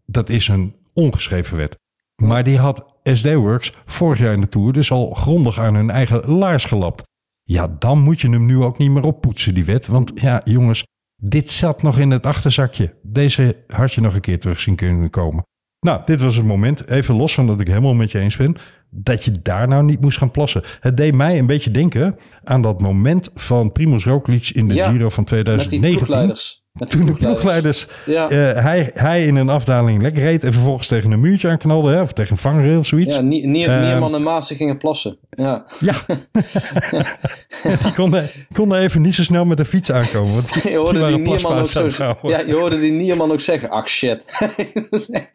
Dat 0.06 0.30
is 0.30 0.48
een 0.48 0.76
ongeschreven 0.94 1.58
wet. 1.58 1.78
Maar 2.16 2.44
die 2.44 2.58
had 2.58 2.94
SD-Works 3.04 3.74
vorig 3.86 4.20
jaar 4.20 4.34
in 4.34 4.42
de 4.42 4.48
Tour 4.48 4.74
dus 4.74 4.92
al 4.92 5.14
grondig 5.14 5.60
aan 5.60 5.76
hun 5.76 5.90
eigen 5.90 6.32
laars 6.32 6.66
gelapt. 6.66 7.04
Ja, 7.44 7.76
dan 7.80 8.00
moet 8.00 8.22
je 8.22 8.30
hem 8.30 8.46
nu 8.46 8.64
ook 8.64 8.78
niet 8.78 8.92
meer 8.92 9.04
oppoetsen, 9.04 9.54
die 9.54 9.66
wet. 9.66 9.88
Want 9.88 10.12
ja, 10.16 10.42
jongens, 10.44 10.84
dit 11.16 11.50
zat 11.50 11.82
nog 11.82 12.00
in 12.00 12.12
het 12.12 12.26
achterzakje. 12.26 12.94
Deze 13.02 13.64
had 13.68 13.94
je 13.94 14.02
nog 14.02 14.16
een 14.16 14.22
keer 14.22 14.40
terug 14.40 14.60
zien 14.60 14.76
kunnen 14.76 15.10
komen. 15.10 15.44
Nou, 15.86 16.02
dit 16.06 16.22
was 16.22 16.36
het 16.36 16.46
moment, 16.46 16.90
even 16.90 17.16
los 17.16 17.34
van 17.34 17.48
dat 17.48 17.60
ik 17.60 17.68
helemaal 17.68 17.94
met 17.94 18.12
je 18.12 18.20
eens 18.20 18.38
ben, 18.38 18.56
dat 18.90 19.24
je 19.24 19.32
daar 19.42 19.68
nou 19.68 19.84
niet 19.84 20.02
moest 20.02 20.18
gaan 20.18 20.32
plassen. 20.32 20.64
Het 20.80 20.98
deed 20.98 21.14
mij 21.14 21.40
een 21.40 21.46
beetje 21.46 21.72
denken 21.72 22.16
aan 22.44 22.62
dat 22.62 22.82
moment 22.82 23.32
van 23.36 23.72
Primoz 23.72 24.06
Roglic 24.06 24.50
in 24.50 24.68
de 24.68 24.74
ja, 24.74 24.90
Giro 24.90 25.10
van 25.10 25.24
2019. 25.24 26.28
Met 26.28 26.65
Toen 26.88 27.06
de 27.06 27.14
ploegleiders, 27.14 27.88
ja. 28.06 28.32
uh, 28.32 28.64
hij, 28.64 28.92
hij 28.94 29.26
in 29.26 29.36
een 29.36 29.50
afdaling 29.50 30.02
lekker 30.02 30.22
reed 30.22 30.44
en 30.44 30.54
vervolgens 30.54 30.88
tegen 30.88 31.12
een 31.12 31.20
muurtje 31.20 31.50
aanknalde, 31.50 31.92
hè, 31.92 32.02
of 32.02 32.14
tegen 32.14 32.32
een 32.32 32.38
vangrail 32.38 32.80
of 32.80 32.86
zoiets. 32.86 33.16
Ja, 33.16 33.22
Nier, 33.22 33.48
Nier, 33.48 33.70
uh, 33.70 33.82
Nierman 33.82 34.16
en 34.16 34.24
Maassen 34.24 34.56
gingen 34.56 34.78
plassen. 34.78 35.18
Ja, 35.30 35.66
ja. 35.80 35.96
die 37.84 37.94
konden, 37.96 38.30
konden 38.54 38.80
even 38.80 39.02
niet 39.02 39.16
zo 39.16 39.24
snel 39.24 39.46
met 39.46 39.58
de 39.58 39.66
fiets 39.66 39.92
aankomen. 39.92 40.34
Want 40.34 40.54
die, 40.54 40.72
je 40.72 40.78
hoorde 40.78 41.06
die, 41.06 41.08
die 41.08 41.18
Nierman 41.18 41.60
ook 41.60 41.68
zo, 41.68 41.90
ja, 42.22 42.40
je 42.40 42.54
hoorde 42.54 42.80
die 42.80 42.92
Nierman 42.92 43.32
ook 43.32 43.42
zeggen, 43.42 43.70
ach 43.70 43.90
shit. 43.90 44.26
dat 44.90 45.00
is 45.00 45.10
echt, 45.10 45.32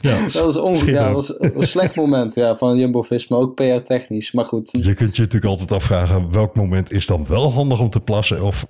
ja, 0.00 0.20
dat 0.20 0.32
was, 0.32 0.56
onge- 0.56 0.90
ja, 0.90 1.04
dat 1.04 1.12
was 1.12 1.34
een 1.38 1.66
slecht 1.66 1.94
moment 1.94 2.34
ja, 2.34 2.56
van 2.56 2.78
Jumbo-Visma, 2.78 3.36
ook 3.36 3.54
PR-technisch, 3.54 4.32
maar 4.32 4.44
goed. 4.44 4.68
Je 4.72 4.94
kunt 4.94 5.16
je 5.16 5.22
natuurlijk 5.22 5.50
altijd 5.50 5.72
afvragen, 5.72 6.32
welk 6.32 6.54
moment 6.54 6.92
is 6.92 7.06
dan 7.06 7.24
wel 7.28 7.52
handig 7.52 7.80
om 7.80 7.90
te 7.90 8.00
plassen 8.00 8.42
of 8.42 8.66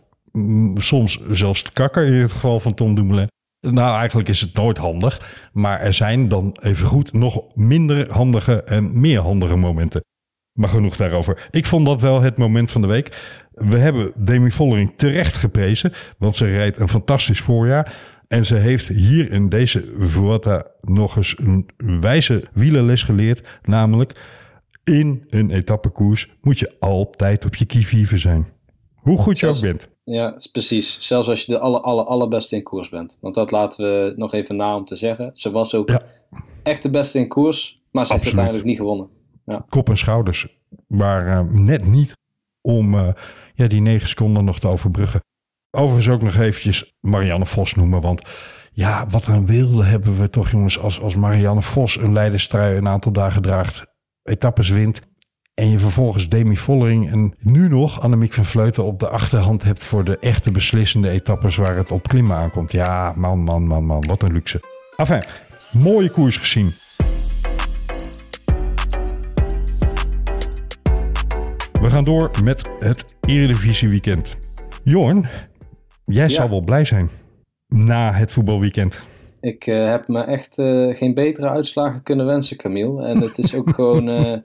soms 0.75 1.21
zelfs 1.31 1.63
te 1.63 1.73
kakker 1.73 2.07
in 2.07 2.13
het 2.13 2.33
geval 2.33 2.61
van 2.61 2.75
Tom 2.75 2.95
Dumoulin. 2.95 3.31
Nou, 3.61 3.99
eigenlijk 3.99 4.29
is 4.29 4.41
het 4.41 4.55
nooit 4.55 4.79
handig. 4.79 5.49
Maar 5.53 5.81
er 5.81 5.95
zijn 5.95 6.29
dan 6.29 6.57
evengoed 6.63 7.13
nog 7.13 7.43
minder 7.55 8.13
handige 8.13 8.63
en 8.63 9.01
meer 9.01 9.21
handige 9.21 9.57
momenten. 9.57 10.05
Maar 10.53 10.69
genoeg 10.69 10.97
daarover. 10.97 11.49
Ik 11.51 11.67
vond 11.67 11.87
dat 11.87 12.01
wel 12.01 12.21
het 12.21 12.37
moment 12.37 12.71
van 12.71 12.81
de 12.81 12.87
week. 12.87 13.39
We 13.53 13.79
hebben 13.79 14.13
Demi 14.17 14.51
Vollering 14.51 14.93
terecht 14.97 15.37
geprezen. 15.37 15.93
Want 16.19 16.35
ze 16.35 16.47
rijdt 16.47 16.79
een 16.79 16.89
fantastisch 16.89 17.41
voorjaar. 17.41 17.95
En 18.29 18.45
ze 18.45 18.55
heeft 18.55 18.89
hier 18.89 19.33
in 19.33 19.49
deze 19.49 19.93
Vuelta 19.99 20.67
nog 20.81 21.17
eens 21.17 21.35
een 21.39 21.69
wijze 22.01 22.45
wielerles 22.53 23.03
geleerd. 23.03 23.59
Namelijk, 23.63 24.21
in 24.85 25.25
een 25.29 25.51
etappekoers 25.51 26.37
moet 26.41 26.59
je 26.59 26.77
altijd 26.81 27.45
op 27.45 27.55
je 27.55 27.65
kievieven 27.65 28.19
zijn. 28.19 28.47
Hoe 28.95 29.19
goed 29.19 29.41
je 29.41 29.47
ook 29.47 29.61
bent. 29.61 29.92
Ja, 30.05 30.37
precies. 30.53 31.01
Zelfs 31.01 31.29
als 31.29 31.45
je 31.45 31.53
de 31.53 31.59
aller, 31.59 31.81
aller, 31.81 32.05
allerbeste 32.05 32.57
in 32.57 32.63
koers 32.63 32.89
bent. 32.89 33.19
Want 33.21 33.35
dat 33.35 33.51
laten 33.51 33.85
we 33.85 34.13
nog 34.17 34.33
even 34.33 34.57
na 34.57 34.77
om 34.77 34.85
te 34.85 34.97
zeggen. 34.97 35.31
Ze 35.35 35.51
was 35.51 35.75
ook 35.75 35.89
ja. 35.89 36.03
echt 36.63 36.83
de 36.83 36.91
beste 36.91 37.19
in 37.19 37.29
koers, 37.29 37.83
maar 37.91 38.07
ze 38.07 38.13
Absoluut. 38.13 38.23
heeft 38.23 38.27
uiteindelijk 38.27 38.65
niet 38.65 38.77
gewonnen. 38.77 39.09
Ja. 39.47 39.65
Kop 39.69 39.89
en 39.89 39.97
schouders, 39.97 40.47
maar 40.87 41.27
uh, 41.27 41.53
net 41.53 41.87
niet 41.87 42.13
om 42.61 42.95
uh, 42.95 43.09
ja, 43.55 43.67
die 43.67 43.81
negen 43.81 44.09
seconden 44.09 44.45
nog 44.45 44.59
te 44.59 44.69
overbruggen. 44.69 45.21
Overigens 45.71 46.15
ook 46.15 46.23
nog 46.23 46.37
eventjes 46.37 46.97
Marianne 47.01 47.47
Vos 47.47 47.75
noemen, 47.75 48.01
want 48.01 48.23
Ja, 48.73 49.07
wat 49.07 49.27
een 49.27 49.47
wilde 49.47 49.85
hebben 49.85 50.19
we 50.19 50.31
toch, 50.31 50.51
jongens, 50.51 50.79
als, 50.79 51.01
als 51.01 51.17
Marianne 51.17 51.63
Vos 51.63 51.97
een 51.97 52.13
leiderstrui 52.13 52.77
een 52.77 52.89
aantal 52.89 53.13
dagen 53.13 53.43
draagt, 53.43 53.87
etappes 54.23 54.69
wint. 54.69 55.01
En 55.55 55.71
je 55.71 55.79
vervolgens 55.79 56.29
Demi 56.29 56.57
Vollering 56.57 57.11
en 57.11 57.35
nu 57.39 57.69
nog 57.69 58.01
Annemiek 58.01 58.33
van 58.33 58.45
Vleuten 58.45 58.85
op 58.85 58.99
de 58.99 59.09
achterhand 59.09 59.63
hebt 59.63 59.85
voor 59.85 60.05
de 60.05 60.19
echte 60.19 60.51
beslissende 60.51 61.09
etappes 61.09 61.57
waar 61.57 61.77
het 61.77 61.91
op 61.91 62.09
klimmen 62.09 62.37
aankomt. 62.37 62.73
Ja, 62.73 63.13
man, 63.17 63.39
man, 63.39 63.67
man, 63.67 63.85
man, 63.85 64.07
wat 64.07 64.23
een 64.23 64.33
luxe. 64.33 64.61
Enfin, 64.97 65.23
mooie 65.73 66.11
koers 66.11 66.37
gezien. 66.37 66.73
We 71.81 71.91
gaan 71.91 72.05
door 72.05 72.31
met 72.43 72.71
het 72.79 73.17
Eredivisie 73.21 73.89
weekend. 73.89 74.39
Jorn, 74.85 75.27
jij 76.05 76.29
zal 76.29 76.51
wel 76.51 76.61
blij 76.61 76.85
zijn 76.85 77.11
na 77.69 78.13
het 78.13 78.33
voetbalweekend. 78.33 79.05
Ik 79.43 79.67
uh, 79.67 79.89
heb 79.89 80.09
me 80.09 80.21
echt 80.21 80.59
uh, 80.59 80.95
geen 80.95 81.15
betere 81.15 81.49
uitslagen 81.49 82.03
kunnen 82.03 82.27
wensen, 82.27 82.57
Camille. 82.57 83.03
En 83.07 83.21
het 83.21 83.39
is 83.39 83.55
ook 83.55 83.71
gewoon... 83.75 84.09
Uh, 84.09 84.37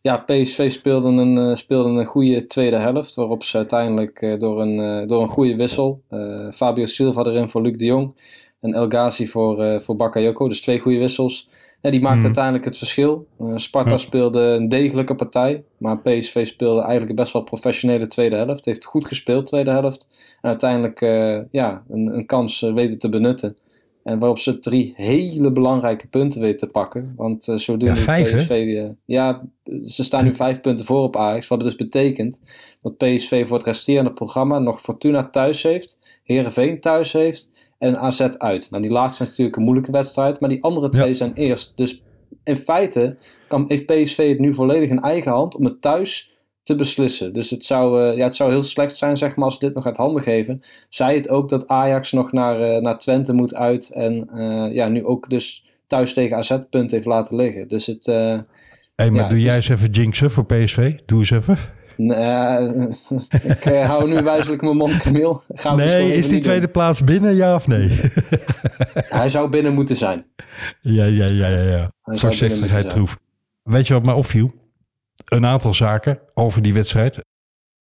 ja, 0.00 0.16
PSV 0.16 0.70
speelde 0.70 1.08
een, 1.08 1.56
speelde 1.56 1.88
een 1.88 2.06
goede 2.06 2.46
tweede 2.46 2.76
helft. 2.76 3.14
Waarop 3.14 3.44
ze 3.44 3.56
uiteindelijk 3.56 4.36
door, 4.38 4.60
een, 4.60 5.06
door 5.06 5.22
een 5.22 5.28
goede 5.28 5.56
wissel... 5.56 6.02
Fabio 6.54 6.86
Silva 6.86 7.24
erin 7.24 7.48
voor 7.48 7.62
Luc 7.62 7.76
de 7.76 7.84
Jong. 7.84 8.14
En 8.60 8.74
El 8.74 8.88
Ghazi 8.88 9.28
voor, 9.28 9.82
voor 9.82 9.96
Bakayoko. 9.96 10.48
Dus 10.48 10.60
twee 10.60 10.78
goede 10.78 10.98
wissels. 10.98 11.48
Ja, 11.82 11.90
die 11.90 12.00
maakte 12.00 12.18
mm. 12.18 12.24
uiteindelijk 12.24 12.64
het 12.64 12.78
verschil. 12.78 13.26
Sparta 13.56 13.90
ja. 13.90 13.96
speelde 13.96 14.40
een 14.40 14.68
degelijke 14.68 15.14
partij. 15.14 15.64
Maar 15.78 15.98
PSV 15.98 16.46
speelde 16.46 16.82
eigenlijk 16.82 17.16
best 17.16 17.32
wel 17.32 17.42
professionele 17.42 18.06
tweede 18.06 18.36
helft. 18.36 18.64
Heeft 18.64 18.84
goed 18.84 19.06
gespeeld 19.06 19.46
tweede 19.46 19.70
helft. 19.70 20.06
En 20.40 20.48
uiteindelijk 20.48 21.00
ja, 21.50 21.82
een, 21.88 22.06
een 22.06 22.26
kans 22.26 22.60
weten 22.60 22.98
te 22.98 23.08
benutten. 23.08 23.56
En 24.04 24.18
waarop 24.18 24.38
ze 24.38 24.58
drie 24.58 24.92
hele 24.96 25.52
belangrijke 25.52 26.06
punten 26.06 26.40
weten 26.40 26.58
te 26.58 26.66
pakken. 26.66 27.12
Want 27.16 27.48
uh, 27.48 27.56
zodoende 27.56 27.94
ja, 27.94 28.00
vijf, 28.00 28.34
PSV... 28.34 28.50
Uh, 28.50 28.88
ja, 29.04 29.42
ze 29.84 30.04
staan 30.04 30.24
nu 30.24 30.34
vijf 30.36 30.60
punten 30.60 30.86
voor 30.86 31.02
op 31.02 31.16
Ajax. 31.16 31.48
Wat 31.48 31.60
dus 31.60 31.76
betekent 31.76 32.36
dat 32.80 32.96
PSV 32.96 33.46
voor 33.48 33.56
het 33.56 33.66
resterende 33.66 34.12
programma 34.12 34.58
nog 34.58 34.80
Fortuna 34.80 35.28
thuis 35.30 35.62
heeft. 35.62 35.98
Herenveen 36.24 36.80
thuis 36.80 37.12
heeft. 37.12 37.50
En 37.78 37.98
AZ 37.98 38.20
uit. 38.20 38.70
Nou, 38.70 38.82
die 38.82 38.92
laatste 38.92 39.22
is 39.22 39.28
natuurlijk 39.28 39.56
een 39.56 39.62
moeilijke 39.62 39.92
wedstrijd. 39.92 40.40
Maar 40.40 40.50
die 40.50 40.62
andere 40.62 40.90
twee 40.90 41.08
ja. 41.08 41.14
zijn 41.14 41.34
eerst. 41.34 41.76
Dus 41.76 42.02
in 42.44 42.56
feite 42.56 43.16
kan, 43.48 43.64
heeft 43.68 43.86
PSV 43.86 44.28
het 44.28 44.38
nu 44.38 44.54
volledig 44.54 44.90
in 44.90 45.00
eigen 45.00 45.32
hand 45.32 45.54
om 45.54 45.64
het 45.64 45.82
thuis 45.82 46.33
te 46.64 46.74
beslissen. 46.76 47.32
Dus 47.32 47.50
het 47.50 47.64
zou, 47.64 48.10
uh, 48.10 48.16
ja, 48.16 48.24
het 48.24 48.36
zou 48.36 48.50
heel 48.50 48.62
slecht 48.62 48.96
zijn 48.96 49.18
zeg 49.18 49.36
maar, 49.36 49.44
als 49.44 49.54
ze 49.54 49.66
dit 49.66 49.74
nog 49.74 49.86
uit 49.86 49.96
handen 49.96 50.22
geven. 50.22 50.62
Zij 50.88 51.14
het 51.14 51.28
ook 51.28 51.48
dat 51.48 51.68
Ajax 51.68 52.12
nog 52.12 52.32
naar, 52.32 52.60
uh, 52.60 52.80
naar 52.82 52.98
Twente 52.98 53.32
moet 53.32 53.54
uit 53.54 53.90
en 53.90 54.28
uh, 54.34 54.74
ja, 54.74 54.88
nu 54.88 55.04
ook 55.04 55.30
dus 55.30 55.64
thuis 55.86 56.14
tegen 56.14 56.36
AZ 56.36 56.56
punt 56.70 56.90
heeft 56.90 57.06
laten 57.06 57.36
liggen. 57.36 57.68
Dus 57.68 57.86
het... 57.86 58.06
hey, 58.06 58.44
maar 58.96 59.12
ja, 59.12 59.28
doe 59.28 59.40
jij 59.40 59.56
eens 59.56 59.68
even 59.68 59.90
jinxen 59.90 60.30
voor 60.30 60.46
PSV? 60.46 60.94
Doe 61.06 61.18
eens 61.18 61.30
even. 61.30 61.56
Nee, 61.96 62.88
ik 63.48 63.64
hou 63.64 64.08
nu 64.08 64.22
wijzelijk 64.22 64.62
mijn 64.62 64.76
mond, 64.76 64.96
Camille. 64.96 65.40
Gaan 65.54 65.76
nee, 65.76 66.12
is 66.12 66.28
die 66.28 66.40
tweede 66.40 66.60
doen. 66.60 66.70
plaats 66.70 67.04
binnen, 67.04 67.34
ja 67.34 67.54
of 67.54 67.66
nee? 67.66 67.88
Hij 69.20 69.28
zou 69.28 69.48
binnen 69.48 69.74
moeten 69.74 69.96
zijn. 69.96 70.24
Ja, 70.80 71.04
ja, 71.04 71.26
ja, 71.26 71.48
ja. 71.48 71.62
ja. 71.62 71.90
Voorzichtigheid 72.02 72.88
troef. 72.88 73.18
Weet 73.62 73.86
je 73.86 73.94
wat 73.94 74.02
mij 74.02 74.14
opviel? 74.14 74.54
Een 75.24 75.46
aantal 75.46 75.74
zaken 75.74 76.18
over 76.34 76.62
die 76.62 76.74
wedstrijd. 76.74 77.20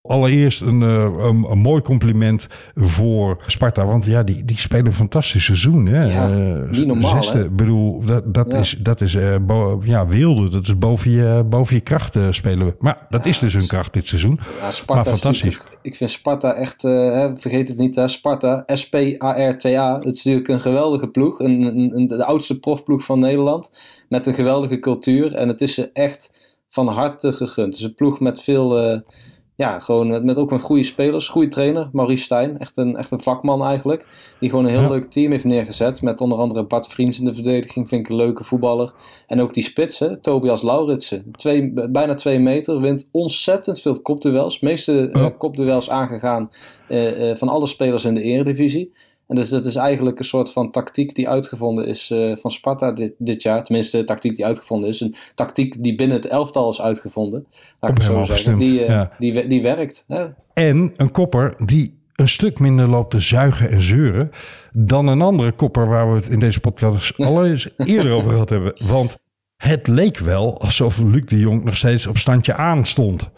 Allereerst 0.08 0.60
een, 0.60 0.80
een, 0.80 1.44
een, 1.50 1.58
mooi 1.58 1.82
compliment 1.82 2.46
voor 2.74 3.42
Sparta. 3.46 3.84
Want 3.86 4.04
ja, 4.04 4.22
die, 4.22 4.44
die 4.44 4.58
spelen 4.58 4.86
een 4.86 4.92
fantastisch 4.92 5.44
seizoen. 5.44 5.86
Hè? 5.86 6.04
Ja, 6.04 6.26
niet 6.66 6.86
normaal, 6.86 7.22
Zesde, 7.22 7.38
hè? 7.38 7.50
bedoel, 7.50 8.04
dat, 8.04 8.34
dat 8.34 8.52
Ja. 8.52 8.58
is, 8.58 8.76
dat 8.78 9.00
is 9.00 9.14
uh, 9.14 9.36
bo, 9.40 9.80
ja, 9.84 10.06
wilde. 10.06 10.48
Dat 10.48 10.62
is 10.62 10.78
boven 10.78 11.10
je, 11.10 11.44
boven 11.46 11.74
je 11.74 11.80
kracht 11.80 12.16
uh, 12.16 12.26
spelen. 12.30 12.74
Maar 12.78 13.06
dat 13.08 13.24
Ja, 13.24 13.30
is 13.30 13.38
dus 13.38 13.54
hun 13.54 13.66
kracht 13.66 13.92
dit 13.92 14.06
seizoen. 14.06 14.38
Ja, 14.60 14.70
Sparta 14.70 15.02
maar 15.02 15.12
is 15.12 15.20
fantastisch. 15.20 15.60
Ik 15.82 15.96
vind 15.96 16.10
Sparta 16.10 16.54
echt, 16.54 16.84
eh, 16.84 17.30
vergeet 17.36 17.68
het 17.68 17.78
niet, 17.78 17.96
hè, 17.96 18.08
Sparta, 18.08 18.64
S-P-A-R-T-A. 18.66 19.94
Het 19.94 20.04
is 20.12 20.24
natuurlijk 20.24 20.48
een 20.48 20.60
geweldige 20.60 21.08
ploeg. 21.08 21.38
Een, 21.40 22.06
de 22.08 22.24
oudste 22.24 22.60
profploeg 22.60 23.04
van 23.04 23.20
Nederland. 23.20 23.70
Met 24.08 24.26
een 24.26 24.34
geweldige 24.34 24.78
cultuur. 24.78 25.34
En 25.34 25.48
het 25.48 25.60
is 25.60 25.74
ze 25.74 25.90
echt 25.92 26.40
van 26.72 26.88
harte 26.88 27.32
gegund. 27.32 27.74
Is 27.74 27.82
een 27.82 27.94
ploeg 27.94 28.20
met 28.20 28.40
veel, 28.42 28.78
eh, 28.78 28.98
ja, 29.56 29.80
gewoon 29.80 30.08
met, 30.08 30.24
met 30.24 30.36
ook 30.36 30.50
met 30.50 30.60
goede 30.62 30.82
spelers. 30.82 31.28
Goede 31.28 31.48
trainer, 31.48 31.88
Maurice 31.92 32.24
Stijn. 32.24 32.58
Echt 32.58 32.76
een, 32.76 32.96
echt 32.96 33.10
een 33.10 33.22
vakman 33.22 33.64
eigenlijk. 33.64 34.06
Die 34.40 34.50
gewoon 34.50 34.64
een 34.64 34.70
heel 34.70 34.80
Ja. 34.82 34.88
leuk 34.88 35.10
team 35.10 35.30
heeft 35.30 35.44
neergezet. 35.44 36.02
Met 36.02 36.20
onder 36.20 36.38
andere 36.38 36.64
Bart 36.64 36.86
Vriends 36.86 37.18
in 37.18 37.24
de 37.24 37.34
verdediging. 37.34 37.88
Vind 37.88 38.04
ik 38.04 38.08
een 38.10 38.16
leuke 38.16 38.44
voetballer. 38.44 38.92
En 39.26 39.40
ook 39.40 39.54
die 39.54 39.62
spitsen, 39.62 40.20
Tobias 40.20 40.62
Lauritsen. 40.62 41.24
Twee, 41.32 41.72
bijna 41.90 42.14
twee 42.14 42.38
meter, 42.38 42.80
wint 42.80 43.08
ontzettend 43.12 43.80
veel 43.80 44.00
kopduels. 44.00 44.58
De 44.60 44.66
meeste 44.66 45.10
eh, 45.12 45.22
Ja. 45.22 45.30
kopduels 45.30 45.90
aangegaan 45.90 46.50
eh, 46.88 47.30
eh, 47.30 47.36
van 47.36 47.48
alle 47.48 47.66
spelers 47.66 48.04
in 48.04 48.14
de 48.14 48.22
eredivisie. 48.22 48.92
En 49.26 49.36
dus 49.36 49.48
dat 49.48 49.66
is 49.66 49.76
eigenlijk 49.76 50.18
een 50.18 50.24
soort 50.24 50.52
van 50.52 50.70
tactiek 50.70 51.14
die 51.14 51.28
uitgevonden 51.28 51.86
is 51.86 52.10
eh, 52.10 52.36
van 52.36 52.50
Sparta 52.50 52.92
dit, 52.92 53.12
dit 53.18 53.42
jaar. 53.42 53.64
Tenminste, 53.64 53.96
de 53.96 54.04
tactiek 54.04 54.36
die 54.36 54.44
uitgevonden 54.44 54.88
is. 54.88 55.00
Een 55.00 55.14
tactiek 55.34 55.82
die 55.82 55.94
binnen 55.94 56.16
het 56.16 56.26
elftal 56.26 56.70
is 56.70 56.80
uitgevonden. 56.80 57.46
Laat 57.80 57.98
ik 57.98 58.02
zo 58.02 58.24
zeggen. 58.24 58.58
Die, 58.58 58.84
eh, 58.84 58.88
ja. 58.88 59.12
die, 59.18 59.46
die 59.46 59.62
werkt. 59.62 60.04
Hè? 60.08 60.26
En 60.54 60.92
een 60.96 61.10
kopper 61.10 61.54
die 61.64 62.00
een 62.12 62.28
stuk 62.28 62.58
minder 62.58 62.88
loopt 62.88 63.10
te 63.10 63.20
zuigen 63.20 63.70
en 63.70 63.82
zeuren 63.82 64.30
dan 64.72 65.06
een 65.06 65.22
andere 65.22 65.52
kopper 65.52 65.88
waar 65.88 66.10
we 66.10 66.16
het 66.16 66.28
in 66.28 66.38
deze 66.38 66.60
podcast 66.60 67.18
al 67.20 67.46
eens 67.46 67.68
eerder 67.76 68.12
over 68.12 68.30
gehad 68.30 68.48
hebben. 68.48 68.74
Want 68.86 69.16
het 69.56 69.86
leek 69.86 70.18
wel 70.18 70.58
alsof 70.58 70.98
Luc 70.98 71.24
de 71.24 71.38
Jong 71.38 71.64
nog 71.64 71.76
steeds 71.76 72.06
op 72.06 72.16
standje 72.16 72.54
aan 72.54 72.84
stond. 72.84 73.30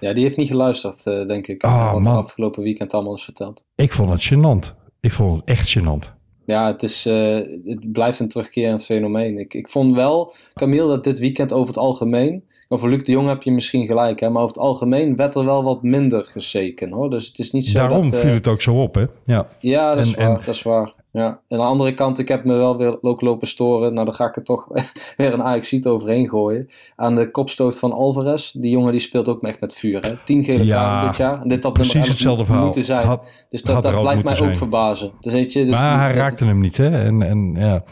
Ja, 0.00 0.12
die 0.12 0.22
heeft 0.22 0.36
niet 0.36 0.48
geluisterd, 0.48 1.06
eh, 1.06 1.26
denk 1.26 1.46
ik. 1.46 1.64
Ah, 1.64 1.92
wat 1.92 2.02
man. 2.02 2.16
afgelopen 2.16 2.62
weekend 2.62 2.94
allemaal 2.94 3.14
is 3.14 3.24
verteld. 3.24 3.62
Ik 3.74 3.92
vond 3.92 4.10
het 4.10 4.32
gênant. 4.34 4.85
Ik 5.06 5.12
vond 5.12 5.36
het 5.40 5.44
echt 5.48 5.78
gênant. 5.78 6.14
Ja, 6.44 6.66
het, 6.66 6.82
is, 6.82 7.06
eh, 7.06 7.34
het 7.64 7.92
blijft 7.92 8.20
een 8.20 8.28
terugkerend 8.28 8.84
fenomeen. 8.84 9.38
Ik, 9.38 9.54
ik 9.54 9.68
vond 9.68 9.94
wel, 9.94 10.34
Camille, 10.54 10.88
dat 10.88 11.04
dit 11.04 11.18
weekend 11.18 11.52
over 11.52 11.66
het 11.66 11.76
algemeen... 11.78 12.44
Over 12.68 12.88
Luc 12.88 13.04
de 13.04 13.12
Jong 13.12 13.28
heb 13.28 13.42
je 13.42 13.50
misschien 13.52 13.86
gelijk, 13.86 14.20
hè, 14.20 14.30
maar 14.30 14.42
over 14.42 14.54
het 14.54 14.64
algemeen 14.64 15.16
werd 15.16 15.34
er 15.34 15.44
wel 15.44 15.62
wat 15.62 15.82
minder 15.82 16.24
gezeken. 16.24 16.90
Hoor. 16.90 17.10
Dus 17.10 17.26
het 17.26 17.38
is 17.38 17.52
niet 17.52 17.66
zo 17.66 17.78
Daarom 17.78 18.02
dat... 18.02 18.12
eh, 18.12 18.20
viel 18.20 18.32
het 18.32 18.46
ook 18.48 18.60
zo 18.60 18.82
op, 18.82 18.94
hè? 18.94 19.04
Ja. 19.24 19.48
Ja, 19.60 19.90
dat 19.94 20.06
is 20.06 20.14
waar. 20.14 20.28
en- 20.28 20.34
Dat 20.44 20.54
is 20.54 20.62
waar. 20.62 20.92
Ja. 21.16 21.26
En 21.48 21.58
aan 21.58 21.64
de 21.64 21.70
andere 21.70 21.94
kant, 21.94 22.18
ik 22.18 22.28
heb 22.28 22.44
me 22.44 22.54
wel 22.56 22.76
weer 22.76 23.02
ook 23.02 23.20
lopen 23.20 23.48
storen. 23.48 23.94
Nou, 23.94 24.06
dan 24.06 24.14
ga 24.14 24.26
ik 24.28 24.36
er 24.36 24.42
toch 24.44 24.66
weer 25.16 25.32
een 25.32 25.42
Ajaxiet 25.42 25.86
overheen 25.86 26.28
gooien. 26.28 26.70
Aan 26.96 27.14
de 27.14 27.30
kopstoot 27.30 27.78
van 27.78 27.92
Alvarez. 27.92 28.50
Die 28.52 28.70
jongen 28.70 28.92
die 28.92 29.00
speelt 29.00 29.28
ook 29.28 29.42
echt 29.42 29.60
met 29.60 29.74
vuur. 29.74 30.00
Hè? 30.00 30.16
Tien 30.24 30.44
gele 30.44 30.64
Ja, 30.64 30.76
kaarten 30.82 31.08
dit 31.08 31.16
jaar. 31.16 31.42
En 31.42 31.48
dit 31.48 31.64
had 31.64 31.72
precies 31.72 31.92
nummer 31.92 32.08
11 32.10 32.18
hetzelfde 32.18 32.44
verhaal. 32.44 32.64
moeten 32.64 32.84
zijn. 32.84 33.06
Had- 33.06 33.22
dus 33.50 33.62
dat, 33.62 33.82
dat 33.82 34.00
blijft 34.00 34.24
mij 34.24 34.48
ook 34.48 34.54
verbazen. 34.54 35.12
Dus 35.20 35.32
weet 35.32 35.52
je, 35.52 35.64
dus 35.64 35.74
maar 35.74 35.98
hij 35.98 36.08
dat- 36.12 36.16
raakte 36.16 36.44
hem 36.44 36.60
niet, 36.60 36.76
hè? 36.76 36.90
En, 36.90 37.22
en 37.22 37.54
ja, 37.54 37.84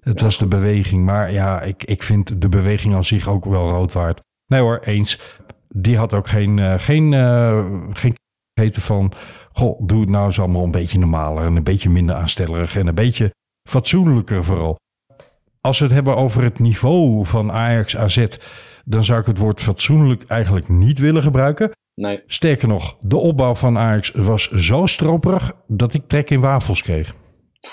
het 0.00 0.20
was 0.20 0.38
de 0.38 0.46
beweging. 0.46 1.04
Maar 1.04 1.32
ja, 1.32 1.60
ik, 1.60 1.84
ik 1.84 2.02
vind 2.02 2.40
de 2.40 2.48
beweging 2.48 2.94
aan 2.94 3.04
zich 3.04 3.28
ook 3.28 3.44
wel 3.44 3.68
rood 3.68 3.92
waard. 3.92 4.20
Nee 4.46 4.60
hoor, 4.60 4.78
eens. 4.84 5.20
Die 5.68 5.96
had 5.96 6.14
ook 6.14 6.28
geen, 6.28 6.58
eh, 6.58 6.74
geen, 6.78 7.12
eh, 7.14 7.64
geen 7.92 8.14
heten 8.60 8.82
van... 8.82 9.12
Goh, 9.60 9.80
doe 9.86 10.00
het 10.00 10.08
nou 10.08 10.26
eens 10.26 10.38
allemaal 10.38 10.64
een 10.64 10.70
beetje 10.70 10.98
normaler... 10.98 11.44
en 11.44 11.56
een 11.56 11.62
beetje 11.62 11.90
minder 11.90 12.14
aanstellerig... 12.14 12.76
en 12.76 12.86
een 12.86 12.94
beetje 12.94 13.34
fatsoenlijker 13.68 14.44
vooral. 14.44 14.76
Als 15.60 15.78
we 15.78 15.84
het 15.84 15.94
hebben 15.94 16.16
over 16.16 16.42
het 16.42 16.58
niveau 16.58 17.26
van 17.26 17.52
Ajax 17.52 17.96
AZ... 17.96 18.26
dan 18.84 19.04
zou 19.04 19.20
ik 19.20 19.26
het 19.26 19.38
woord 19.38 19.60
fatsoenlijk 19.60 20.24
eigenlijk 20.26 20.68
niet 20.68 20.98
willen 20.98 21.22
gebruiken. 21.22 21.70
Nee. 21.94 22.22
Sterker 22.26 22.68
nog, 22.68 22.96
de 22.98 23.16
opbouw 23.16 23.54
van 23.54 23.78
Ajax 23.78 24.10
was 24.10 24.50
zo 24.50 24.86
stroperig... 24.86 25.52
dat 25.66 25.94
ik 25.94 26.08
trek 26.08 26.30
in 26.30 26.40
wafels 26.40 26.82
kreeg. 26.82 27.14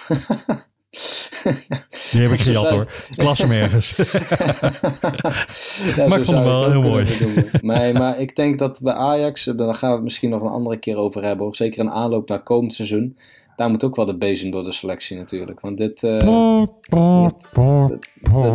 Die 2.12 2.22
heb 2.22 2.32
ik 2.32 2.40
gejat 2.40 2.70
hoor. 2.70 2.88
Ik 3.10 3.22
las 3.22 3.40
hem 3.40 3.52
ergens. 3.52 3.96
Ja, 5.96 6.08
Maar 6.08 6.20
zo 6.20 6.20
ik 6.20 6.26
vond 6.26 6.28
hem 6.28 6.28
zou 6.28 6.44
je 6.44 6.44
wel 6.44 6.72
heel 6.72 6.82
mooi. 6.82 7.06
Nee, 7.62 7.94
maar 7.94 8.20
ik 8.20 8.36
denk 8.36 8.60
dat 8.60 8.80
bij 8.84 8.94
Ajax, 8.94 9.48
eh, 9.48 9.58
daar 9.58 9.76
gaan 9.76 9.90
we 9.90 9.96
het 9.96 10.04
misschien 10.04 10.30
nog 10.30 10.42
een 10.42 10.48
andere 10.48 10.78
keer 10.78 10.98
over 10.98 11.24
hebben. 11.24 11.46
Hoor. 11.46 11.56
Zeker 11.56 11.80
een 11.80 11.92
aanloop 11.92 12.30
naar 12.30 12.44
komend 12.44 12.74
seizoen. 12.74 13.18
Daar 13.56 13.70
moet 13.70 13.84
ook 13.84 13.96
wel 13.96 14.06
de 14.06 14.18
bezem 14.18 14.52
door 14.52 14.64
de 14.64 14.72
selectie 14.72 15.18
natuurlijk. 15.18 15.60
Want 15.60 15.78
dit, 15.78 16.04
eh, 16.04 16.20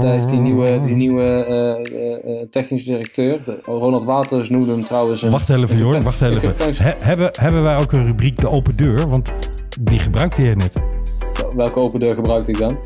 daar 0.01 0.13
heeft 0.13 0.29
die 0.31 0.39
nieuwe, 0.41 0.81
die 0.85 0.95
nieuwe 0.95 1.25
eh, 1.25 2.33
technisch 2.51 2.85
directeur, 2.85 3.41
Ronald 3.65 4.05
Waters 4.05 4.49
noemde 4.49 4.71
hem 4.71 4.85
trouwens... 4.85 5.23
Een, 5.23 5.31
Wacht 5.31 5.49
even, 5.49 5.79
Jorn. 5.79 6.03
Wacht 6.03 6.23
even. 6.23 6.75
He- 6.77 7.05
hebben, 7.05 7.31
hebben 7.33 7.63
wij 7.63 7.77
ook 7.77 7.93
een 7.93 8.07
rubriek 8.07 8.39
De 8.41 8.49
Open 8.49 8.77
Deur? 8.77 9.09
Want 9.09 9.33
die 9.81 9.99
gebruikte 9.99 10.43
jij 10.43 10.55
net. 10.55 10.73
Welke 11.55 11.79
open 11.79 12.01
deur 12.01 12.15
gebruikte 12.15 12.51
ik 12.51 12.59
dan? 12.59 12.79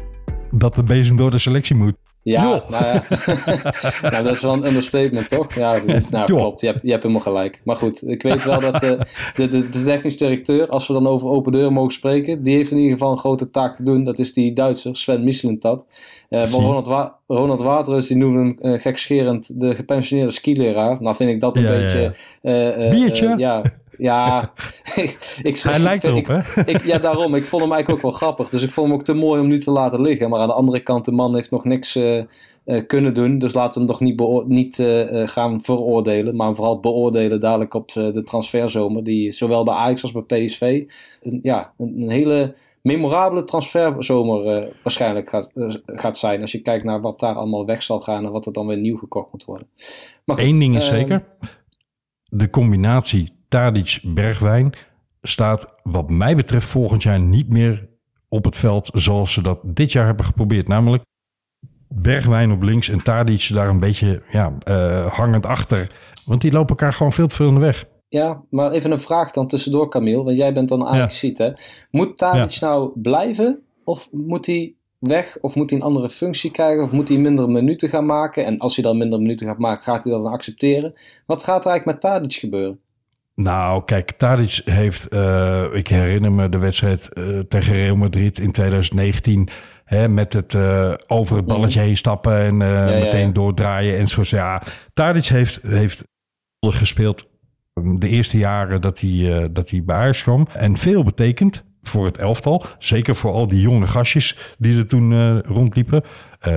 Dat 0.50 0.74
de 0.74 0.82
bezem 0.82 1.16
door 1.16 1.30
de 1.30 1.38
selectie 1.38 1.76
moet. 1.76 1.94
Ja, 2.22 2.62
nou 2.70 2.84
ja. 2.84 3.04
nou, 4.10 4.24
dat 4.24 4.34
is 4.34 4.42
wel 4.42 4.52
een 4.52 4.66
understatement, 4.66 5.28
toch? 5.28 5.54
Ja, 5.54 5.80
nou, 6.10 6.24
klopt. 6.24 6.60
Je 6.60 6.66
hebt, 6.66 6.80
je 6.82 6.90
hebt 6.90 7.02
helemaal 7.02 7.22
gelijk. 7.24 7.60
Maar 7.64 7.76
goed, 7.76 8.08
ik 8.08 8.22
weet 8.22 8.44
wel 8.44 8.60
dat 8.60 8.82
eh, 8.82 8.90
de, 9.34 9.48
de, 9.48 9.68
de 9.68 9.84
technisch 9.84 10.16
directeur, 10.16 10.68
als 10.68 10.86
we 10.86 10.92
dan 10.92 11.06
over 11.06 11.28
open 11.28 11.52
deuren 11.52 11.72
mogen 11.72 11.92
spreken, 11.92 12.42
die 12.42 12.56
heeft 12.56 12.70
in 12.70 12.76
ieder 12.76 12.92
geval 12.92 13.12
een 13.12 13.18
grote 13.18 13.50
taak 13.50 13.76
te 13.76 13.82
doen. 13.82 14.04
Dat 14.04 14.18
is 14.18 14.32
die 14.32 14.52
Duitser, 14.52 14.96
Sven 14.96 15.24
Mislintat. 15.24 15.84
Maar 16.30 16.46
Ronald, 16.46 16.86
Wa 16.86 17.16
Ronald 17.26 17.60
Waterreus, 17.60 18.06
die 18.06 18.16
noemde 18.16 18.38
hem 18.38 18.58
eh, 18.74 18.80
gekscherend 18.80 19.60
de 19.60 19.74
gepensioneerde 19.74 20.32
skileraar. 20.32 21.02
Nou 21.02 21.16
vind 21.16 21.30
ik 21.30 21.40
dat 21.40 21.56
een 21.56 21.62
Ja, 21.62 21.70
beetje... 21.70 22.14
ja. 22.42 22.88
Biertje? 22.90 23.34
ja, 23.36 23.62
ja. 23.99 24.53
ik, 24.94 25.38
ik, 25.42 25.59
Hij 25.59 25.78
lijkt 25.78 26.05
ik, 26.05 26.11
erop, 26.11 26.26
hè? 26.26 26.66
ik, 26.66 26.84
ja, 26.84 26.99
daarom. 26.99 27.34
Ik 27.34 27.47
vond 27.47 27.62
hem 27.62 27.72
eigenlijk 27.72 28.05
ook 28.05 28.11
wel 28.11 28.20
grappig. 28.20 28.49
Dus 28.49 28.62
ik 28.62 28.70
vond 28.70 28.86
hem 28.86 28.97
ook 28.97 29.05
te 29.05 29.14
mooi 29.14 29.40
om 29.40 29.47
nu 29.47 29.59
te 29.59 29.70
laten 29.70 30.01
liggen. 30.01 30.30
Maar 30.30 30.40
aan 30.40 30.47
de 30.47 30.53
andere 30.53 30.80
kant, 30.80 31.05
de 31.05 31.12
man 31.12 31.34
heeft 31.34 31.51
nog 31.51 31.64
niks 31.64 31.97
eh, 31.97 32.22
eh, 32.64 32.86
kunnen 32.86 33.14
doen. 33.14 33.38
Dus 33.38 33.55
laten 33.55 33.72
we 33.72 33.86
hem 33.86 33.97
toch 33.97 34.01
niet, 34.01 34.47
niet 34.49 34.78
eh, 34.78 35.22
eh, 35.22 35.28
gaan 35.28 35.62
veroordelen. 35.62 36.36
Maar 36.36 36.55
vooral 36.55 36.80
beoordelen 36.80 37.40
dadelijk 37.40 37.74
op 37.74 37.92
de, 37.92 38.12
de 38.12 38.22
transferzomer. 38.22 39.05
Die 39.05 39.32
zowel 39.32 39.64
bij 39.64 39.74
Ajax 39.74 40.03
als 40.03 40.12
bij 40.12 40.22
PSV 40.22 40.84
een, 41.22 41.40
ja, 41.42 41.72
een, 41.78 42.03
een 42.03 42.11
hele 42.11 42.55
memorabele 42.86 43.44
transferzomer 43.44 44.47
eh, 44.47 44.72
waarschijnlijk 44.82 45.28
gaat, 45.28 45.51
gaat 45.86 46.18
zijn. 46.18 46.40
Als 46.40 46.53
je 46.53 46.59
kijkt 46.59 46.84
naar 46.84 47.01
wat 47.01 47.20
daar 47.20 47.34
allemaal 47.34 47.66
weg 47.66 47.82
zal 47.82 48.01
gaan 48.01 48.24
en 48.24 48.32
wat 48.32 48.47
er 48.47 48.53
dan 48.53 48.66
weer 48.66 48.76
nieuw 48.76 48.97
gekocht 48.97 49.32
moet 49.32 49.44
worden. 49.44 49.66
Maar 50.24 50.36
goed, 50.36 50.47
Eén 50.47 50.59
ding 50.59 50.76
is 50.76 50.88
eh, 50.88 50.97
zeker. 50.97 51.24
De 52.24 52.51
combinatie 52.51 53.28
Tadic-Bergwijn 53.49 54.72
staat 55.22 55.72
wat 55.82 56.11
mij 56.11 56.36
betreft 56.36 56.66
volgend 56.66 57.03
jaar 57.03 57.20
niet 57.20 57.49
meer 57.49 57.88
op 58.28 58.44
het 58.44 58.57
veld 58.57 58.90
zoals 58.92 59.32
ze 59.32 59.42
dat 59.42 59.59
dit 59.62 59.92
jaar 59.92 60.07
hebben 60.07 60.24
geprobeerd. 60.24 60.68
Namelijk 60.68 61.05
Bergwijn 61.88 62.51
op 62.51 62.62
links 62.62 62.88
en 62.88 63.03
Tadic 63.03 63.49
daar 63.53 63.68
een 63.68 63.80
beetje 63.80 64.22
ja, 64.30 64.53
eh, 64.59 65.07
hangend 65.07 65.47
achter. 65.47 65.90
Want 66.24 66.40
die 66.40 66.53
lopen 66.53 66.68
elkaar 66.68 66.92
gewoon 66.92 67.12
veel 67.12 67.26
te 67.26 67.34
veel 67.34 67.49
in 67.49 67.55
de 67.55 67.61
weg. 67.61 67.88
Ja, 68.09 68.42
maar 68.51 68.70
even 68.70 68.90
een 68.90 69.01
vraag 69.01 69.30
dan 69.30 69.47
tussendoor, 69.47 69.90
Camille. 69.90 70.22
Want 70.22 70.36
jij 70.36 70.53
bent 70.53 70.68
dan 70.68 70.86
ajax 70.86 71.20
hè? 71.20 71.53
Moet 71.90 72.18
Tadic 72.18 72.61
nou 72.61 72.90
blijven? 72.94 73.62
Of 73.84 74.09
moet 74.11 74.47
hij 74.47 74.74
weg? 74.99 75.38
Of 75.40 75.55
moet 75.55 75.70
hij 75.70 75.78
een 75.78 75.84
andere 75.84 76.11
functie 76.11 76.51
krijgen? 76.51 76.84
Of 76.84 76.92
moet 76.92 77.09
hij 77.09 77.18
minder 77.18 77.51
minuten 77.51 77.88
gaan 77.88 78.07
maken? 78.07 78.44
En 78.44 78.59
als 78.59 78.74
hij 78.76 78.84
dan 78.84 78.99
minder 78.99 79.20
minuten 79.20 79.47
gaat 79.47 79.59
maken, 79.59 79.84
gaat 79.84 80.05
hij 80.05 80.12
dat 80.12 80.22
dan 80.22 80.32
accepteren? 80.32 80.94
Wat 81.26 81.42
gaat 81.42 81.64
er 81.64 81.70
eigenlijk 81.70 82.03
met 82.03 82.12
Tadic 82.12 82.34
gebeuren? 82.34 82.80
Nou, 83.37 83.84
kijk, 83.84 84.11
Tadic 84.11 84.61
heeft, 84.64 85.09
eh, 85.09 85.64
ik 85.72 85.89
herinner 85.89 86.32
me 86.32 86.49
de 86.49 86.59
wedstrijd 86.59 87.12
eh, 87.12 87.39
tegen 87.39 87.72
Real 87.72 87.97
Madrid 87.97 88.39
in 88.39 88.53
2019. 88.53 89.49
Hè, 89.84 90.09
met 90.09 90.32
het 90.32 90.55
eh, 90.55 90.93
over 91.07 91.37
het 91.37 91.47
balletje 91.47 91.80
heen 91.80 91.97
stappen 91.97 92.39
en 92.39 92.59
ja, 92.59 92.84
meteen 92.84 93.26
ja. 93.26 93.32
doordraaien 93.32 93.99
en 93.99 94.07
zo. 94.07 94.22
Ja, 94.24 94.62
Tadic 94.93 95.24
heeft, 95.24 95.61
heeft 95.62 96.05
gespeeld 96.61 97.28
de 97.99 98.09
eerste 98.09 98.39
jaren 98.39 98.80
dat 98.80 99.01
hij, 99.01 99.49
dat 99.53 99.70
hij 99.70 99.84
bij 99.84 99.97
Ajax 99.97 100.22
kwam. 100.22 100.47
En 100.53 100.76
veel 100.76 101.05
betekend 101.05 101.64
voor 101.80 102.05
het 102.05 102.18
elftal. 102.18 102.64
Zeker 102.78 103.14
voor 103.14 103.32
al 103.32 103.49
die 103.49 103.61
jonge 103.61 103.87
gastjes 103.87 104.55
die 104.59 104.78
er 104.78 104.87
toen 104.87 105.41
rondliepen. 105.41 106.03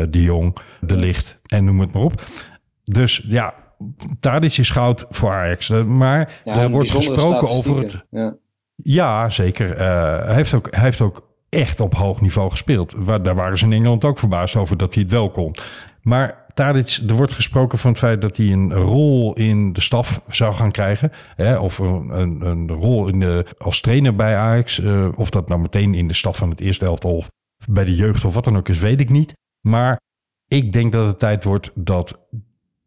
De 0.10 0.22
Jong, 0.22 0.58
De 0.82 0.96
Licht 0.96 1.40
en 1.46 1.66
noem 1.66 1.80
het 1.80 1.94
maar 1.94 2.04
op. 2.04 2.24
Dus 2.84 3.26
ja, 3.28 3.54
Tadic 4.20 4.58
is 4.58 4.70
goud 4.70 5.06
voor 5.10 5.32
Ajax. 5.32 5.70
Maar 5.70 6.42
Ja, 6.44 6.56
er 6.56 6.70
wordt 6.70 6.92
gesproken 6.92 7.50
over 7.50 7.78
het... 7.78 8.06
Ja. 8.10 8.36
Ja, 8.84 9.30
zeker. 9.30 9.76
Eh, 9.76 10.26
hij, 10.26 10.36
heeft 10.36 10.54
ook, 10.54 10.76
heeft 10.76 11.02
ook 11.02 11.28
echt 11.50 11.80
op 11.80 11.96
hoog 11.96 12.22
niveau 12.22 12.50
gespeeld. 12.50 12.94
Waar, 12.98 13.24
daar 13.24 13.36
waren 13.36 13.58
ze 13.58 13.66
in 13.66 13.74
Engeland 13.74 14.06
ook 14.06 14.20
verbaasd 14.20 14.56
over 14.56 14.78
dat 14.78 14.94
hij 14.94 15.04
het 15.04 15.12
wel 15.12 15.32
kon. 15.32 15.56
Maar 16.02 16.46
Tadic, 16.54 17.00
er 17.08 17.16
wordt 17.16 17.32
gesproken 17.32 17.78
van 17.78 17.90
het 17.90 18.00
feit 18.00 18.22
dat 18.22 18.38
hij 18.38 18.52
een 18.52 18.74
rol 18.74 19.34
in 19.34 19.74
de 19.74 19.82
staf 19.82 20.22
zou 20.28 20.54
gaan 20.54 20.72
krijgen. 20.72 21.12
Hè, 21.36 21.58
of 21.58 21.78
een, 21.78 22.10
een, 22.20 22.42
een 22.42 22.72
rol 22.72 23.08
in 23.08 23.20
de, 23.20 23.46
als 23.58 23.82
trainer 23.82 24.16
bij 24.16 24.36
Ajax. 24.36 24.80
Eh, 24.80 25.08
of 25.16 25.30
dat 25.30 25.48
nou 25.48 25.62
meteen 25.62 25.94
in 25.94 26.08
de 26.08 26.14
staf 26.14 26.38
van 26.38 26.50
het 26.50 26.60
eerste 26.60 26.86
elftal 26.86 27.16
of 27.16 27.30
bij 27.68 27.86
de 27.86 27.96
jeugd 27.96 28.26
of 28.26 28.34
wat 28.34 28.44
dan 28.44 28.58
ook 28.58 28.70
is, 28.70 28.80
weet 28.80 29.02
ik 29.02 29.10
niet. 29.10 29.34
Maar 29.68 30.00
ik 30.48 30.74
denk 30.74 30.92
dat 30.92 31.08
het 31.08 31.20
tijd 31.20 31.44
wordt 31.44 31.72
dat 31.76 32.20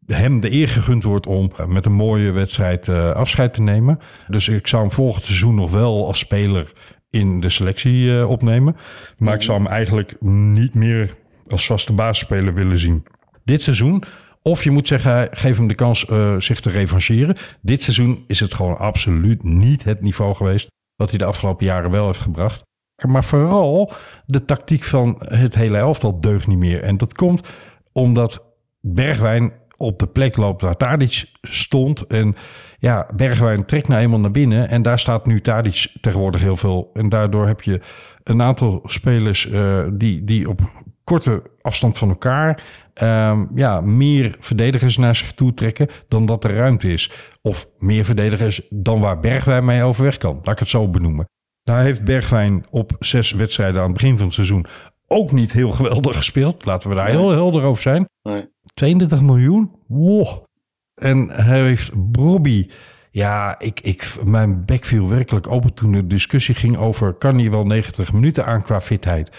hem 0.07 0.39
de 0.39 0.51
eer 0.51 0.69
gegund 0.69 1.03
wordt 1.03 1.27
om 1.27 1.51
met 1.67 1.85
een 1.85 1.93
mooie 1.93 2.31
wedstrijd 2.31 2.87
eh, 2.87 3.11
afscheid 3.11 3.53
te 3.53 3.61
nemen. 3.61 3.99
Dus 4.27 4.47
ik 4.49 4.67
zou 4.67 4.81
hem 4.81 4.91
volgend 4.91 5.23
seizoen 5.23 5.55
nog 5.55 5.71
wel 5.71 6.07
als 6.07 6.19
speler 6.19 6.73
in 7.09 7.39
de 7.39 7.49
selectie 7.49 8.19
eh, 8.19 8.29
opnemen. 8.29 8.75
Maar 9.17 9.35
ik 9.35 9.41
zou 9.41 9.57
hem 9.57 9.67
eigenlijk 9.67 10.15
niet 10.21 10.73
meer 10.73 11.15
als 11.47 11.65
vaste 11.65 11.93
basisspeler 11.93 12.53
willen 12.53 12.77
zien. 12.77 13.03
Dit 13.43 13.61
seizoen, 13.61 14.03
of 14.41 14.63
je 14.63 14.71
moet 14.71 14.87
zeggen, 14.87 15.27
geef 15.31 15.57
hem 15.57 15.67
de 15.67 15.75
kans 15.75 16.05
eh, 16.05 16.39
zich 16.39 16.59
te 16.59 16.69
revancheren. 16.69 17.35
Dit 17.61 17.81
seizoen 17.81 18.23
is 18.27 18.39
het 18.39 18.53
gewoon 18.53 18.77
absoluut 18.77 19.43
niet 19.43 19.83
het 19.83 20.01
niveau 20.01 20.35
geweest 20.35 20.71
wat 20.95 21.09
hij 21.09 21.17
de 21.17 21.25
afgelopen 21.25 21.65
jaren 21.65 21.91
wel 21.91 22.05
heeft 22.05 22.19
gebracht. 22.19 22.63
Maar 23.07 23.23
vooral 23.23 23.91
de 24.25 24.45
tactiek 24.45 24.83
van 24.83 25.15
het 25.19 25.55
hele 25.55 25.77
elftal 25.77 26.19
deugt 26.19 26.47
niet 26.47 26.57
meer. 26.57 26.83
En 26.83 26.97
dat 26.97 27.13
komt 27.13 27.47
omdat 27.91 28.53
Bergwijn 28.81 29.53
op 29.77 29.99
de 29.99 30.07
plek 30.07 30.37
loopt 30.37 30.61
waar 30.61 30.77
Tadic 30.77 31.25
stond. 31.41 32.07
En 32.07 32.35
ja, 32.79 33.07
Bergwijn 33.15 33.65
trekt 33.65 33.87
nou 33.87 34.01
eenmaal 34.01 34.19
naar 34.19 34.31
binnen. 34.31 34.69
En 34.69 34.81
daar 34.81 34.99
staat 34.99 35.25
nu 35.25 35.41
Tadic 35.41 35.87
tegenwoordig 36.01 36.41
heel 36.41 36.55
veel. 36.55 36.89
En 36.93 37.09
daardoor 37.09 37.47
heb 37.47 37.61
je 37.61 37.79
een 38.23 38.41
aantal 38.41 38.81
spelers 38.85 39.49
eh, 39.49 39.83
die, 39.93 40.23
die 40.23 40.49
op 40.49 40.61
korte 41.03 41.43
afstand 41.61 41.97
van 41.97 42.09
elkaar... 42.09 42.63
ehm, 42.93 43.45
ja, 43.55 43.81
meer 43.81 44.35
verdedigers 44.39 44.97
naar 44.97 45.15
zich 45.15 45.33
toe 45.33 45.53
trekken 45.53 45.89
dan 46.07 46.25
dat 46.25 46.43
er 46.43 46.55
ruimte 46.55 46.91
is. 46.91 47.11
Of 47.41 47.67
meer 47.79 48.05
verdedigers 48.05 48.67
dan 48.69 48.99
waar 48.99 49.19
Bergwijn 49.19 49.65
mee 49.65 49.83
overweg 49.83 50.17
kan. 50.17 50.35
Laat 50.43 50.53
ik 50.53 50.59
het 50.59 50.67
zo 50.67 50.89
benoemen. 50.89 51.27
Daar 51.63 51.83
heeft 51.83 52.03
Bergwijn 52.03 52.65
op 52.69 52.91
zes 52.99 53.31
wedstrijden 53.31 53.81
aan 53.81 53.87
het 53.87 53.97
begin 53.97 54.17
van 54.17 54.25
het 54.25 54.35
seizoen 54.35 54.65
ook 55.13 55.31
niet 55.31 55.51
heel 55.51 55.71
geweldig 55.71 56.15
gespeeld. 56.15 56.65
Laten 56.65 56.89
we 56.89 56.95
daar 56.95 57.07
heel 57.07 57.31
helder 57.31 57.63
over 57.63 57.81
zijn. 57.81 58.09
Nee. 58.21 58.49
32 58.73 59.21
miljoen? 59.21 59.71
Wow. 59.87 60.43
En 60.95 61.29
hij 61.29 61.61
heeft 61.61 61.91
Bobby. 61.95 62.69
Ja, 63.11 63.59
ik, 63.59 63.79
ik, 63.79 64.15
mijn 64.25 64.65
bek 64.65 64.85
viel 64.85 65.09
werkelijk 65.09 65.47
open 65.47 65.73
toen 65.73 65.91
de 65.91 66.07
discussie 66.07 66.55
ging 66.55 66.77
over... 66.77 67.13
kan 67.13 67.39
hij 67.39 67.51
wel 67.51 67.65
90 67.65 68.13
minuten 68.13 68.45
aan 68.45 68.63
qua 68.63 68.81
fitheid? 68.81 69.37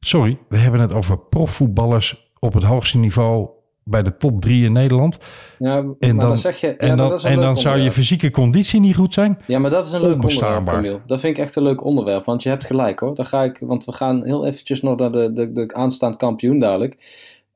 Sorry, 0.00 0.38
we 0.48 0.58
hebben 0.58 0.80
het 0.80 0.94
over 0.94 1.18
profvoetballers 1.18 2.32
op 2.38 2.54
het 2.54 2.64
hoogste 2.64 2.98
niveau... 2.98 3.48
bij 3.84 4.02
de 4.02 4.16
top 4.16 4.40
drie 4.40 4.64
in 4.64 4.72
Nederland. 4.72 5.18
Ja, 5.58 5.76
En 5.76 5.96
dan, 5.98 6.16
dan 6.18 6.38
zeg 6.38 6.60
je... 6.60 6.66
ja, 6.66 6.76
en 6.76 6.96
dan, 6.96 7.08
dat 7.08 7.18
is 7.18 7.24
een 7.24 7.30
en 7.30 7.36
leuk 7.36 7.44
dan 7.44 7.56
zou 7.56 7.78
je 7.78 7.90
fysieke 7.90 8.30
conditie 8.30 8.80
niet 8.80 8.94
goed 8.96 9.12
zijn? 9.12 9.38
Ja, 9.46 9.58
maar 9.58 9.70
dat 9.70 9.86
is 9.86 9.92
een 9.92 10.00
leuk 10.00 10.22
onderwerp. 10.22 10.66
Camille. 10.66 11.00
Dat 11.06 11.20
vind 11.20 11.36
ik 11.36 11.42
echt 11.42 11.56
een 11.56 11.62
leuk 11.62 11.84
onderwerp, 11.84 12.24
want 12.24 12.42
je 12.42 12.48
hebt 12.48 12.64
gelijk 12.64 12.98
hoor. 13.00 13.14
Dan 13.14 13.26
ga 13.26 13.42
ik, 13.42 13.56
want 13.60 13.84
we 13.84 13.92
gaan 13.92 14.24
heel 14.24 14.46
eventjes 14.46 14.82
nog 14.82 14.98
naar 14.98 15.12
de, 15.12 15.32
de, 15.32 15.52
de 15.52 15.74
aanstaand 15.74 16.16
kampioen 16.16 16.58
dadelijk. 16.58 16.96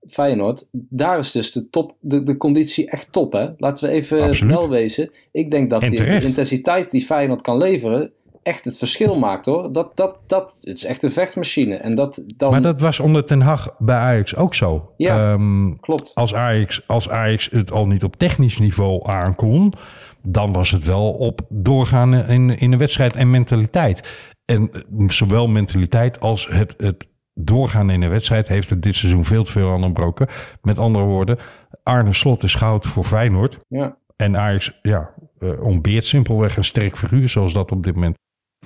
Feyenoord, 0.08 0.68
daar 0.72 1.18
is 1.18 1.30
dus 1.32 1.52
de, 1.52 1.70
top, 1.70 1.94
de, 2.00 2.22
de 2.22 2.36
conditie 2.36 2.90
echt 2.90 3.12
top 3.12 3.32
hè. 3.32 3.48
Laten 3.56 3.88
we 3.88 3.94
even 3.94 4.22
Absoluut. 4.22 4.56
wel 4.56 4.68
wezen. 4.68 5.10
Ik 5.32 5.50
denk 5.50 5.70
dat 5.70 5.82
En 5.82 5.88
die, 5.90 5.98
de 5.98 6.04
terecht. 6.04 6.24
intensiteit 6.24 6.90
die 6.90 7.04
Feyenoord 7.04 7.40
kan 7.40 7.56
leveren 7.56 8.10
echt 8.44 8.64
het 8.64 8.78
verschil 8.78 9.18
maakt 9.18 9.46
hoor. 9.46 9.72
Dat, 9.72 9.96
dat, 9.96 10.18
dat 10.26 10.52
het 10.60 10.76
is 10.76 10.84
echt 10.84 11.02
een 11.02 11.12
vechtmachine. 11.12 11.76
En 11.76 11.94
dat 11.94 12.22
dan... 12.36 12.50
Maar 12.50 12.62
dat 12.62 12.80
was 12.80 13.00
onder 13.00 13.24
Ten 13.24 13.40
Hag 13.40 13.74
bij 13.78 13.96
Ajax 13.96 14.36
ook 14.36 14.54
zo. 14.54 14.92
Ja, 14.96 15.32
Ehm, 15.32 15.74
klopt. 15.80 16.10
Als 16.14 16.34
Ajax, 16.34 16.82
als 16.86 17.08
Ajax 17.08 17.50
het 17.50 17.72
al 17.72 17.86
niet 17.86 18.04
op 18.04 18.16
technisch 18.16 18.58
niveau 18.58 19.08
aankon... 19.08 19.72
dan 20.22 20.52
was 20.52 20.70
het 20.70 20.84
wel 20.84 21.12
op 21.12 21.40
doorgaan 21.48 22.14
in, 22.14 22.58
in 22.58 22.72
een 22.72 22.78
wedstrijd 22.78 23.16
en 23.16 23.30
mentaliteit. 23.30 24.16
En 24.44 24.70
eh, 24.72 25.08
zowel 25.08 25.46
mentaliteit 25.46 26.20
als 26.20 26.48
het, 26.50 26.74
het 26.76 27.08
doorgaan 27.34 27.90
in 27.90 28.02
een 28.02 28.10
wedstrijd... 28.10 28.48
heeft 28.48 28.70
het 28.70 28.82
dit 28.82 28.94
seizoen 28.94 29.24
veel 29.24 29.44
te 29.44 29.50
veel 29.50 29.70
aan 29.70 29.84
ontbroken. 29.84 30.28
Met 30.62 30.78
andere 30.78 31.04
woorden, 31.04 31.38
Arne 31.82 32.12
Slot 32.12 32.42
is 32.42 32.54
goud 32.54 32.86
voor 32.86 33.04
Feyenoord. 33.04 33.58
Ja. 33.68 33.96
En 34.16 34.36
Ajax 34.36 34.78
ja, 34.82 35.10
eh, 35.38 35.62
ontbeert 35.62 36.04
simpelweg 36.04 36.56
een 36.56 36.64
sterk 36.64 36.96
figuur 36.96 37.28
zoals 37.28 37.52
dat 37.52 37.72
op 37.72 37.84
dit 37.84 37.94
moment. 37.94 38.16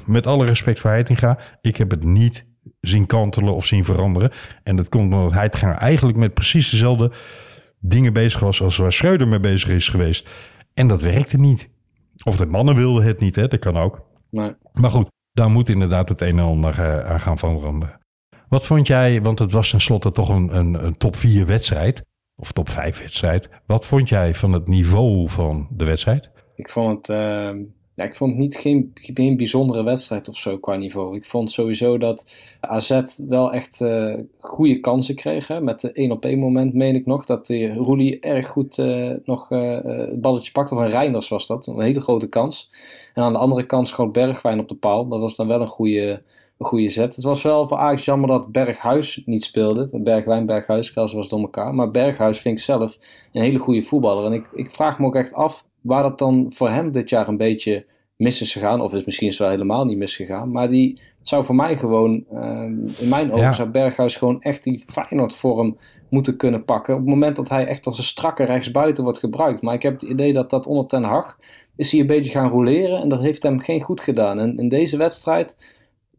Met 0.08 0.26
alle 0.26 0.44
respect 0.44 0.80
voor 0.80 0.90
Heitinga, 0.90 1.38
ik 1.60 1.76
heb 1.76 1.90
het 1.90 2.04
niet 2.04 2.44
zien 2.80 3.06
kantelen 3.06 3.54
of 3.54 3.66
zien 3.66 3.84
veranderen. 3.84 4.30
En 4.62 4.76
dat 4.76 4.88
komt 4.88 5.12
omdat 5.12 5.32
Heitinga 5.32 5.78
eigenlijk 5.78 6.18
met 6.18 6.34
precies 6.34 6.70
dezelfde 6.70 7.12
dingen 7.78 8.12
bezig 8.12 8.40
was 8.40 8.62
als 8.62 8.76
waar 8.76 8.92
Schreuder 8.92 9.28
mee 9.28 9.40
bezig 9.40 9.68
is 9.68 9.88
geweest. 9.88 10.30
En 10.74 10.88
dat 10.88 11.02
werkte 11.02 11.36
niet. 11.36 11.70
Of 12.24 12.36
de 12.36 12.46
mannen 12.46 12.74
wilden 12.74 13.04
het 13.04 13.20
niet, 13.20 13.36
hè? 13.36 13.48
dat 13.48 13.58
kan 13.58 13.76
ook. 13.76 14.06
Maar, 14.30 14.56
Maar 14.72 14.90
goed, 14.90 15.10
daar 15.32 15.50
moet 15.50 15.68
inderdaad 15.68 16.08
het 16.08 16.20
een 16.20 16.38
en 16.38 16.44
ander 16.44 16.78
eh, 16.78 17.10
aan 17.10 17.20
gaan 17.20 17.38
veranderen. 17.38 18.00
Wat 18.48 18.66
vond 18.66 18.86
jij, 18.86 19.22
want 19.22 19.38
het 19.38 19.52
was 19.52 19.70
tenslotte 19.70 20.10
toch 20.10 20.28
een, 20.28 20.56
een, 20.56 20.84
een 20.84 20.96
top 20.96 21.16
4 21.16 21.46
wedstrijd, 21.46 22.04
of 22.36 22.52
top 22.52 22.68
5 22.68 22.98
wedstrijd. 22.98 23.48
Wat 23.66 23.86
vond 23.86 24.08
jij 24.08 24.34
van 24.34 24.52
het 24.52 24.68
niveau 24.68 25.28
van 25.28 25.68
de 25.70 25.84
wedstrijd? 25.84 26.30
Ik 26.54 26.70
vond 26.70 27.06
het, 27.06 27.16
ehm, 27.16 27.58
Ik 28.04 28.16
vond 28.16 28.30
het 28.30 28.40
niet 28.40 28.56
geen, 28.56 28.90
geen 28.94 29.36
bijzondere 29.36 29.82
wedstrijd 29.82 30.28
of 30.28 30.36
zo 30.36 30.58
qua 30.58 30.76
niveau. 30.76 31.16
Ik 31.16 31.24
vond 31.24 31.50
sowieso 31.50 31.98
dat 31.98 32.26
AZ 32.60 33.20
wel 33.28 33.52
echt 33.52 33.80
uh, 33.80 34.14
goede 34.38 34.80
kansen 34.80 35.14
kreeg. 35.14 35.60
Met 35.60 35.80
de 35.80 35.92
1 35.92 36.10
op 36.10 36.24
1 36.24 36.38
moment 36.38 36.74
meen 36.74 36.94
ik 36.94 37.06
nog. 37.06 37.24
Dat 37.24 37.46
de 37.46 37.74
Roelie 37.74 38.20
erg 38.20 38.48
goed 38.48 38.78
uh, 38.78 39.14
nog 39.24 39.50
uh, 39.50 39.78
het 39.82 40.20
balletje 40.20 40.52
pakte. 40.52 40.74
Een 40.74 40.88
Reinders 40.88 41.28
was 41.28 41.46
dat. 41.46 41.66
Een 41.66 41.80
hele 41.80 42.00
grote 42.00 42.28
kans. 42.28 42.70
En 43.14 43.22
aan 43.22 43.32
de 43.32 43.38
andere 43.38 43.66
kant 43.66 43.88
schoot 43.88 44.12
Bergwijn 44.12 44.60
op 44.60 44.68
de 44.68 44.74
paal. 44.74 45.08
Dat 45.08 45.20
was 45.20 45.36
dan 45.36 45.46
wel 45.46 45.60
een 45.60 45.66
goede, 45.66 46.22
een 46.58 46.66
goede 46.66 46.90
zet. 46.90 47.16
Het 47.16 47.24
was 47.24 47.42
wel 47.42 47.68
voor 47.68 47.78
Ajax 47.78 48.04
jammer 48.04 48.28
dat 48.28 48.52
Berghuis 48.52 49.22
niet 49.24 49.44
speelde. 49.44 49.88
Bergwijn, 49.92 50.46
Berghuis, 50.46 50.92
was 50.92 51.28
door 51.28 51.40
elkaar. 51.40 51.74
Maar 51.74 51.90
Berghuis 51.90 52.40
vind 52.40 52.58
ik 52.58 52.64
zelf 52.64 52.98
een 53.32 53.42
hele 53.42 53.58
goede 53.58 53.82
voetballer. 53.82 54.24
En 54.24 54.32
ik, 54.32 54.46
ik 54.54 54.74
vraag 54.74 54.98
me 54.98 55.06
ook 55.06 55.16
echt 55.16 55.34
af 55.34 55.66
waar 55.88 56.02
dat 56.02 56.18
dan 56.18 56.46
voor 56.54 56.70
hem 56.70 56.92
dit 56.92 57.10
jaar 57.10 57.28
een 57.28 57.36
beetje 57.36 57.84
mis 58.16 58.42
is 58.42 58.52
gegaan. 58.52 58.80
Of 58.80 58.92
is 58.92 59.04
misschien 59.04 59.34
wel 59.38 59.48
helemaal 59.48 59.84
niet 59.84 59.98
misgegaan. 59.98 60.50
Maar 60.50 60.68
die 60.68 61.00
zou 61.22 61.44
voor 61.44 61.54
mij 61.54 61.76
gewoon, 61.76 62.24
in 63.00 63.08
mijn 63.08 63.32
ogen, 63.32 63.42
ja. 63.42 63.52
zou 63.52 63.68
Berghuis 63.68 64.16
gewoon 64.16 64.42
echt 64.42 64.64
die 64.64 64.84
Feyenoord 64.86 65.36
vorm 65.36 65.76
moeten 66.08 66.36
kunnen 66.36 66.64
pakken. 66.64 66.94
Op 66.94 67.00
het 67.00 67.08
moment 67.08 67.36
dat 67.36 67.48
hij 67.48 67.66
echt 67.66 67.86
als 67.86 67.98
een 67.98 68.04
strakke 68.04 68.44
rechtsbuiten 68.44 69.04
wordt 69.04 69.18
gebruikt. 69.18 69.62
Maar 69.62 69.74
ik 69.74 69.82
heb 69.82 69.92
het 69.92 70.02
idee 70.02 70.32
dat 70.32 70.50
dat 70.50 70.66
onder 70.66 70.86
Ten 70.86 71.02
Hag 71.02 71.38
is 71.76 71.92
hij 71.92 72.00
een 72.00 72.06
beetje 72.06 72.30
gaan 72.30 72.50
roleren. 72.50 73.00
En 73.00 73.08
dat 73.08 73.20
heeft 73.20 73.42
hem 73.42 73.60
geen 73.60 73.80
goed 73.80 74.00
gedaan. 74.00 74.38
En 74.38 74.58
in 74.58 74.68
deze 74.68 74.96
wedstrijd 74.96 75.56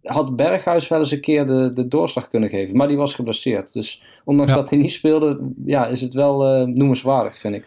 had 0.04 0.36
Berghuis 0.36 0.88
wel 0.88 1.00
eens 1.00 1.12
een 1.12 1.22
keer 1.22 1.48
de, 1.48 1.74
de 1.74 1.88
doorslag 1.88 2.28
kunnen 2.28 2.50
geven. 2.50 2.78
Maar 2.78 2.88
die 2.88 2.98
was 2.98 3.16
geblesseerd. 3.16 3.74
Dus 3.74 4.04
ondanks 4.24 4.52
ja. 4.52 4.58
dat 4.58 4.70
hij 4.70 4.80
niet 4.80 4.92
speelde, 4.92 5.52
ja, 5.66 5.88
is 5.88 6.02
het 6.02 6.14
wel 6.14 6.62
uh, 6.62 6.68
noemenswaardig, 6.68 7.40
vind 7.40 7.56
ik. 7.56 7.66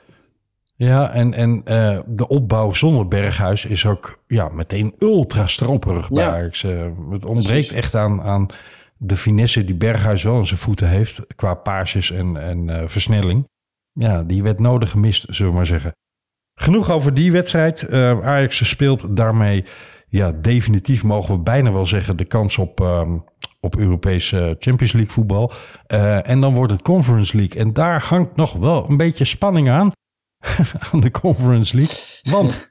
Ja, 0.82 1.12
en, 1.12 1.34
en 1.34 1.62
uh, 1.64 1.98
de 2.06 2.28
opbouw 2.28 2.72
zonder 2.72 3.08
Berghuis 3.08 3.64
is 3.64 3.86
ook 3.86 4.22
ja, 4.26 4.48
meteen 4.48 4.94
ultra 4.98 5.46
stroperig 5.46 6.10
bij 6.10 6.24
ja. 6.24 6.30
Ajax. 6.30 6.62
Uh, 6.62 6.84
het 7.10 7.24
ontbreekt 7.24 7.68
Precies. 7.68 7.84
echt 7.84 7.94
aan, 7.94 8.22
aan 8.22 8.46
de 8.96 9.16
finesse 9.16 9.64
die 9.64 9.74
Berghuis 9.74 10.22
wel 10.22 10.38
in 10.38 10.46
zijn 10.46 10.60
voeten 10.60 10.88
heeft... 10.88 11.26
qua 11.36 11.54
paarsjes 11.54 12.10
en, 12.10 12.36
en 12.36 12.68
uh, 12.68 12.82
versnelling. 12.86 13.48
Ja, 13.92 14.22
die 14.22 14.42
werd 14.42 14.58
nodig 14.58 14.90
gemist, 14.90 15.26
zullen 15.28 15.50
we 15.50 15.56
maar 15.56 15.66
zeggen. 15.66 15.92
Genoeg 16.54 16.90
over 16.90 17.14
die 17.14 17.32
wedstrijd. 17.32 17.90
Ajax 18.22 18.68
speelt 18.68 19.16
daarmee 19.16 19.64
ja, 20.08 20.32
definitief, 20.32 21.02
mogen 21.02 21.34
we 21.34 21.40
bijna 21.40 21.72
wel 21.72 21.86
zeggen... 21.86 22.16
de 22.16 22.24
kans 22.24 22.58
op, 22.58 22.80
um, 22.80 23.24
op 23.60 23.76
Europese 23.76 24.56
Champions 24.58 24.92
League 24.92 25.12
voetbal. 25.12 25.52
en 26.22 26.40
dan 26.40 26.54
wordt 26.54 26.72
het 26.72 26.82
Conference 26.82 27.36
League. 27.36 27.60
En 27.60 27.72
daar 27.72 28.02
hangt 28.02 28.36
nog 28.36 28.52
wel 28.52 28.90
een 28.90 28.96
beetje 28.96 29.24
spanning 29.24 29.70
aan 29.70 29.92
aan 30.92 31.00
de 31.00 31.10
Conference 31.10 31.76
League. 31.76 32.32
Want 32.32 32.70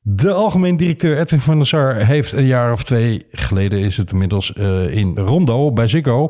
de 0.00 0.32
algemeen 0.32 0.76
directeur 0.76 1.18
Edwin 1.18 1.40
van 1.40 1.56
der 1.56 1.66
Sar 1.66 1.94
heeft 1.94 2.32
een 2.32 2.46
jaar 2.46 2.72
of 2.72 2.84
twee 2.84 3.26
geleden, 3.30 3.78
is 3.78 3.96
het 3.96 4.12
inmiddels, 4.12 4.52
uh, 4.56 4.94
in 4.94 5.18
Rondo 5.18 5.72
bij 5.72 5.88
Ziggo 5.88 6.28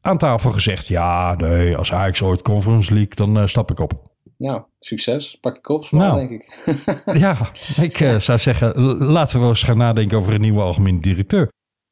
aan 0.00 0.18
tafel 0.18 0.50
gezegd: 0.50 0.88
Ja, 0.88 1.34
nee, 1.34 1.76
als 1.76 1.92
Ajax 1.92 2.22
ooit 2.22 2.42
Conference 2.42 2.94
League, 2.94 3.14
dan 3.14 3.38
uh, 3.38 3.46
stap 3.46 3.70
ik 3.70 3.78
op. 3.78 4.08
Nou, 4.36 4.62
succes. 4.78 5.38
Pak 5.40 5.56
ik 5.56 5.68
op, 5.68 5.90
nou, 5.90 6.28
denk 6.28 6.30
ik. 6.30 6.72
ja, 7.24 7.36
ik 7.80 8.00
uh, 8.00 8.16
zou 8.16 8.38
zeggen, 8.38 8.80
laten 8.96 9.40
we 9.40 9.46
eens 9.46 9.62
gaan 9.62 9.78
nadenken 9.78 10.18
over 10.18 10.34
een 10.34 10.40
nieuwe 10.40 10.60
algemeen 10.60 11.00
directeur. 11.00 11.48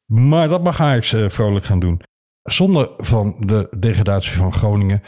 Maar 0.06 0.48
dat 0.48 0.62
mag 0.62 0.80
Ajax 0.80 1.14
vrolijk 1.26 1.64
gaan 1.64 1.78
doen. 1.78 2.00
Zonder 2.42 2.90
van 2.96 3.36
de 3.38 3.76
degradatie 3.78 4.36
van 4.36 4.52
Groningen 4.52 5.02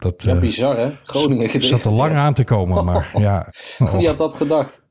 dat, 0.00 0.22
ja, 0.22 0.38
bizar 0.38 0.76
hè? 0.76 0.92
Groningen 1.02 1.50
Het 1.50 1.64
zat 1.64 1.84
er 1.84 1.92
lang 1.92 2.14
aan 2.14 2.34
te 2.34 2.44
komen, 2.44 2.84
maar 2.90 3.10
ja. 3.14 3.52
Wie 3.78 4.06
had 4.06 4.18
dat 4.18 4.34
gedacht? 4.34 4.82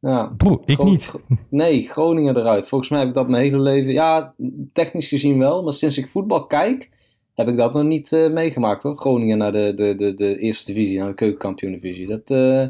Ja. 0.00 0.32
Broer, 0.36 0.60
ik 0.64 0.82
niet. 0.82 1.14
Nee, 1.48 1.82
Groningen 1.82 2.36
eruit. 2.36 2.68
Volgens 2.68 2.90
mij 2.90 2.98
heb 2.98 3.08
ik 3.08 3.14
dat 3.14 3.28
mijn 3.28 3.42
hele 3.42 3.58
leven... 3.58 3.92
Ja, 3.92 4.34
technisch 4.72 5.08
gezien 5.08 5.38
wel. 5.38 5.62
Maar 5.62 5.72
sinds 5.72 5.98
ik 5.98 6.08
voetbal 6.08 6.46
kijk, 6.46 6.90
heb 7.34 7.48
ik 7.48 7.56
dat 7.56 7.74
nog 7.74 7.84
niet 7.84 8.12
uh, 8.12 8.32
meegemaakt 8.32 8.82
hoor. 8.82 8.96
Groningen 8.96 9.38
naar 9.38 9.52
de, 9.52 9.74
de, 9.76 9.94
de, 9.96 10.14
de 10.14 10.38
eerste 10.38 10.72
divisie, 10.72 10.98
naar 10.98 11.08
de 11.08 11.14
keukenkampioen-divisie. 11.14 12.06
Dat... 12.06 12.30
Uh, 12.30 12.60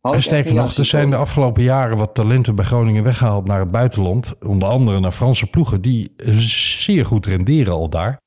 en 0.00 0.22
sterker 0.22 0.54
nog, 0.54 0.76
er 0.76 0.84
zijn 0.84 1.10
de 1.10 1.16
afgelopen 1.16 1.62
jaren 1.62 1.96
wat 1.96 2.14
talenten 2.14 2.54
bij 2.54 2.64
Groningen 2.64 3.02
weggehaald 3.02 3.46
naar 3.46 3.60
het 3.60 3.70
buitenland. 3.70 4.34
Onder 4.46 4.68
andere 4.68 5.00
naar 5.00 5.12
Franse 5.12 5.46
ploegen 5.46 5.80
die 5.80 6.12
zeer 6.36 7.04
goed 7.04 7.26
renderen 7.26 7.72
al 7.72 7.88
daar. 7.88 8.21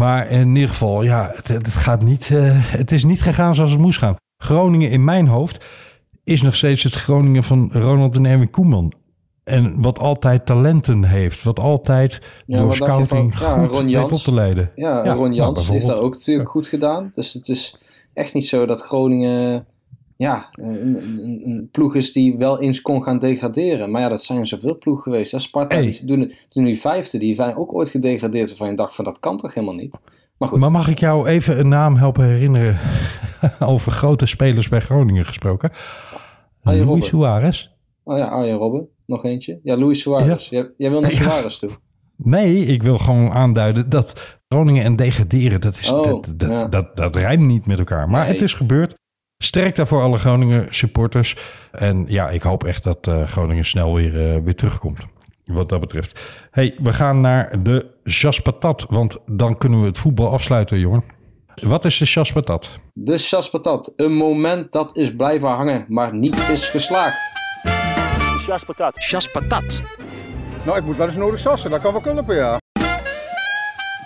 Maar 0.00 0.30
in 0.30 0.54
ieder 0.54 0.68
geval, 0.68 1.02
ja, 1.02 1.30
het, 1.34 1.48
het 1.48 1.68
gaat 1.68 2.02
niet, 2.02 2.28
uh, 2.28 2.52
het 2.54 2.92
is 2.92 3.04
niet 3.04 3.22
gegaan 3.22 3.54
zoals 3.54 3.70
het 3.70 3.80
moest 3.80 3.98
gaan. 3.98 4.16
Groningen 4.36 4.90
in 4.90 5.04
mijn 5.04 5.26
hoofd 5.26 5.64
is 6.24 6.42
nog 6.42 6.54
steeds 6.54 6.82
het 6.82 6.94
Groningen 6.94 7.42
van 7.42 7.70
Ronald 7.72 8.14
en 8.14 8.26
Erwin 8.26 8.50
Koeman. 8.50 8.92
En 9.44 9.82
wat 9.82 9.98
altijd 9.98 10.46
talenten 10.46 11.04
heeft. 11.04 11.42
Wat 11.42 11.58
altijd 11.58 12.20
ja, 12.46 12.56
door 12.56 12.74
scouting 12.74 13.08
van, 13.08 13.46
ja, 13.46 13.66
goed 13.66 13.84
weet 13.84 14.12
op 14.12 14.18
te 14.18 14.34
leiden. 14.34 14.70
Ja, 14.74 15.04
ja 15.04 15.12
Ron 15.12 15.34
Jans 15.34 15.66
nou, 15.66 15.76
is 15.76 15.84
daar 15.84 15.96
ook 15.96 16.14
natuurlijk 16.14 16.48
goed 16.50 16.66
gedaan. 16.66 17.12
Dus 17.14 17.32
het 17.32 17.48
is 17.48 17.78
echt 18.14 18.34
niet 18.34 18.48
zo 18.48 18.66
dat 18.66 18.80
Groningen 18.80 19.66
ja, 20.20 20.48
een, 20.52 20.96
een, 20.96 21.40
een, 21.44 21.68
ploeg 21.70 21.94
is 21.94 22.12
die 22.12 22.36
wel 22.36 22.60
eens 22.60 22.82
kon 22.82 23.02
gaan 23.02 23.18
degraderen. 23.18 23.90
Maar 23.90 24.00
ja, 24.00 24.08
dat 24.08 24.22
zijn 24.22 24.46
zoveel 24.46 24.78
ploegen 24.78 25.02
geweest. 25.02 25.32
Hè? 25.32 25.38
Sparta, 25.38 25.76
hey. 25.76 25.84
die 25.84 26.04
doen, 26.04 26.32
doen 26.48 26.64
nu 26.64 26.76
vijfde, 26.76 27.18
die 27.18 27.34
zijn 27.34 27.56
ook 27.56 27.74
ooit 27.74 27.88
gedegradeerd. 27.88 28.48
Waarvan 28.48 28.68
je 28.68 28.76
dacht 28.76 28.94
van, 28.94 29.04
dat 29.04 29.20
kan 29.20 29.36
toch 29.36 29.54
helemaal 29.54 29.74
niet? 29.74 29.98
Maar, 30.38 30.48
goed. 30.48 30.58
maar 30.58 30.70
mag 30.70 30.88
ik 30.88 30.98
jou 30.98 31.28
even 31.28 31.58
een 31.58 31.68
naam 31.68 31.96
helpen 31.96 32.24
herinneren 32.24 32.78
over 33.60 33.92
grote 33.92 34.26
spelers 34.26 34.68
bij 34.68 34.80
Groningen 34.80 35.24
gesproken? 35.24 35.70
Arjen 36.62 36.86
Luis 36.86 37.06
Suarez. 37.06 37.70
Oh 38.02 38.18
ja, 38.18 38.26
Arjen 38.26 38.56
Robben. 38.56 38.88
Nog 39.06 39.24
eentje. 39.24 39.60
Ja, 39.62 39.76
Luis 39.76 40.00
Suarez. 40.00 40.48
Ja. 40.48 40.58
Jij, 40.58 40.70
jij 40.76 40.90
wil 40.90 41.00
naar 41.00 41.12
Suarez 41.22 41.58
toe. 41.58 41.70
Nee, 42.16 42.56
ik 42.56 42.82
wil 42.82 42.98
gewoon 42.98 43.30
aanduiden 43.30 43.88
dat 43.88 44.38
Groningen 44.48 44.84
en 44.84 44.96
degraderen, 44.96 45.60
dat, 45.60 45.76
is, 45.76 45.92
oh, 45.92 46.02
dat, 46.02 46.32
dat, 46.36 46.50
ja. 46.50 46.64
dat, 46.68 46.96
dat, 46.96 47.16
rijmt 47.16 47.42
niet 47.42 47.66
met 47.66 47.78
elkaar. 47.78 48.08
Maar 48.08 48.22
nee. 48.22 48.32
het 48.32 48.40
is 48.40 48.54
gebeurd. 48.54 48.98
Sterk 49.42 49.76
daarvoor 49.76 50.02
alle 50.02 50.18
Groningen 50.18 50.66
supporters. 50.70 51.36
En 51.72 52.04
ja, 52.08 52.28
ik 52.28 52.42
hoop 52.42 52.64
echt 52.64 52.82
dat 52.82 53.06
uh, 53.06 53.22
Groningen 53.22 53.64
snel 53.64 53.94
weer, 53.94 54.34
uh, 54.34 54.44
weer 54.44 54.54
terugkomt. 54.54 55.06
Wat 55.44 55.68
dat 55.68 55.80
betreft. 55.80 56.20
hey, 56.50 56.74
we 56.82 56.92
gaan 56.92 57.20
naar 57.20 57.62
de 57.62 57.86
Jaspatat. 58.04 58.86
Want 58.88 59.18
dan 59.26 59.58
kunnen 59.58 59.80
we 59.80 59.86
het 59.86 59.98
voetbal 59.98 60.32
afsluiten, 60.32 60.78
jongen. 60.78 61.04
Wat 61.62 61.84
is 61.84 61.98
de 61.98 62.04
Jaspatat? 62.04 62.80
De 62.92 63.16
Jaspatat. 63.16 63.92
Een 63.96 64.14
moment 64.14 64.72
dat 64.72 64.96
is 64.96 65.16
blijven 65.16 65.48
hangen, 65.48 65.84
maar 65.88 66.14
niet 66.14 66.36
is 66.52 66.68
geslaagd. 66.68 67.32
Jaspatat. 68.46 69.04
Jaspatat. 69.04 69.82
Nou, 70.64 70.78
ik 70.78 70.84
moet 70.84 70.96
wel 70.96 71.06
eens 71.06 71.16
nodig 71.16 71.40
sassen. 71.40 71.70
Dat 71.70 71.80
kan 71.80 71.92
wel 71.92 72.00
kunnen, 72.00 72.24
ja. 72.34 72.58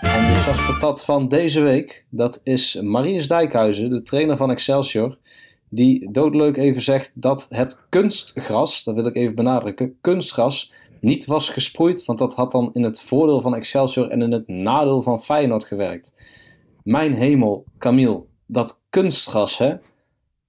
En 0.01 0.25
de 0.25 0.41
Jaspatat 0.45 1.05
van 1.05 1.27
deze 1.27 1.61
week, 1.61 2.05
dat 2.09 2.39
is 2.43 2.79
Marinus 2.81 3.27
Dijkhuizen, 3.27 3.89
de 3.89 4.01
trainer 4.01 4.37
van 4.37 4.51
Excelsior 4.51 5.17
die 5.75 6.11
doodleuk 6.11 6.57
even 6.57 6.81
zegt 6.81 7.11
dat 7.13 7.45
het 7.49 7.81
kunstgras, 7.89 8.83
dat 8.83 8.95
wil 8.95 9.05
ik 9.05 9.15
even 9.15 9.35
benadrukken, 9.35 9.97
kunstgras 10.01 10.71
niet 10.99 11.25
was 11.25 11.49
gesproeid, 11.49 12.05
want 12.05 12.19
dat 12.19 12.35
had 12.35 12.51
dan 12.51 12.69
in 12.73 12.83
het 12.83 13.01
voordeel 13.01 13.41
van 13.41 13.55
Excelsior 13.55 14.09
en 14.09 14.21
in 14.21 14.31
het 14.31 14.47
nadeel 14.47 15.03
van 15.03 15.21
Feyenoord 15.21 15.63
gewerkt. 15.63 16.13
Mijn 16.83 17.13
hemel, 17.13 17.65
Camille, 17.77 18.23
dat 18.45 18.81
kunstgras, 18.89 19.57
hè? 19.57 19.75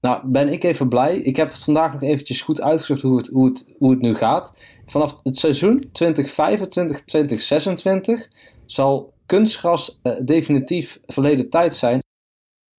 Nou, 0.01 0.21
ben 0.25 0.49
ik 0.53 0.65
even 0.65 0.89
blij. 0.89 1.17
Ik 1.17 1.37
heb 1.37 1.55
vandaag 1.55 1.93
nog 1.93 2.03
eventjes 2.03 2.43
goed 2.43 2.61
uitgezocht 2.61 3.03
hoe 3.03 3.17
het, 3.17 3.27
hoe 3.27 3.45
het, 3.45 3.75
hoe 3.79 3.91
het 3.91 4.01
nu 4.01 4.15
gaat. 4.15 4.55
Vanaf 4.87 5.21
het 5.23 5.37
seizoen 5.37 5.85
2025-2026 5.85 5.89
zal 8.67 9.13
kunstgras 9.27 10.01
uh, 10.03 10.13
definitief 10.23 11.01
verleden 11.07 11.51
tijd 11.51 11.75
zijn. 11.75 12.03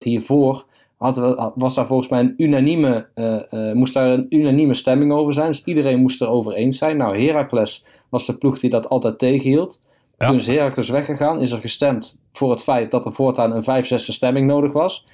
Hiervoor 0.03 0.65
had, 0.97 1.17
was 1.55 1.75
daar 1.75 1.87
volgens 1.87 2.09
mij 2.09 2.19
een 2.19 2.33
unanieme, 2.37 3.07
uh, 3.15 3.39
uh, 3.51 3.73
moest 3.73 3.93
daar 3.93 4.09
een 4.09 4.25
unanieme 4.29 4.73
stemming 4.73 5.11
over 5.11 5.33
zijn. 5.33 5.47
Dus 5.47 5.63
iedereen 5.63 5.99
moest 5.99 6.21
er 6.21 6.27
over 6.27 6.53
eens 6.53 6.77
zijn. 6.77 6.97
Nou, 6.97 7.21
Heracles 7.21 7.85
was 8.09 8.25
de 8.25 8.37
ploeg 8.37 8.59
die 8.59 8.69
dat 8.69 8.89
altijd 8.89 9.19
tegenhield. 9.19 9.81
Ja. 10.17 10.27
Toen 10.27 10.35
is 10.35 10.47
Heracles 10.47 10.89
weggegaan, 10.89 11.41
is 11.41 11.51
er 11.51 11.59
gestemd 11.59 12.19
voor 12.33 12.49
het 12.49 12.63
feit 12.63 12.91
dat 12.91 13.05
er 13.05 13.13
voortaan 13.13 13.51
een 13.51 13.63
5 13.63 13.87
6 13.87 14.13
stemming 14.13 14.47
nodig 14.47 14.71
was. 14.71 15.05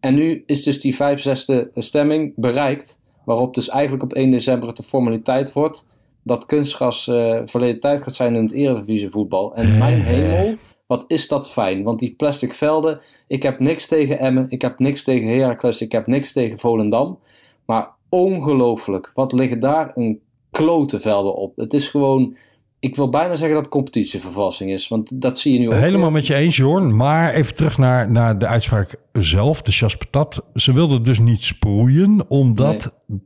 En 0.00 0.14
nu 0.14 0.42
is 0.46 0.62
dus 0.62 0.80
die 0.80 0.96
5 0.96 1.20
6 1.20 1.50
stemming 1.74 2.32
bereikt, 2.36 3.00
waarop 3.24 3.54
dus 3.54 3.68
eigenlijk 3.68 4.02
op 4.02 4.12
1 4.12 4.30
december 4.30 4.68
het 4.68 4.76
de 4.76 4.82
formaliteit 4.82 5.52
wordt 5.52 5.90
dat 6.22 6.46
kunstgras 6.46 7.06
uh, 7.06 7.40
verleden 7.44 7.80
tijd 7.80 8.02
gaat 8.02 8.14
zijn 8.14 8.34
in 8.34 8.42
het 8.42 8.52
Eredivisie 8.52 9.10
voetbal. 9.10 9.54
En 9.54 9.78
mijn 9.78 10.00
hemel, 10.00 10.54
wat 10.92 11.04
is 11.06 11.28
dat 11.28 11.50
fijn. 11.50 11.82
Want 11.82 12.00
die 12.00 12.14
plastic 12.16 12.54
velden, 12.54 13.00
ik 13.26 13.42
heb 13.42 13.58
niks 13.58 13.86
tegen 13.86 14.18
Emmen, 14.18 14.46
ik 14.48 14.62
heb 14.62 14.78
niks 14.78 15.04
tegen 15.04 15.28
Heracles, 15.28 15.80
ik 15.80 15.92
heb 15.92 16.06
niks 16.06 16.32
tegen 16.32 16.58
Volendam. 16.58 17.18
Maar 17.66 17.88
ongelooflijk, 18.08 19.10
wat 19.14 19.32
liggen 19.32 19.60
daar 19.60 19.92
een 19.94 20.20
klote 20.50 21.00
velden 21.00 21.34
op. 21.34 21.56
Het 21.56 21.74
is 21.74 21.88
gewoon, 21.88 22.36
ik 22.80 22.96
wil 22.96 23.08
bijna 23.08 23.36
zeggen 23.36 23.56
dat 23.56 23.68
competitievervalsing 23.68 24.70
is. 24.70 24.88
Want 24.88 25.08
dat 25.12 25.38
zie 25.38 25.52
je 25.52 25.58
nu 25.58 25.66
ook. 25.66 25.72
Helemaal 25.72 26.10
met 26.10 26.26
je 26.26 26.34
eens, 26.34 26.56
Jorn. 26.56 26.96
Maar 26.96 27.32
even 27.32 27.54
terug 27.54 27.78
naar, 27.78 28.10
naar 28.10 28.38
de 28.38 28.46
uitspraak 28.46 28.96
zelf, 29.12 29.62
de 29.62 29.72
Chaspatat. 29.72 30.44
Ze 30.54 30.72
wilden 30.72 31.02
dus 31.02 31.18
niet 31.18 31.42
sproeien, 31.42 32.24
omdat... 32.28 32.94
Nee 33.06 33.20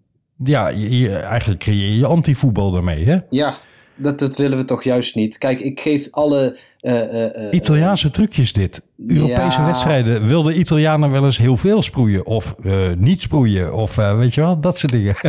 ja, 0.44 0.68
je, 0.68 0.98
je- 0.98 1.16
eigenlijk 1.16 1.60
creëer 1.60 1.96
je 1.96 2.06
anti-voetbal 2.06 2.70
daarmee. 2.70 3.04
Hè? 3.04 3.18
Ja, 3.30 3.54
dat, 3.96 4.18
dat 4.18 4.36
willen 4.36 4.58
we 4.58 4.64
toch 4.64 4.84
juist 4.84 5.14
niet. 5.14 5.38
Kijk, 5.38 5.60
ik 5.60 5.80
geef 5.80 6.08
alle... 6.10 6.58
eh, 6.80 7.00
eh, 7.00 7.24
eh, 7.36 7.48
Italiaanse 7.50 8.10
trucjes 8.10 8.52
dit. 8.52 8.82
Europese 9.06 9.60
Ja. 9.60 9.66
wedstrijden. 9.66 10.26
Wil 10.26 10.42
de 10.42 10.54
Italianen 10.54 11.10
wel 11.10 11.24
eens 11.24 11.38
heel 11.38 11.56
veel 11.56 11.82
sproeien 11.82 12.26
of 12.26 12.54
eh, 12.64 12.74
niet 12.98 13.20
sproeien? 13.20 13.74
Of 13.74 13.96
weet 13.96 14.34
je 14.34 14.40
wel, 14.40 14.60
dat 14.60 14.78
soort 14.78 14.92
dingen. 14.92 15.14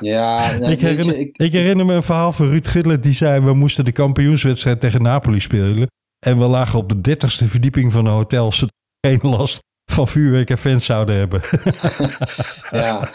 Ja, 0.00 0.56
nou, 0.58 0.72
ik, 0.72 0.80
herinner, 0.80 1.14
je, 1.14 1.20
ik, 1.20 1.36
ik 1.38 1.52
herinner 1.52 1.86
me 1.86 1.94
een 1.94 2.02
verhaal 2.02 2.32
van 2.32 2.48
Ruud 2.48 2.66
Gullit. 2.66 3.02
Die 3.02 3.12
zei, 3.12 3.40
we 3.40 3.54
moesten 3.54 3.84
de 3.84 3.92
kampioenswedstrijd 3.92 4.80
tegen 4.80 5.02
Napoli 5.02 5.40
spelen. 5.40 5.86
En 6.26 6.38
we 6.38 6.44
lagen 6.44 6.78
op 6.78 6.88
de 6.88 7.00
dertigste 7.00 7.46
verdieping 7.46 7.92
van 7.92 8.06
een 8.06 8.12
hotel. 8.12 8.52
Geen 9.00 9.18
last 9.22 9.60
van 9.92 10.08
vuurwerk 10.08 10.50
en 10.50 10.58
fans 10.58 10.84
zouden 10.84 11.16
hebben. 11.16 11.40
ja. 12.70 12.98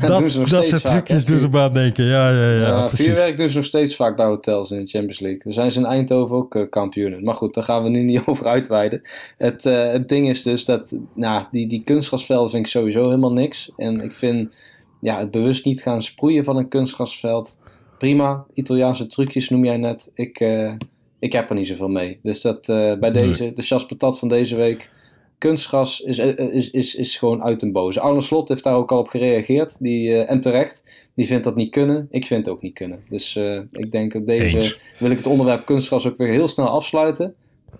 dat, 0.00 0.08
dat 0.08 0.18
doen 0.18 0.30
ze 0.30 0.38
nog 0.38 0.48
dat 0.48 0.64
steeds 0.64 0.68
soort 0.68 0.94
vaak. 0.94 1.04
trucjes 1.04 1.24
doen 1.24 1.42
er 1.42 1.50
maar 1.50 1.62
aan 1.62 1.74
denken. 1.74 2.04
Ja, 2.04 2.30
ja, 2.30 2.50
ja, 2.50 2.88
vuurwerk 2.88 3.36
doen 3.36 3.48
ze 3.48 3.56
nog 3.56 3.64
steeds 3.64 3.96
vaak 3.96 4.16
bij 4.16 4.26
hotels 4.26 4.70
in 4.70 4.80
de 4.80 4.88
Champions 4.90 5.20
League. 5.20 5.40
Daar 5.44 5.52
zijn 5.52 5.72
ze 5.72 5.78
in 5.78 5.86
Eindhoven 5.86 6.36
ook 6.36 6.54
eh, 6.54 6.68
kampioenen. 6.70 7.24
Maar 7.24 7.34
goed, 7.34 7.54
daar 7.54 7.64
gaan 7.64 7.82
we 7.82 7.88
nu 7.88 8.02
niet 8.02 8.22
over 8.26 8.46
uitweiden. 8.46 9.02
Het, 9.38 9.66
eh, 9.66 9.90
het 9.90 10.08
ding 10.08 10.28
is 10.28 10.42
dus 10.42 10.64
dat 10.64 10.96
nou, 11.14 11.44
die, 11.50 11.68
die 11.68 11.82
kunstgrasvelden 11.84 12.50
vind 12.50 12.64
ik 12.64 12.70
sowieso 12.70 13.02
helemaal 13.02 13.32
niks. 13.32 13.72
En 13.76 14.00
ik 14.00 14.14
vind 14.14 14.52
ja, 15.00 15.18
het 15.18 15.30
bewust 15.30 15.64
niet 15.64 15.82
gaan 15.82 16.02
sproeien 16.02 16.44
van 16.44 16.56
een 16.56 16.68
kunstgrasveld. 16.68 17.58
Prima, 17.98 18.44
Italiaanse 18.54 19.06
trucjes 19.06 19.48
noem 19.48 19.64
jij 19.64 19.76
net. 19.76 20.10
Ik, 20.14 20.40
eh, 20.40 20.72
ik 21.18 21.32
heb 21.32 21.48
er 21.48 21.54
niet 21.54 21.68
zoveel 21.68 21.88
mee. 21.88 22.18
Dus 22.22 22.40
dat 22.40 22.66
bij 23.00 23.10
deze, 23.10 23.52
de 23.54 23.62
chas 23.62 23.86
patat 23.86 24.18
van 24.18 24.28
deze 24.28 24.56
week. 24.56 24.90
Kunstgras 25.38 26.00
is, 26.00 26.18
is, 26.18 26.70
is, 26.70 26.94
is 26.94 27.16
gewoon 27.16 27.42
uit 27.42 27.60
den 27.60 27.72
boze. 27.72 28.00
Arne 28.00 28.22
Slot 28.22 28.48
heeft 28.48 28.64
daar 28.64 28.74
ook 28.74 28.92
al 28.92 28.98
op 28.98 29.08
gereageerd. 29.08 29.76
Die, 29.80 30.12
eh, 30.12 30.30
en 30.30 30.40
terecht. 30.40 30.82
Die 31.14 31.26
vindt 31.26 31.44
dat 31.44 31.56
niet 31.56 31.70
kunnen. 31.70 32.08
Ik 32.10 32.26
vind 32.26 32.46
het 32.46 32.54
ook 32.54 32.62
niet 32.62 32.74
kunnen. 32.74 33.00
Dus 33.08 33.36
eh, 33.36 33.60
ik 33.70 33.92
denk 33.92 34.14
op 34.14 34.26
deze 34.26 34.56
Eens. 34.56 34.80
wil 34.98 35.10
ik 35.10 35.16
het 35.16 35.26
onderwerp 35.26 35.66
kunstgras 35.66 36.06
ook 36.06 36.16
weer 36.16 36.32
heel 36.32 36.48
snel 36.48 36.68
afsluiten. 36.68 37.34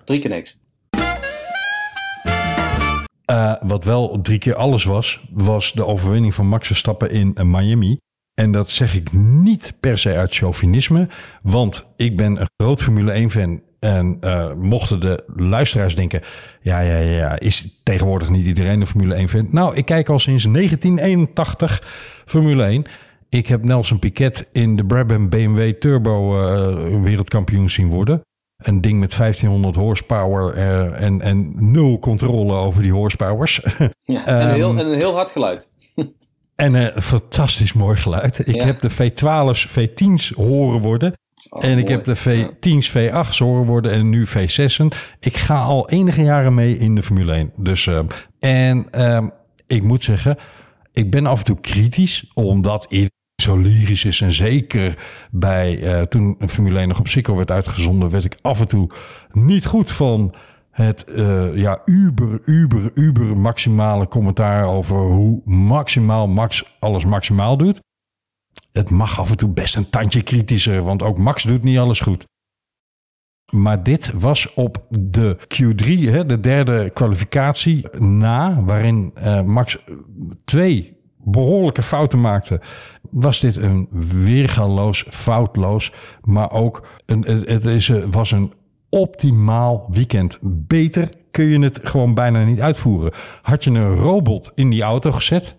Drie 0.04 0.18
keer 0.18 0.30
niks. 0.30 0.56
Eh, 3.24 3.54
wat 3.66 3.84
wel 3.84 4.20
drie 4.20 4.38
keer 4.38 4.54
alles 4.54 4.84
was, 4.84 5.24
was 5.30 5.72
de 5.72 5.84
overwinning 5.86 6.34
van 6.34 6.46
Max 6.46 6.66
Verstappen 6.66 7.10
in 7.10 7.36
Miami. 7.42 7.98
En 8.34 8.52
dat 8.52 8.70
zeg 8.70 8.94
ik 8.94 9.12
niet 9.12 9.74
per 9.80 9.98
se 9.98 10.14
uit 10.14 10.34
chauvinisme, 10.34 11.08
want 11.42 11.86
ik 11.96 12.16
ben 12.16 12.40
een 12.40 12.46
groot 12.56 12.82
Formule 12.82 13.22
1-fan. 13.22 13.62
En 13.78 14.16
eh, 14.20 14.52
mochten 14.54 15.00
de 15.00 15.24
luisteraars 15.36 15.94
denken, 15.94 16.20
ja, 16.60 16.80
ja, 16.80 16.96
ja, 16.96 17.38
is 17.38 17.80
tegenwoordig 17.82 18.28
niet 18.28 18.44
iedereen 18.46 18.80
een 18.80 18.86
Formule 18.86 19.26
1-fan? 19.28 19.46
Nou, 19.50 19.76
ik 19.76 19.84
kijk 19.84 20.08
al 20.08 20.18
sinds 20.18 20.44
1981 20.44 21.82
Formule 22.26 22.62
1. 22.64 22.84
Ik 23.28 23.46
heb 23.46 23.64
Nelson 23.64 23.98
Piquet 23.98 24.48
in 24.52 24.76
de 24.76 24.84
Brabham 24.84 25.28
BMW 25.28 25.70
Turbo 25.72 26.42
eh, 26.42 27.02
wereldkampioen 27.02 27.70
zien 27.70 27.88
worden. 27.90 28.20
Een 28.56 28.80
ding 28.80 29.00
met 29.00 29.16
1500 29.16 29.74
horsepower 29.74 30.54
eh, 30.54 31.02
en, 31.02 31.20
en 31.20 31.52
nul 31.72 31.98
controle 31.98 32.52
over 32.54 32.82
die 32.82 32.92
horsepowers. 32.92 33.60
Ja, 34.02 34.26
en, 34.26 34.48
een 34.48 34.54
heel, 34.54 34.68
Ehm, 34.70 34.78
en 34.78 34.86
een 34.86 34.94
heel 34.98 35.14
hard 35.14 35.30
geluid. 35.30 35.70
en 36.54 36.74
een 36.74 37.02
fantastisch 37.02 37.72
mooi 37.72 37.96
geluid. 37.96 38.48
Ik 38.48 38.54
Ja. 38.54 38.64
heb 38.64 38.80
de 38.80 38.90
V12's, 38.90 39.68
V10's 39.68 40.30
horen 40.32 40.80
worden. 40.80 41.12
Oh, 41.58 41.64
en 41.64 41.78
ik 41.78 41.88
mooi. 41.88 41.94
heb 41.94 42.04
de 42.04 42.16
V10's, 42.16 42.90
V8's 42.90 43.38
horen 43.38 43.66
worden 43.66 43.92
en 43.92 44.08
nu 44.08 44.26
V6'en. 44.26 44.88
Ik 45.20 45.36
ga 45.36 45.62
al 45.62 45.88
enige 45.88 46.22
jaren 46.22 46.54
mee 46.54 46.78
in 46.78 46.94
de 46.94 47.02
Formule 47.02 47.32
1. 47.32 47.52
Dus, 47.56 47.86
eh, 47.86 48.00
en 48.38 48.90
ehm, 48.90 49.28
ik 49.66 49.82
moet 49.82 50.02
zeggen, 50.02 50.36
ik 50.92 51.10
ben 51.10 51.26
af 51.26 51.38
en 51.38 51.44
toe 51.44 51.60
kritisch, 51.60 52.30
omdat 52.34 52.86
iedereen 52.88 53.16
zo 53.42 53.56
lyrisch 53.56 54.04
is. 54.04 54.20
En 54.20 54.32
zeker 54.32 54.98
bij 55.30 55.82
eh, 55.82 56.02
toen 56.02 56.36
Formule 56.46 56.78
1 56.78 56.88
nog 56.88 56.98
op 56.98 57.08
Sikko 57.08 57.36
werd 57.36 57.50
uitgezonden, 57.50 58.10
werd 58.10 58.24
ik 58.24 58.38
af 58.42 58.60
en 58.60 58.66
toe 58.66 58.90
niet 59.30 59.66
goed 59.66 59.90
van 59.90 60.34
het 60.70 61.04
eh, 61.04 61.56
ja, 61.56 61.80
uber, 61.84 62.40
uber, 62.44 62.90
uber 62.94 63.38
maximale 63.38 64.08
commentaar 64.08 64.64
over 64.66 64.96
hoe 64.96 65.40
maximaal 65.44 66.28
Max 66.28 66.76
alles 66.78 67.04
maximaal 67.04 67.56
doet. 67.56 67.80
Het 68.78 68.90
mag 68.90 69.20
af 69.20 69.30
en 69.30 69.36
toe 69.36 69.48
best 69.48 69.76
een 69.76 69.90
tandje 69.90 70.22
kritischer, 70.22 70.82
want 70.82 71.02
ook 71.02 71.18
Max 71.18 71.42
doet 71.42 71.62
niet 71.62 71.78
alles 71.78 72.00
goed. 72.00 72.26
Maar 73.52 73.82
dit 73.82 74.10
was 74.14 74.54
op 74.54 74.86
de 74.90 75.36
Q3, 75.54 75.86
hè, 76.10 76.26
de 76.26 76.40
derde 76.40 76.90
kwalificatie 76.90 77.98
na, 77.98 78.62
waarin 78.62 79.10
eh, 79.14 79.42
Max 79.42 79.78
twee 80.44 80.96
behoorlijke 81.24 81.82
fouten 81.82 82.20
maakte. 82.20 82.60
Was 83.10 83.40
dit 83.40 83.56
een 83.56 83.88
weergaloos, 84.24 85.04
foutloos, 85.08 85.92
maar 86.20 86.50
ook 86.50 86.86
een, 87.06 87.22
het, 87.44 87.64
is, 87.64 87.88
eh, 87.88 88.04
was 88.10 88.30
een 88.30 88.52
optimaal 88.88 89.86
weekend. 89.90 90.38
Beter 90.42 91.08
kun 91.30 91.46
je 91.46 91.58
het 91.58 91.80
gewoon 91.82 92.14
bijna 92.14 92.44
niet 92.44 92.60
uitvoeren. 92.60 93.12
Had 93.42 93.64
je 93.64 93.70
een 93.70 93.94
robot 93.94 94.52
in 94.54 94.70
die 94.70 94.82
auto 94.82 95.12
gezet, 95.12 95.56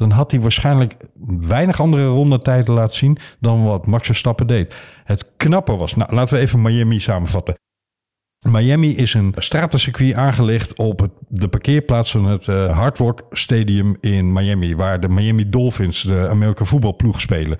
dan 0.00 0.10
had 0.10 0.30
hij 0.30 0.40
waarschijnlijk 0.40 0.96
weinig 1.40 1.80
andere 1.80 2.06
rondetijden 2.06 2.74
laten 2.74 2.96
zien 2.96 3.18
dan 3.40 3.64
wat 3.64 3.86
Max 3.86 4.06
Verstappen 4.06 4.46
deed. 4.46 4.74
Het 5.04 5.32
knappe 5.36 5.76
was, 5.76 5.94
nou 5.94 6.14
laten 6.14 6.34
we 6.34 6.40
even 6.40 6.62
Miami 6.62 7.00
samenvatten. 7.00 7.54
Miami 8.48 8.96
is 8.96 9.14
een 9.14 9.34
stratencircuit 9.36 10.14
aangelegd 10.14 10.78
op 10.78 11.08
de 11.28 11.48
parkeerplaats 11.48 12.10
van 12.10 12.24
het 12.24 12.48
eh, 12.48 12.78
Hard 12.78 12.98
Rock 12.98 13.26
Stadium 13.30 13.96
in 14.00 14.32
Miami, 14.32 14.76
waar 14.76 15.00
de 15.00 15.08
Miami 15.08 15.48
Dolphins, 15.48 16.02
de 16.02 16.28
Amerika 16.28 16.64
voetbalploeg, 16.64 17.20
spelen. 17.20 17.58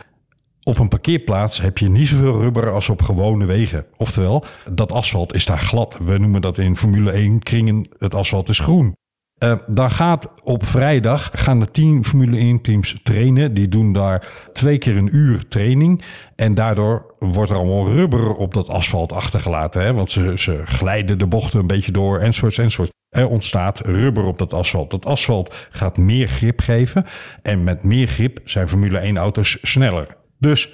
Op 0.63 0.79
een 0.79 0.89
parkeerplaats 0.89 1.61
heb 1.61 1.79
je 1.79 1.89
niet 1.89 2.09
zoveel 2.09 2.41
rubber 2.41 2.71
als 2.71 2.89
op 2.89 3.03
gewone 3.03 3.47
wegen. 3.47 3.87
Oftewel, 3.97 4.45
dat 4.71 4.93
asfalt 4.93 5.35
is 5.35 5.47
daar 5.47 5.59
glad. 5.59 5.99
We 6.05 6.19
noemen 6.19 6.41
dat 6.41 6.59
in 6.59 6.77
Formule 6.77 7.11
1 7.11 7.39
kringen, 7.39 7.89
het 7.99 8.15
asfalt 8.15 8.49
is 8.49 8.59
groen. 8.59 8.95
Eh, 9.41 9.55
dan 9.67 9.91
gaat 9.91 10.33
op 10.43 10.67
vrijdag 10.67 11.31
gaan 11.33 11.61
de 11.61 11.71
tien 11.71 12.05
Formule 12.05 12.37
1 12.37 12.61
teams 12.61 13.01
trainen. 13.03 13.55
Die 13.55 13.69
doen 13.69 13.93
daar 13.93 14.29
twee 14.53 14.79
keer 14.79 14.97
een 14.97 15.17
uur 15.17 15.49
training. 15.49 16.03
En 16.37 16.55
daardoor 16.55 17.15
wordt 17.19 17.51
er 17.51 17.57
allemaal 17.57 17.89
rubber 17.89 18.35
op 18.35 18.55
dat 18.55 18.69
asfalt 18.69 19.13
achtergelaten. 19.13 19.83
Hè? 19.83 19.93
Want 19.93 20.11
ze, 20.11 20.33
ze 20.37 20.61
glijden 20.65 21.19
de 21.19 21.27
bochten 21.27 21.61
een 21.61 21.67
beetje 21.67 21.93
door 21.93 22.19
enzovoorts 22.19 22.59
enzovoorts. 22.59 22.91
Er 23.09 23.29
ontstaat 23.29 23.81
rubber 23.81 24.25
op 24.25 24.39
dat 24.39 24.53
asfalt. 24.53 24.91
Dat 24.91 25.07
asfalt 25.07 25.69
gaat 25.71 25.97
meer 25.99 26.29
grip 26.29 26.61
geven. 26.61 27.05
En 27.43 27.65
met 27.65 27.83
meer 27.83 28.07
grip 28.07 28.41
zijn 28.45 28.69
Formule 28.69 28.99
1 28.99 29.17
auto's 29.17 29.59
sneller. 29.63 30.17
Dus 30.39 30.69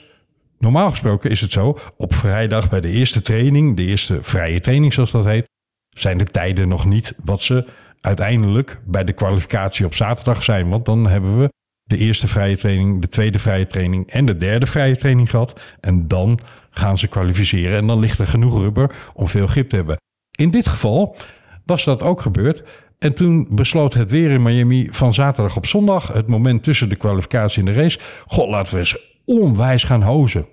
normaal 0.58 0.90
gesproken 0.90 1.30
is 1.30 1.40
het 1.40 1.50
zo. 1.50 1.78
Op 1.96 2.14
vrijdag 2.14 2.68
bij 2.68 2.80
de 2.80 2.90
eerste 2.90 3.20
training, 3.20 3.76
de 3.76 3.84
eerste 3.84 4.18
vrije 4.22 4.60
training 4.60 4.92
zoals 4.92 5.10
dat 5.10 5.24
heet. 5.24 5.48
Zijn 5.90 6.18
de 6.18 6.24
tijden 6.24 6.68
nog 6.68 6.84
niet 6.84 7.14
wat 7.24 7.42
ze 7.42 7.66
uiteindelijk 8.06 8.80
bij 8.84 9.04
de 9.04 9.12
kwalificatie 9.12 9.86
op 9.86 9.94
zaterdag 9.94 10.42
zijn. 10.42 10.68
Want 10.68 10.84
dan 10.84 11.06
hebben 11.06 11.38
we 11.38 11.52
de 11.82 11.96
eerste 11.96 12.26
vrije 12.26 12.56
training, 12.56 13.00
de 13.00 13.08
tweede 13.08 13.38
vrije 13.38 13.66
training 13.66 14.10
en 14.10 14.26
de 14.26 14.36
derde 14.36 14.66
vrije 14.66 14.96
training 14.96 15.30
gehad. 15.30 15.60
En 15.80 16.08
dan 16.08 16.38
gaan 16.70 16.98
ze 16.98 17.08
kwalificeren 17.08 17.78
en 17.78 17.86
dan 17.86 17.98
ligt 17.98 18.18
er 18.18 18.26
genoeg 18.26 18.60
rubber 18.62 18.94
om 19.14 19.28
veel 19.28 19.46
grip 19.46 19.68
te 19.68 19.76
hebben. 19.76 19.96
In 20.38 20.50
dit 20.50 20.68
geval 20.68 21.16
was 21.64 21.84
dat 21.84 22.02
ook 22.02 22.20
gebeurd. 22.20 22.62
En 22.98 23.14
toen 23.14 23.46
besloot 23.50 23.94
het 23.94 24.10
weer 24.10 24.30
in 24.30 24.42
Miami 24.42 24.88
van 24.90 25.14
zaterdag 25.14 25.56
op 25.56 25.66
zondag, 25.66 26.12
het 26.12 26.26
moment 26.26 26.62
tussen 26.62 26.88
de 26.88 26.96
kwalificatie 26.96 27.58
en 27.58 27.72
de 27.72 27.80
race. 27.80 27.98
God, 28.26 28.48
laten 28.48 28.72
we 28.72 28.78
eens 28.78 28.98
onwijs 29.24 29.84
gaan 29.84 30.02
hozen. 30.02 30.46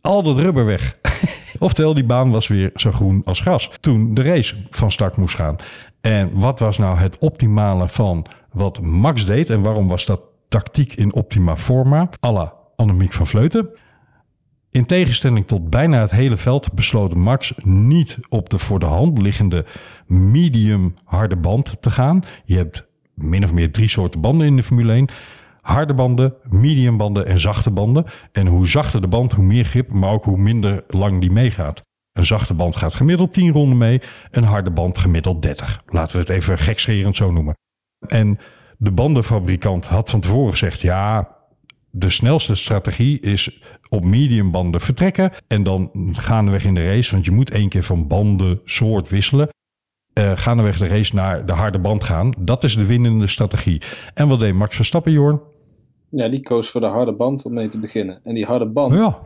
Al 0.00 0.22
dat 0.22 0.38
rubber 0.38 0.64
weg. 0.64 0.98
Oftewel, 1.58 1.94
die 1.94 2.04
baan 2.04 2.30
was 2.30 2.48
weer 2.48 2.70
zo 2.74 2.90
groen 2.90 3.22
als 3.24 3.40
gras. 3.40 3.70
Toen 3.80 4.14
de 4.14 4.22
race 4.22 4.54
van 4.70 4.92
start 4.92 5.16
moest 5.16 5.34
gaan. 5.34 5.56
En 6.04 6.30
wat 6.38 6.58
was 6.58 6.78
nou 6.78 6.98
het 6.98 7.18
optimale 7.18 7.88
van 7.88 8.26
wat 8.52 8.80
Max 8.80 9.26
deed? 9.26 9.50
En 9.50 9.62
waarom 9.62 9.88
was 9.88 10.06
dat 10.06 10.20
tactiek 10.48 10.92
in 10.92 11.14
optima 11.14 11.56
forma? 11.56 12.08
à 12.26 12.32
la 12.32 12.54
Annemiek 12.76 13.12
van 13.12 13.26
Vleuten. 13.26 13.68
In 14.70 14.86
tegenstelling 14.86 15.46
tot 15.46 15.70
bijna 15.70 16.00
het 16.00 16.10
hele 16.10 16.36
veld 16.36 16.72
besloot 16.72 17.14
Max 17.14 17.54
niet 17.62 18.18
op 18.28 18.50
de 18.50 18.58
voor 18.58 18.78
de 18.78 18.86
hand 18.86 19.22
liggende 19.22 19.64
medium 20.06 20.94
harde 21.04 21.36
band 21.36 21.82
te 21.82 21.90
gaan. 21.90 22.22
Je 22.44 22.56
hebt 22.56 22.86
min 23.14 23.44
of 23.44 23.52
meer 23.52 23.72
drie 23.72 23.88
soorten 23.88 24.20
banden 24.20 24.46
in 24.46 24.56
de 24.56 24.62
Formule 24.62 24.92
1. 24.92 25.08
Harde 25.60 25.94
banden, 25.94 26.34
medium 26.48 26.96
banden 26.96 27.26
en 27.26 27.40
zachte 27.40 27.70
banden. 27.70 28.04
En 28.32 28.46
hoe 28.46 28.68
zachter 28.68 29.00
de 29.00 29.08
band, 29.08 29.32
hoe 29.32 29.44
meer 29.44 29.64
grip, 29.64 29.92
maar 29.92 30.12
ook 30.12 30.24
hoe 30.24 30.38
minder 30.38 30.84
lang 30.88 31.20
die 31.20 31.30
meegaat. 31.30 31.82
Een 32.14 32.24
zachte 32.24 32.54
band 32.54 32.76
gaat 32.76 32.94
gemiddeld 32.94 33.32
10 33.32 33.50
ronden 33.52 33.78
mee, 33.78 34.00
een 34.30 34.42
harde 34.44 34.70
band 34.70 34.98
gemiddeld 34.98 35.42
30. 35.42 35.80
Laten 35.86 36.12
we 36.12 36.18
het 36.18 36.28
even 36.28 36.58
gekscherend 36.58 37.14
zo 37.14 37.32
noemen. 37.32 37.54
En 38.06 38.38
de 38.78 38.90
bandenfabrikant 38.90 39.86
had 39.86 40.10
van 40.10 40.20
tevoren 40.20 40.50
gezegd: 40.50 40.80
ja, 40.80 41.36
de 41.90 42.10
snelste 42.10 42.54
strategie 42.54 43.20
is 43.20 43.62
op 43.88 44.04
medium 44.04 44.50
banden 44.50 44.80
vertrekken 44.80 45.30
en 45.46 45.62
dan 45.62 45.90
gaandeweg 46.12 46.64
in 46.64 46.74
de 46.74 46.86
race, 46.88 47.10
want 47.12 47.24
je 47.24 47.30
moet 47.30 47.50
één 47.50 47.68
keer 47.68 47.82
van 47.82 48.06
banden 48.06 48.60
soort 48.64 49.08
wisselen. 49.08 49.48
Uh, 50.18 50.32
gaandeweg 50.34 50.78
de 50.78 50.86
race 50.86 51.14
naar 51.14 51.46
de 51.46 51.52
harde 51.52 51.78
band 51.78 52.04
gaan. 52.04 52.32
Dat 52.38 52.64
is 52.64 52.76
de 52.76 52.86
winnende 52.86 53.26
strategie. 53.26 53.82
En 54.14 54.28
wat 54.28 54.40
deed 54.40 54.54
Max 54.54 54.76
Verstappen, 54.76 55.12
Jorn? 55.12 55.40
Ja, 56.10 56.28
die 56.28 56.40
koos 56.40 56.70
voor 56.70 56.80
de 56.80 56.86
harde 56.86 57.12
band 57.12 57.44
om 57.44 57.52
mee 57.52 57.68
te 57.68 57.78
beginnen. 57.78 58.20
En 58.24 58.34
die 58.34 58.44
harde 58.44 58.66
band, 58.66 58.98
Ja. 58.98 59.18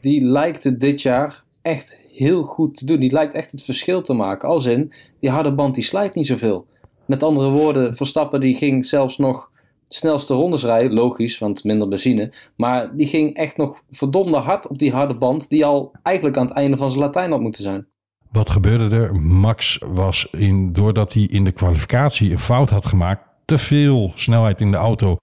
die 0.00 0.24
lijkt 0.24 0.64
het 0.64 0.80
dit 0.80 1.02
jaar 1.02 1.42
echt 1.62 1.98
heel 2.16 2.42
goed 2.42 2.76
te 2.76 2.86
doen. 2.86 3.00
Die 3.00 3.12
lijkt 3.12 3.34
echt 3.34 3.50
het 3.50 3.64
verschil 3.64 4.02
te 4.02 4.14
maken. 4.14 4.48
Als 4.48 4.66
in, 4.66 4.92
die 5.20 5.30
harde 5.30 5.54
band 5.54 5.74
die 5.74 5.84
slijt 5.84 6.14
niet 6.14 6.26
zoveel. 6.26 6.66
Met 7.06 7.22
andere 7.22 7.50
woorden, 7.50 7.96
Verstappen 7.96 8.40
die 8.40 8.54
ging 8.54 8.84
zelfs 8.84 9.18
nog 9.18 9.50
snelste 9.88 10.34
rondes 10.34 10.64
rijden. 10.64 10.92
Logisch, 10.92 11.38
want 11.38 11.64
minder 11.64 11.88
benzine. 11.88 12.32
Maar 12.56 12.96
die 12.96 13.06
ging 13.06 13.34
echt 13.34 13.56
nog 13.56 13.82
verdomde 13.90 14.38
hard 14.38 14.68
op 14.68 14.78
die 14.78 14.92
harde 14.92 15.14
band. 15.14 15.48
Die 15.48 15.64
al 15.64 15.92
eigenlijk 16.02 16.36
aan 16.36 16.46
het 16.46 16.56
einde 16.56 16.76
van 16.76 16.90
zijn 16.90 17.02
Latijn 17.02 17.30
had 17.30 17.40
moeten 17.40 17.62
zijn. 17.62 17.86
Wat 18.32 18.50
gebeurde 18.50 18.96
er? 18.96 19.20
Max 19.20 19.82
was 19.86 20.30
in, 20.30 20.72
doordat 20.72 21.12
hij 21.12 21.22
in 21.22 21.44
de 21.44 21.52
kwalificatie 21.52 22.30
een 22.30 22.38
fout 22.38 22.70
had 22.70 22.86
gemaakt, 22.86 23.22
te 23.44 23.58
veel 23.58 24.12
snelheid 24.14 24.60
in 24.60 24.70
de 24.70 24.76
auto 24.76 25.16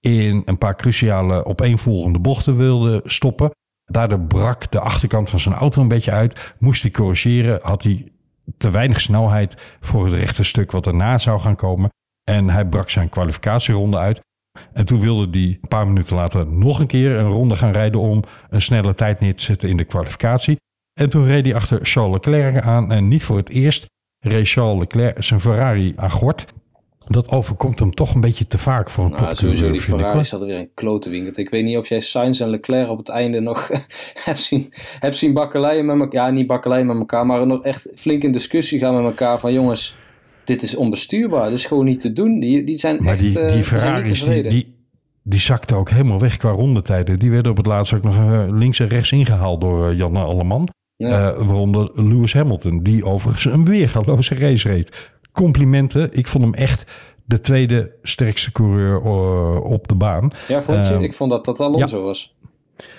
in 0.00 0.42
een 0.44 0.58
paar 0.58 0.76
cruciale 0.76 1.44
opeenvolgende 1.44 2.18
bochten 2.18 2.56
wilde 2.56 3.00
stoppen. 3.04 3.50
Daardoor 3.90 4.20
brak 4.20 4.70
de 4.70 4.80
achterkant 4.80 5.30
van 5.30 5.40
zijn 5.40 5.54
auto 5.54 5.80
een 5.80 5.88
beetje 5.88 6.10
uit. 6.10 6.54
Moest 6.58 6.82
hij 6.82 6.90
corrigeren, 6.90 7.58
had 7.62 7.82
hij 7.82 8.12
te 8.56 8.70
weinig 8.70 9.00
snelheid 9.00 9.76
voor 9.80 10.04
het 10.04 10.14
rechte 10.14 10.42
stuk 10.42 10.70
wat 10.70 10.86
erna 10.86 11.18
zou 11.18 11.40
gaan 11.40 11.56
komen. 11.56 11.90
En 12.30 12.48
hij 12.48 12.66
brak 12.66 12.90
zijn 12.90 13.08
kwalificatieronde 13.08 13.96
uit. 13.96 14.20
En 14.72 14.84
toen 14.84 15.00
wilde 15.00 15.38
hij 15.38 15.58
een 15.60 15.68
paar 15.68 15.86
minuten 15.86 16.16
later 16.16 16.46
nog 16.46 16.78
een 16.78 16.86
keer 16.86 17.18
een 17.18 17.28
ronde 17.28 17.56
gaan 17.56 17.72
rijden 17.72 18.00
om 18.00 18.22
een 18.50 18.62
snelle 18.62 18.94
tijd 18.94 19.20
neer 19.20 19.34
te 19.34 19.42
zetten 19.42 19.68
in 19.68 19.76
de 19.76 19.84
kwalificatie. 19.84 20.56
En 21.00 21.08
toen 21.08 21.26
reed 21.26 21.44
hij 21.44 21.54
achter 21.54 21.78
Charles 21.82 22.12
Leclerc 22.12 22.64
aan. 22.64 22.92
En 22.92 23.08
niet 23.08 23.24
voor 23.24 23.36
het 23.36 23.48
eerst 23.48 23.86
reed 24.18 24.48
Charles 24.48 24.78
Leclerc 24.78 25.22
zijn 25.22 25.40
Ferrari 25.40 25.92
aan 25.96 26.10
gort. 26.10 26.46
Dat 27.08 27.30
overkomt 27.30 27.78
hem 27.78 27.94
toch 27.94 28.14
een 28.14 28.20
beetje 28.20 28.46
te 28.46 28.58
vaak 28.58 28.90
voor 28.90 29.04
een 29.04 29.10
Nou, 29.10 29.22
topcoureur, 29.22 29.56
sowieso 29.56 29.72
die 29.72 29.80
vind 29.80 29.98
ik, 29.98 30.04
Ferrari 30.04 30.24
zat 30.24 30.40
er 30.40 30.46
weer 30.46 30.58
een 30.58 30.70
klote 30.74 31.10
winkeld. 31.10 31.36
Ik 31.36 31.50
weet 31.50 31.64
niet 31.64 31.76
of 31.76 31.88
jij 31.88 32.00
Sainz 32.00 32.40
en 32.40 32.50
Leclerc 32.50 32.88
op 32.88 32.98
het 32.98 33.08
einde 33.08 33.40
nog 33.40 33.70
hebt 34.24 34.40
zien, 34.40 34.68
hebt 34.98 35.16
zien 35.16 35.32
bakkeleien 35.32 35.86
met 35.86 35.98
elkaar. 35.98 36.26
Ja, 36.26 36.30
niet 36.30 36.46
bakkeleien 36.46 36.86
met 36.86 36.96
elkaar, 36.96 37.26
maar 37.26 37.46
nog 37.46 37.62
echt 37.62 37.92
flink 37.94 38.22
in 38.22 38.32
discussie 38.32 38.78
gaan 38.78 38.94
met 38.94 39.04
elkaar. 39.04 39.40
Van 39.40 39.52
jongens, 39.52 39.96
dit 40.44 40.62
is 40.62 40.76
onbestuurbaar. 40.76 41.50
Dit 41.50 41.58
is 41.58 41.66
gewoon 41.66 41.84
niet 41.84 42.00
te 42.00 42.12
doen. 42.12 42.40
Die, 42.40 42.64
die 42.64 42.78
zijn 42.78 43.02
Maar 43.02 43.12
echt 43.12 43.20
die, 43.20 43.28
eh, 43.28 43.34
die 43.34 43.46
die 43.46 43.56
niet 43.56 43.66
Ferraris, 43.66 44.24
die, 44.24 44.48
die, 44.48 44.74
die 45.22 45.40
zakten 45.40 45.76
ook 45.76 45.90
helemaal 45.90 46.20
weg 46.20 46.36
qua 46.36 46.50
rondetijden. 46.50 47.18
Die 47.18 47.30
werden 47.30 47.50
op 47.50 47.56
het 47.56 47.66
laatst 47.66 47.92
ook 47.92 48.02
nog 48.02 48.16
eh, 48.16 48.44
links 48.50 48.80
en 48.80 48.88
rechts 48.88 49.12
ingehaald 49.12 49.60
door 49.60 49.88
eh, 49.88 49.96
Janne 49.96 50.20
Alleman. 50.20 50.68
Ja. 50.96 51.08
Eh, 51.08 51.46
waaronder 51.46 51.90
Lewis 51.94 52.32
Hamilton, 52.32 52.82
die 52.82 53.04
overigens 53.04 53.44
een 53.44 53.64
weergaloze 53.64 54.34
race 54.34 54.68
reed. 54.68 55.10
Complimenten. 55.38 56.12
Ik 56.12 56.26
vond 56.26 56.44
hem 56.44 56.54
echt 56.54 56.92
de 57.24 57.40
tweede 57.40 57.92
sterkste 58.02 58.52
coureur 58.52 59.00
eh, 59.04 59.70
op 59.70 59.88
de 59.88 59.94
baan. 59.94 60.30
ja, 60.48 60.62
vond 60.62 60.88
je? 60.88 60.94
Ehm, 60.94 61.02
ik 61.02 61.14
vond 61.14 61.30
dat 61.30 61.44
dat 61.44 61.60
Alonso 61.60 62.02
was. 62.02 62.36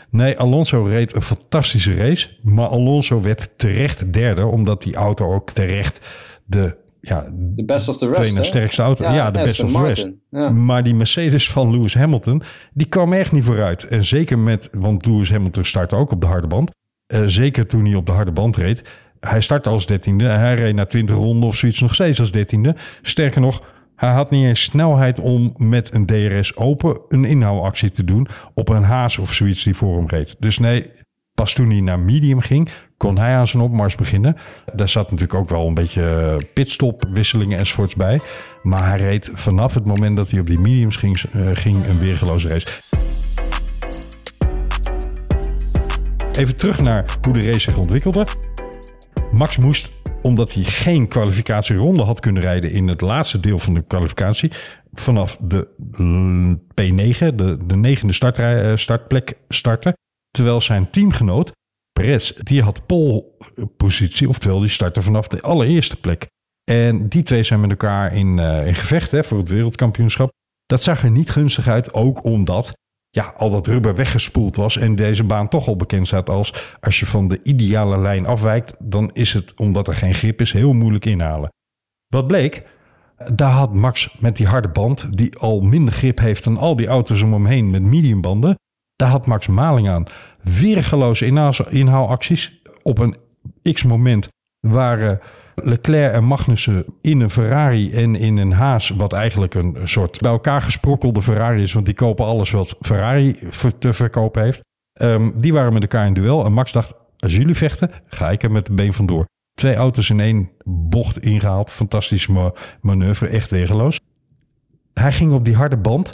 Nee, 0.10 0.38
Alonso 0.38 0.84
reed 0.84 1.16
een 1.16 1.22
fantastische 1.22 1.94
race. 1.94 2.30
Maar 2.42 2.68
Alonso 2.68 3.22
werd 3.22 3.50
terecht 3.56 4.14
derde, 4.14 4.46
omdat 4.46 4.82
die 4.82 4.96
auto 4.96 5.34
ook 5.34 5.52
terecht 5.52 6.00
de, 6.46 6.76
ja, 7.02 7.30
De 7.34 7.66
best 7.66 7.90
of 7.90 7.98
the 7.98 8.06
rest, 8.06 8.22
tweede 8.22 8.44
sterkste 8.44 8.82
auto. 8.82 9.04
Ja, 9.04 9.32
de 9.32 9.42
best 9.42 9.64
of 9.64 9.72
the 9.72 9.84
rest. 9.84 10.10
Ja. 10.30 10.50
Maar 10.50 10.84
die 10.84 10.96
Mercedes 10.96 11.52
van 11.52 11.72
Lewis 11.72 11.94
Hamilton, 11.94 12.42
die 12.74 12.88
kwam 12.88 13.14
echt 13.14 13.32
niet 13.32 13.44
vooruit. 13.44 13.88
En 13.88 14.06
zeker 14.06 14.40
met, 14.40 14.70
want 14.72 15.06
Lewis 15.06 15.32
Hamilton 15.32 15.66
startte 15.66 15.96
ook 15.96 16.12
op 16.12 16.22
de 16.22 16.28
harde 16.28 16.48
band. 16.48 16.72
Eh, 17.06 17.22
zeker 17.26 17.68
toen 17.68 17.86
hij 17.86 17.96
op 17.96 18.06
de 18.06 18.12
harde 18.12 18.32
band 18.32 18.56
reed. 18.56 18.82
Hij 19.20 19.42
startte 19.42 19.70
als 19.70 19.86
dertiende. 19.86 20.26
Hij 20.26 20.56
reed 20.56 20.76
na 20.76 20.86
20 20.86 21.16
ronden 21.16 21.50
of 21.50 21.56
zoiets 21.56 21.82
nog 21.82 21.94
steeds 21.94 22.20
als 22.20 22.32
dertiende. 22.32 22.76
Sterker 23.02 23.42
nog, 23.42 23.62
hij 23.96 24.12
had 24.12 24.32
niet 24.32 24.46
eens 24.46 24.64
snelheid 24.64 25.20
om 25.20 25.54
met 25.58 25.94
een 25.94 26.06
DRS 26.06 26.56
open 26.56 27.00
een 27.08 27.26
inhoudactie 27.26 27.90
te 27.90 28.04
doen 28.04 28.28
op 28.54 28.70
een 28.70 28.84
haas 28.84 29.18
of 29.18 29.34
zoiets 29.34 29.64
die 29.64 29.74
voor 29.74 29.98
hem 29.98 30.08
reed. 30.08 30.36
Dus 30.40 30.58
nee, 30.58 30.92
pas 31.34 31.54
toen 31.54 31.70
hij 31.70 31.82
naar 31.82 32.00
medium 32.00 32.40
ging, 32.40 32.70
kon 32.98 33.18
hij 33.18 33.36
aan 33.36 33.48
zijn 33.48 33.64
opmars 33.64 33.96
beginnen. 33.96 34.36
Daar 34.74 34.90
zat 34.90 35.12
natuurlijk 35.12 35.40
ook 35.40 35.50
wel 35.50 35.68
een 35.68 35.74
beetje 35.74 36.36
pitstopwisselingen 36.54 37.58
enzovoorts 37.60 37.96
bij. 37.96 38.20
Maar 38.64 38.88
hij 38.88 38.98
reed 38.98 39.30
vanaf 39.34 39.74
het 39.74 39.86
moment 39.86 40.18
dat 40.18 40.30
hij 40.30 40.40
op 40.40 40.48
die 40.48 40.60
mediums 40.60 40.96
ging, 40.96 41.22
eh, 41.32 41.42
ging 41.54 41.86
een 41.88 42.00
weergeloze 42.00 42.48
race. 42.48 42.68
Even 46.38 46.56
terug 46.56 46.82
naar 46.82 47.06
hoe 47.22 47.34
de 47.34 47.46
race 47.46 47.60
zich 47.60 47.78
ontwikkelde. 47.78 48.26
Max 49.32 49.58
moest, 49.58 49.92
omdat 50.22 50.54
hij 50.54 50.64
geen 50.64 51.08
kwalificatieronde 51.08 52.04
had 52.04 52.20
kunnen 52.20 52.42
rijden 52.42 52.72
in 52.72 52.88
het 52.88 53.02
laatste 53.02 53.40
deel 53.40 53.60
van 53.60 53.74
de 53.74 53.82
kwalificatie, 53.82 54.52
vanaf 54.94 55.38
de 55.42 55.68
l- 55.98 56.56
P9, 56.82 57.36
de, 57.36 57.58
de 57.66 57.76
negende 57.76 58.14
startrij, 58.14 58.72
eh, 58.72 58.78
startplek 58.78 59.38
starten. 59.50 59.94
Terwijl 60.32 60.62
zijn 60.62 60.90
teamgenoot, 60.90 61.52
Perez, 61.92 62.32
die 62.32 62.62
had 62.62 62.86
polepositie, 62.86 64.30
oftewel 64.30 64.60
die 64.60 64.70
startte 64.70 65.02
vanaf 65.02 65.28
de 65.28 65.42
allereerste 65.42 65.96
plek. 65.96 66.28
En 66.72 67.10
die 67.10 67.24
twee 67.24 67.44
zijn 67.44 67.60
met 67.60 67.70
elkaar 67.70 68.16
in, 68.16 68.40
eh, 68.40 68.68
in 68.68 68.76
gevecht 68.76 69.12
hè, 69.12 69.24
voor 69.24 69.38
het 69.38 69.50
wereldkampioenschap. 69.50 70.32
Dat 70.66 70.84
zag 70.84 71.04
er 71.04 71.12
niet 71.12 71.30
gunstig 71.30 71.68
uit, 71.68 71.94
ook 71.94 72.24
omdat 72.24 72.74
ja, 73.10 73.34
al 73.38 73.50
dat 73.50 73.68
rubber 73.68 73.96
weggespoeld 73.96 74.56
was 74.56 74.78
en 74.78 74.96
deze 74.96 75.24
baan 75.24 75.48
toch 75.48 75.68
al 75.68 75.76
bekend 75.76 76.08
staat 76.08 76.30
als 76.30 76.76
als 76.80 77.00
je 77.00 77.06
van 77.06 77.28
de 77.28 77.40
ideale 77.44 77.98
lijn 77.98 78.26
afwijkt, 78.26 78.74
dan 78.80 79.10
is 79.14 79.34
het, 79.34 79.54
omdat 79.54 79.88
er 79.88 79.94
geen 79.94 80.14
grip 80.14 80.42
is, 80.42 80.52
heel 80.52 80.74
moeilijk 80.74 81.06
inhalen. 81.06 81.50
Wat 82.08 82.28
bleek? 82.28 82.64
Daar 83.34 83.52
had 83.52 83.74
Max 83.74 84.16
met 84.20 84.36
die 84.36 84.48
harde 84.48 84.70
band, 84.70 85.18
die 85.18 85.38
al 85.38 85.62
minder 85.62 85.94
grip 85.94 86.20
heeft 86.20 86.44
dan 86.44 86.58
al 86.58 86.76
die 86.76 86.88
auto's 86.88 87.22
om 87.22 87.34
hem 87.34 87.46
heen 87.46 87.70
met 87.70 87.82
mediumbanden, 87.82 88.56
daar 88.96 89.10
had 89.10 89.26
Max 89.26 89.48
maling 89.48 89.90
aan. 89.90 90.06
Weergeloze 90.42 91.26
inhaal- 91.26 91.70
inhaalacties. 91.70 92.62
Op 92.82 92.98
een 92.98 93.16
x-moment 93.74 94.28
waren 94.68 95.20
Leclerc 95.64 96.14
en 96.14 96.24
Magnussen 96.24 96.86
in 97.02 97.20
een 97.20 97.30
Ferrari 97.30 97.92
en 97.92 98.16
in 98.16 98.38
een 98.38 98.52
Haas, 98.52 98.90
wat 98.90 99.14
eigenlijk 99.14 99.54
een 99.54 99.78
soort 99.84 100.20
bij 100.22 100.32
elkaar 100.32 100.62
gesprokkelde 100.62 101.22
Ferrari 101.22 101.62
is, 101.64 101.74
want 101.74 101.86
die 101.86 101.96
kopen 101.96 102.26
alles 102.26 102.52
wat 102.52 102.78
Ferrari 102.82 103.36
te 103.80 103.94
verkopen 103.94 104.44
heeft. 104.44 104.62
Ehm, 104.94 105.30
die 105.36 105.54
waren 105.54 105.74
met 105.74 105.82
elkaar 105.82 106.06
in 106.08 106.14
duel 106.14 106.46
en 106.46 106.54
Max 106.54 106.72
dacht, 106.72 106.94
als 107.18 107.36
jullie 107.36 107.56
vechten, 107.56 107.92
ga 108.08 108.30
ik 108.30 108.44
er 108.44 108.52
met 108.52 108.66
de 108.66 108.74
been 108.74 108.94
vandoor. 108.94 109.26
Twee 109.54 109.76
auto's 109.76 110.10
in 110.10 110.20
één 110.20 110.50
bocht 110.66 111.20
ingehaald. 111.20 111.70
Fantastisch 111.70 112.28
ma- 112.28 112.54
manoeuvre, 112.82 113.28
echt 113.28 113.52
weergeloos. 113.52 114.00
Hij 114.94 115.12
ging 115.12 115.32
op 115.32 115.46
die 115.46 115.56
harde 115.56 115.78
band 115.78 116.14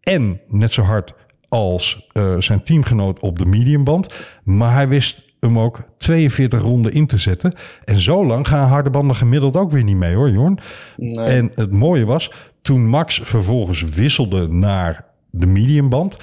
en 0.00 0.40
net 0.48 0.72
zo 0.72 0.82
hard 0.82 1.14
als 1.48 2.08
eh, 2.12 2.34
zijn 2.38 2.62
teamgenoot 2.62 3.20
op 3.20 3.38
de 3.38 3.46
mediumband. 3.46 4.14
Maar 4.44 4.72
hij 4.72 4.88
wist 4.88 5.22
hem 5.46 5.58
ook 5.58 5.82
42 5.96 6.60
ronden 6.60 6.92
in 6.92 7.06
te 7.06 7.16
zetten. 7.16 7.54
En 7.84 7.98
zo 7.98 8.26
lang 8.26 8.48
gaan 8.48 8.68
harde 8.68 8.90
banden 8.90 9.16
gemiddeld 9.16 9.56
ook 9.56 9.70
weer 9.70 9.84
niet 9.84 9.96
mee 9.96 10.14
hoor, 10.14 10.30
Jorn. 10.30 10.58
Nee. 10.96 11.26
En 11.26 11.52
het 11.54 11.72
mooie 11.72 12.04
was, 12.04 12.30
toen 12.62 12.88
Max 12.88 13.20
vervolgens 13.22 13.82
wisselde 13.82 14.48
naar 14.48 15.04
de 15.30 15.46
mediumband... 15.46 16.16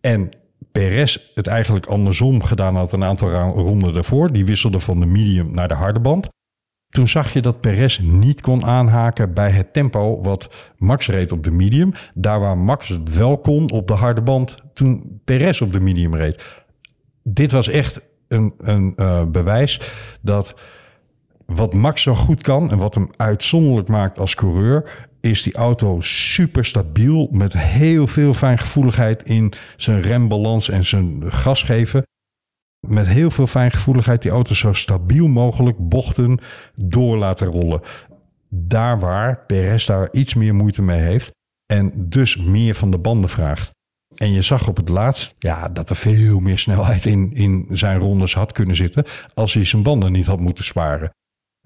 en 0.00 0.28
Perez 0.72 1.18
het 1.34 1.46
eigenlijk 1.46 1.86
andersom 1.86 2.42
gedaan 2.42 2.76
had 2.76 2.92
een 2.92 3.04
aantal 3.04 3.30
ronden 3.50 3.92
daarvoor... 3.92 4.32
die 4.32 4.44
wisselde 4.44 4.80
van 4.80 5.00
de 5.00 5.06
medium 5.06 5.50
naar 5.52 5.68
de 5.68 5.74
harde 5.74 6.00
band... 6.00 6.28
Toen 6.88 7.08
zag 7.08 7.32
je 7.32 7.42
dat 7.42 7.60
Perez 7.60 7.98
niet 7.98 8.40
kon 8.40 8.64
aanhaken 8.64 9.34
bij 9.34 9.50
het 9.50 9.72
tempo 9.72 10.20
wat 10.22 10.72
Max 10.76 11.08
reed 11.08 11.32
op 11.32 11.44
de 11.44 11.50
medium. 11.50 11.92
Daar 12.14 12.40
waar 12.40 12.58
Max 12.58 12.88
het 12.88 13.14
wel 13.16 13.38
kon 13.38 13.70
op 13.70 13.88
de 13.88 13.94
harde 13.94 14.22
band 14.22 14.56
toen 14.72 15.20
Perez 15.24 15.60
op 15.60 15.72
de 15.72 15.80
medium 15.80 16.14
reed. 16.14 16.64
Dit 17.22 17.52
was 17.52 17.68
echt 17.68 18.00
een, 18.28 18.92
eh, 18.96 19.24
bewijs 19.24 19.80
dat 20.20 20.54
wat 21.46 21.74
Max 21.74 22.02
zo 22.02 22.14
goed 22.14 22.42
kan 22.42 22.70
en 22.70 22.78
wat 22.78 22.94
hem 22.94 23.10
uitzonderlijk 23.16 23.88
maakt 23.88 24.18
als 24.18 24.34
coureur, 24.34 25.06
is 25.20 25.42
die 25.42 25.54
auto 25.54 26.00
super 26.00 26.64
stabiel 26.64 27.28
met 27.32 27.52
heel 27.52 28.06
veel 28.06 28.34
fijngevoeligheid 28.34 29.22
in 29.22 29.52
zijn 29.76 30.02
rembalans 30.02 30.68
en 30.68 30.84
zijn 30.84 31.32
gas 31.32 31.62
geven 31.62 32.04
met 32.86 33.06
heel 33.06 33.30
veel 33.30 33.46
fijngevoeligheid 33.46 34.22
die 34.22 34.30
auto 34.30 34.54
zo 34.54 34.72
stabiel 34.72 35.26
mogelijk 35.26 35.88
bochten 35.88 36.38
door 36.74 37.16
laten 37.16 37.46
rollen. 37.46 37.80
Daar 38.48 39.00
waar 39.00 39.44
Perez 39.46 39.86
daar 39.86 40.08
iets 40.12 40.34
meer 40.34 40.54
moeite 40.54 40.82
mee 40.82 41.00
heeft 41.00 41.30
en 41.66 41.92
dus 42.08 42.36
meer 42.36 42.74
van 42.74 42.90
de 42.90 42.98
banden 42.98 43.30
vraagt. 43.30 43.70
En 44.16 44.32
je 44.32 44.42
zag 44.42 44.68
op 44.68 44.76
het 44.76 44.88
laatst 44.88 45.34
ja, 45.38 45.68
dat 45.68 45.90
er 45.90 45.96
veel 45.96 46.40
meer 46.40 46.58
snelheid 46.58 47.06
in, 47.06 47.30
in 47.34 47.66
zijn 47.70 47.98
rondes 48.00 48.34
had 48.34 48.52
kunnen 48.52 48.76
zitten 48.76 49.04
als 49.34 49.54
hij 49.54 49.64
zijn 49.64 49.82
banden 49.82 50.12
niet 50.12 50.26
had 50.26 50.40
moeten 50.40 50.64
sparen. 50.64 51.10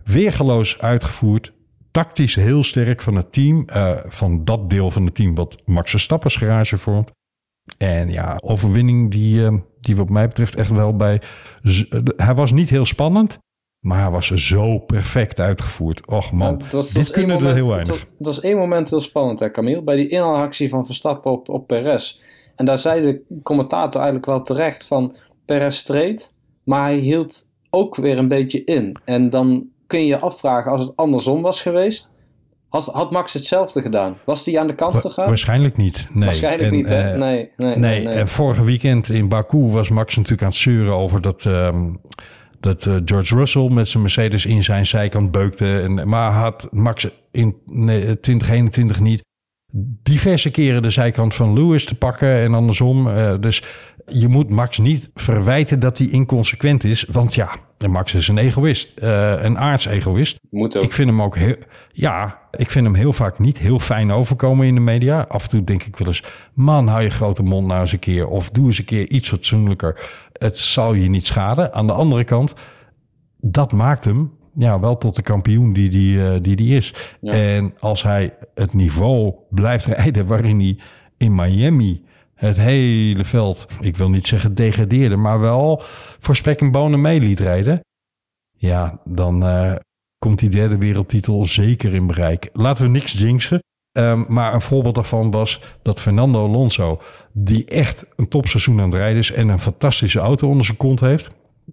Weergeloos 0.05 0.79
uitgevoerd, 0.79 1.53
tactisch 1.91 2.35
heel 2.35 2.65
sterk 2.65 3.03
van 3.03 3.15
het 3.15 3.33
team, 3.33 3.65
eh, 3.69 3.91
van 4.07 4.45
dat 4.45 4.71
deel 4.71 4.91
van 4.91 5.05
het 5.05 5.15
team 5.15 5.35
wat 5.35 5.63
Max 5.65 5.91
Verstappen's 5.91 6.37
garage 6.37 6.79
vormt. 6.79 7.11
En 7.79 8.09
ja, 8.11 8.37
overwinning 8.41 9.11
die, 9.11 9.45
eh, 9.47 9.55
die 9.81 9.97
wat 9.97 10.09
mij 10.09 10.27
betreft 10.27 10.55
echt 10.55 10.71
wel 10.71 10.97
bij... 10.97 11.21
eh, 11.63 12.01
Hij 12.17 12.35
was 12.35 12.53
niet 12.53 12.71
heel 12.71 12.85
spannend, 12.85 13.39
maar 13.87 14.01
hij 14.01 14.11
was 14.11 14.27
zo 14.31 14.79
perfect 14.79 15.41
uitgevoerd. 15.41 16.07
Och 16.07 16.33
man, 16.33 16.57
Ja, 16.59 16.65
het 16.65 16.73
was- 16.73 16.93
dit 16.93 17.11
kunnen 17.11 17.37
er 17.37 17.43
moment- 17.43 17.55
heel 17.65 17.65
het 17.75 17.87
weinig. 17.87 18.05
was- 18.05 18.15
Het 18.19 18.27
was 18.27 18.41
één 18.41 18.57
moment 18.57 18.91
heel 18.91 19.01
spannend, 19.01 19.41
hè, 19.41 19.51
Camille. 19.51 19.83
Bij 19.83 19.97
die 19.97 20.09
inhaalactie 20.09 20.69
van 20.69 20.87
Verstappen 20.87 21.31
op, 21.33 21.49
op 21.49 21.67
Perez. 21.67 22.19
En 22.61 22.67
daar 22.67 22.79
zei 22.79 23.03
de 23.03 23.41
commentator 23.43 24.01
eigenlijk 24.01 24.27
wel 24.27 24.43
terecht 24.43 24.87
van 24.87 25.17
Perez 25.45 25.77
streed, 25.77 26.35
maar 26.65 26.83
hij 26.83 26.97
hield 26.97 27.49
ook 27.71 27.97
weer 27.97 28.19
een 28.19 28.29
beetje 28.29 28.65
in. 28.65 28.97
En 29.05 29.31
dan 29.31 29.67
kun 29.87 30.01
je 30.01 30.07
je 30.07 30.19
afvragen, 30.19 30.71
als 30.71 30.87
het 30.87 30.97
andersom 30.97 31.43
was 31.43 31.63
geweest, 31.63 32.11
had, 32.69 32.87
had 32.87 33.11
Max 33.11 33.33
hetzelfde 33.33 33.83
gedaan? 33.83 34.17
Was 34.25 34.45
hij 34.45 34.59
aan 34.59 34.67
de 34.67 34.75
kant 34.75 34.97
gegaan? 34.97 35.27
Waarschijnlijk 35.27 35.77
niet. 35.77 36.09
Nee. 36.13 36.25
Waarschijnlijk 36.25 36.71
En, 36.71 36.77
niet, 36.77 36.89
hè? 36.89 37.13
eh, 37.13 37.19
nee, 37.19 37.51
nee, 37.57 37.77
Nee, 37.77 38.09
en 38.09 38.29
vorige 38.29 38.65
weekend 38.65 39.09
in 39.09 39.29
Baku 39.29 39.59
was 39.59 39.89
Max 39.89 40.17
natuurlijk 40.17 40.43
aan 40.43 40.49
het 40.49 40.57
zeuren 40.57 40.95
over 40.95 41.21
dat, 41.21 41.47
ehm, 41.47 41.93
dat 42.61 42.87
eh, 42.87 42.97
George 43.05 43.37
Russell 43.37 43.69
met 43.69 43.89
zijn 43.89 44.03
Mercedes 44.03 44.47
in 44.47 44.63
zijn 44.63 44.87
zijkant 44.87 45.31
beukte. 45.31 45.81
En, 45.81 46.09
maar 46.09 46.33
had 46.33 46.69
Max 46.71 47.09
in 47.31 47.57
nee, 47.67 48.01
2021 48.01 49.01
niet 49.01 49.29
diverse 50.03 50.51
keren 50.51 50.83
de 50.83 50.91
zijkant 50.91 51.35
van 51.35 51.53
Lewis 51.53 51.85
te 51.85 51.95
pakken 51.95 52.39
en 52.39 52.55
andersom. 52.55 53.09
Eh, 53.09 53.35
dus 53.41 53.63
je 54.07 54.29
moet 54.29 54.51
Max 54.51 54.79
niet 54.79 55.11
verwijten 55.15 55.81
dat 55.81 55.99
hij 55.99 56.07
inconsequent 56.07 56.85
is. 56.85 57.05
Want 57.11 57.35
ja, 57.35 57.51
Max 57.89 58.15
is 58.15 58.29
een 58.29 58.39
egoïst, 58.39 58.99
eh, 58.99 59.43
een 59.43 59.59
aardsegoïst. 59.59 60.39
Moet 60.51 60.77
ook. 60.77 60.83
Ik 60.83 60.93
vind 60.93 61.09
hem 61.09 61.23
ook 61.23 61.37
heel, 61.37 61.57
ja, 61.93 62.39
ik 62.51 62.71
vind 62.71 62.85
hem 62.85 62.95
heel 62.95 63.13
vaak 63.13 63.39
niet 63.39 63.59
heel 63.59 63.79
fijn 63.79 64.13
overkomen 64.13 64.67
in 64.67 64.75
de 64.75 64.81
media. 64.81 65.25
Af 65.29 65.43
en 65.43 65.49
toe 65.49 65.65
denk 65.65 65.83
ik 65.83 65.97
wel 65.97 66.09
eens, 66.09 66.25
man, 66.55 66.87
hou 66.87 67.03
je 67.03 67.11
grote 67.11 67.43
mond 67.43 67.67
nou 67.67 67.81
eens 67.81 67.93
een 67.93 67.99
keer. 67.99 68.27
Of 68.27 68.51
doe 68.51 68.67
eens 68.67 68.79
een 68.79 68.85
keer 68.85 69.11
iets 69.11 69.29
fatsoenlijker. 69.29 70.11
Het 70.33 70.59
zal 70.59 70.95
je 70.95 71.09
niet 71.09 71.27
schaden. 71.27 71.73
Aan 71.73 71.87
de 71.87 71.93
andere 71.93 72.25
kant, 72.25 72.55
dat 73.41 73.73
maakt 73.73 74.05
hem 74.05 74.39
ja, 74.61 74.81
wel 74.81 74.99
tot 74.99 75.17
de 75.17 75.23
kampioen 75.23 75.73
die 75.73 75.89
die, 75.89 76.25
eh, 76.25 76.43
die, 76.43 76.57
die 76.57 76.77
is. 76.77 76.95
Ja. 77.21 77.33
En 77.33 77.75
als 77.79 78.03
hij 78.03 78.37
het 78.55 78.73
niveau 78.75 79.35
blijft 79.51 79.85
rijden 79.95 80.27
waarin 80.27 80.61
hij 80.61 80.79
in 81.17 81.35
Miami 81.35 82.05
het 82.35 82.57
hele 82.57 83.25
veld, 83.25 83.67
ik 83.81 83.97
wil 83.97 84.11
niet 84.11 84.27
zeggen 84.27 84.55
degradeerde, 84.55 85.17
maar 85.17 85.41
wel 85.41 85.83
voor 86.19 86.37
spek 86.37 86.61
en 86.61 86.71
bonen 86.71 87.01
mee 87.01 87.21
liet 87.21 87.41
rijden. 87.41 87.81
Ja, 88.57 89.01
dan 89.05 89.45
eh, 89.45 89.75
komt 90.19 90.39
die 90.39 90.51
derde 90.51 90.79
wereldtitel 90.79 91.45
zeker 91.45 91.95
in 91.95 92.07
bereik. 92.07 92.49
Laten 92.53 92.85
we 92.85 92.91
niks 92.91 93.13
jinxen. 93.13 93.63
Ehm, 93.93 94.25
maar 94.29 94.55
een 94.55 94.61
voorbeeld 94.61 94.95
daarvan 94.95 95.31
was 95.31 95.63
dat 95.83 96.01
Fernando 96.01 96.45
Alonso, 96.45 97.01
die 97.33 97.65
echt 97.65 98.05
een 98.17 98.29
topseizoen 98.29 98.81
aan 98.81 98.91
het 98.91 98.99
rijden 98.99 99.19
is 99.19 99.33
en 99.33 99.49
een 99.49 99.61
fantastische 99.61 100.19
auto 100.19 100.49
onder 100.49 100.65
zijn 100.65 100.77
kont 100.77 101.01
heeft, 101.01 101.31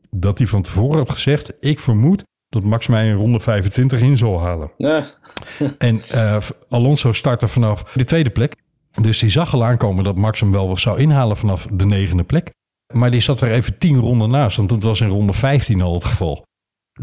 dat 0.09 0.37
hij 0.37 0.47
van 0.47 0.61
tevoren 0.61 0.97
had 0.97 1.09
gezegd: 1.09 1.53
Ik 1.59 1.79
vermoed 1.79 2.23
dat 2.49 2.63
Max 2.63 2.87
mij 2.87 3.07
in 3.07 3.15
ronde 3.15 3.39
25 3.39 4.01
in 4.01 4.17
zal 4.17 4.39
halen. 4.39 4.71
Ja. 4.77 5.05
En 5.77 6.01
eh, 6.01 6.37
Alonso 6.69 7.11
startte 7.11 7.47
vanaf 7.47 7.83
de 7.83 8.03
tweede 8.03 8.29
plek. 8.29 8.55
Dus 9.01 9.19
die 9.19 9.29
zag 9.29 9.53
al 9.53 9.63
aankomen 9.63 10.03
dat 10.03 10.15
Max 10.15 10.39
hem 10.39 10.51
wel 10.51 10.77
zou 10.77 10.99
inhalen 10.99 11.37
vanaf 11.37 11.67
de 11.71 11.85
negende 11.85 12.23
plek. 12.23 12.51
Maar 12.93 13.11
die 13.11 13.21
zat 13.21 13.41
er 13.41 13.51
even 13.51 13.77
tien 13.77 13.97
ronden 13.97 14.29
naast, 14.29 14.57
want 14.57 14.69
dat 14.69 14.83
was 14.83 15.01
in 15.01 15.07
ronde 15.07 15.33
15 15.33 15.81
al 15.81 15.93
het 15.93 16.05
geval. 16.05 16.45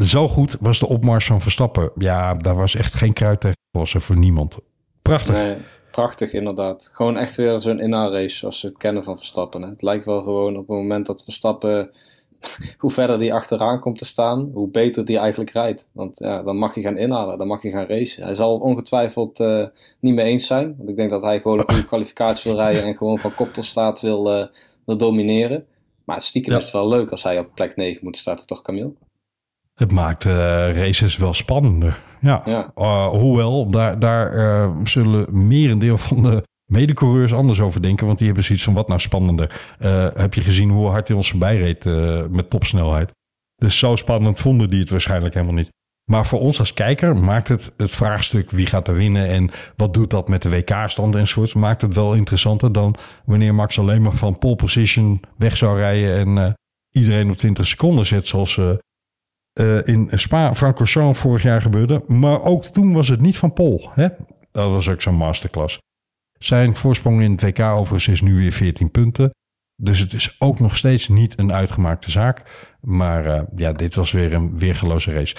Zo 0.00 0.28
goed 0.28 0.56
was 0.60 0.78
de 0.78 0.88
opmars 0.88 1.26
van 1.26 1.40
Verstappen. 1.40 1.90
Ja, 1.96 2.34
daar 2.34 2.56
was 2.56 2.74
echt 2.74 2.94
geen 2.94 3.12
kruid 3.12 3.40
tegen 3.40 3.56
gewassen 3.72 4.00
voor 4.00 4.18
niemand. 4.18 4.58
Prachtig. 5.02 5.34
Nee, 5.34 5.56
prachtig 5.90 6.32
inderdaad. 6.32 6.90
Gewoon 6.92 7.16
echt 7.16 7.36
weer 7.36 7.60
zo'n 7.60 7.80
inhaalrace 7.80 8.36
zoals 8.36 8.62
we 8.62 8.68
het 8.68 8.76
kennen 8.76 9.04
van 9.04 9.16
Verstappen. 9.16 9.62
Hè. 9.62 9.68
Het 9.68 9.82
lijkt 9.82 10.04
wel 10.04 10.22
gewoon 10.22 10.52
op 10.52 10.68
het 10.68 10.76
moment 10.76 11.06
dat 11.06 11.24
Verstappen, 11.24 11.90
hoe 12.78 12.90
verder 12.90 13.18
die 13.18 13.34
achteraan 13.34 13.80
komt 13.80 13.98
te 13.98 14.04
staan, 14.04 14.50
hoe 14.52 14.68
beter 14.68 15.04
die 15.04 15.18
eigenlijk 15.18 15.50
rijdt. 15.50 15.88
Want 15.92 16.18
ja, 16.18 16.42
dan 16.42 16.56
mag 16.56 16.74
je 16.74 16.80
gaan 16.80 16.98
inhalen, 16.98 17.38
dan 17.38 17.46
mag 17.46 17.62
je 17.62 17.70
gaan 17.70 17.86
racen. 17.86 18.24
Hij 18.24 18.34
zal 18.34 18.56
ongetwijfeld 18.58 19.40
eh, 19.40 19.64
niet 20.00 20.14
mee 20.14 20.26
eens 20.26 20.46
zijn. 20.46 20.74
Want 20.76 20.88
ik 20.88 20.96
denk 20.96 21.10
dat 21.10 21.24
hij 21.24 21.40
gewoon 21.40 21.58
een 21.58 21.64
goede 21.68 21.84
kwalificatie 21.84 22.50
wil 22.50 22.60
rijden 22.60 22.84
en 22.84 22.96
gewoon 22.96 23.18
van 23.18 23.34
kop 23.34 23.52
tot 23.52 23.64
staat 23.64 24.00
wil, 24.00 24.32
eh, 24.32 24.46
wil 24.86 24.96
domineren. 24.96 25.64
Maar 26.04 26.20
stiekem 26.20 26.52
Ja. 26.52 26.58
is 26.58 26.64
het 26.64 26.72
wel 26.72 26.88
leuk 26.88 27.10
als 27.10 27.22
hij 27.22 27.38
op 27.38 27.50
plek 27.54 27.76
9 27.76 28.00
moet 28.02 28.16
starten, 28.16 28.46
toch 28.46 28.62
Camille? 28.62 28.92
Het 29.74 29.90
maakt 29.92 30.24
eh, 30.24 30.32
races 30.76 31.16
wel 31.16 31.34
spannender. 31.34 32.02
Ja. 32.20 32.42
Ja. 32.44 32.70
Hoewel, 33.10 33.70
daar, 33.70 33.98
daar 33.98 34.70
zullen 34.84 35.46
merendeel 35.48 35.98
van 35.98 36.22
de 36.22 36.42
medecoureurs 36.64 37.32
anders 37.32 37.60
over 37.60 37.82
denken. 37.82 38.06
Want 38.06 38.18
die 38.18 38.26
hebben 38.26 38.44
zoiets 38.44 38.64
van 38.64 38.74
wat 38.74 38.88
nou 38.88 39.00
spannender. 39.00 39.74
Eh, 39.78 40.08
heb 40.14 40.34
je 40.34 40.40
gezien 40.40 40.70
hoe 40.70 40.88
hard 40.88 41.08
hij 41.08 41.16
ons 41.16 41.30
voorbij 41.30 41.56
reed 41.56 41.86
eh, 41.86 42.22
met 42.30 42.50
topsnelheid? 42.50 43.10
Dus 43.56 43.78
zo 43.78 43.96
spannend 43.96 44.38
vonden 44.38 44.70
die 44.70 44.80
het 44.80 44.90
waarschijnlijk 44.90 45.34
helemaal 45.34 45.54
niet. 45.54 45.72
Maar 46.10 46.26
voor 46.26 46.40
ons 46.40 46.58
als 46.58 46.74
kijker 46.74 47.16
maakt 47.16 47.48
het 47.48 47.72
het 47.76 47.90
vraagstuk 47.90 48.50
wie 48.50 48.66
gaat 48.66 48.88
er 48.88 48.94
winnen 48.94 49.28
en 49.28 49.50
wat 49.76 49.94
doet 49.94 50.10
dat 50.10 50.28
met 50.28 50.42
de 50.42 50.48
WK-stand 50.48 51.14
enzovoort, 51.14 51.54
maakt 51.54 51.82
het 51.82 51.94
wel 51.94 52.14
interessanter 52.14 52.72
dan 52.72 52.94
wanneer 53.24 53.54
Max 53.54 53.78
alleen 53.78 54.02
maar 54.02 54.12
van 54.12 54.38
pole 54.38 54.56
position 54.56 55.20
weg 55.36 55.56
zou 55.56 55.78
rijden 55.78 56.16
en 56.16 56.38
eh, 56.38 56.52
iedereen 56.90 57.30
op 57.30 57.36
20 57.36 57.66
seconden 57.66 58.06
zet 58.06 58.26
zoals 58.26 58.60
in 59.84 60.08
Spa-Francorchamps 60.12 61.18
vorig 61.18 61.42
jaar 61.42 61.62
gebeurde. 61.62 62.02
Maar 62.06 62.42
ook 62.42 62.64
toen 62.64 62.92
was 62.92 63.08
het 63.08 63.20
niet 63.20 63.36
van 63.36 63.52
Pol. 63.52 63.90
Hè? 63.92 64.08
Dat 64.52 64.70
was 64.70 64.88
ook 64.88 65.00
zo'n 65.02 65.14
masterclass. 65.14 65.78
Zijn 66.38 66.74
voorsprong 66.74 67.22
in 67.22 67.30
het 67.30 67.42
WK 67.42 67.60
overigens 67.60 68.08
is 68.08 68.20
nu 68.20 68.34
weer 68.36 68.52
14 68.52 68.90
punten. 68.90 69.30
Dus 69.76 69.98
het 69.98 70.12
is 70.12 70.36
ook 70.38 70.60
nog 70.60 70.76
steeds 70.76 71.08
niet 71.08 71.38
een 71.38 71.52
uitgemaakte 71.52 72.10
zaak. 72.10 72.42
Maar 72.80 73.26
eh, 73.26 73.42
ja, 73.56 73.72
dit 73.72 73.94
was 73.94 74.12
weer 74.12 74.34
een 74.34 74.58
weergeloze 74.58 75.12
race. 75.12 75.36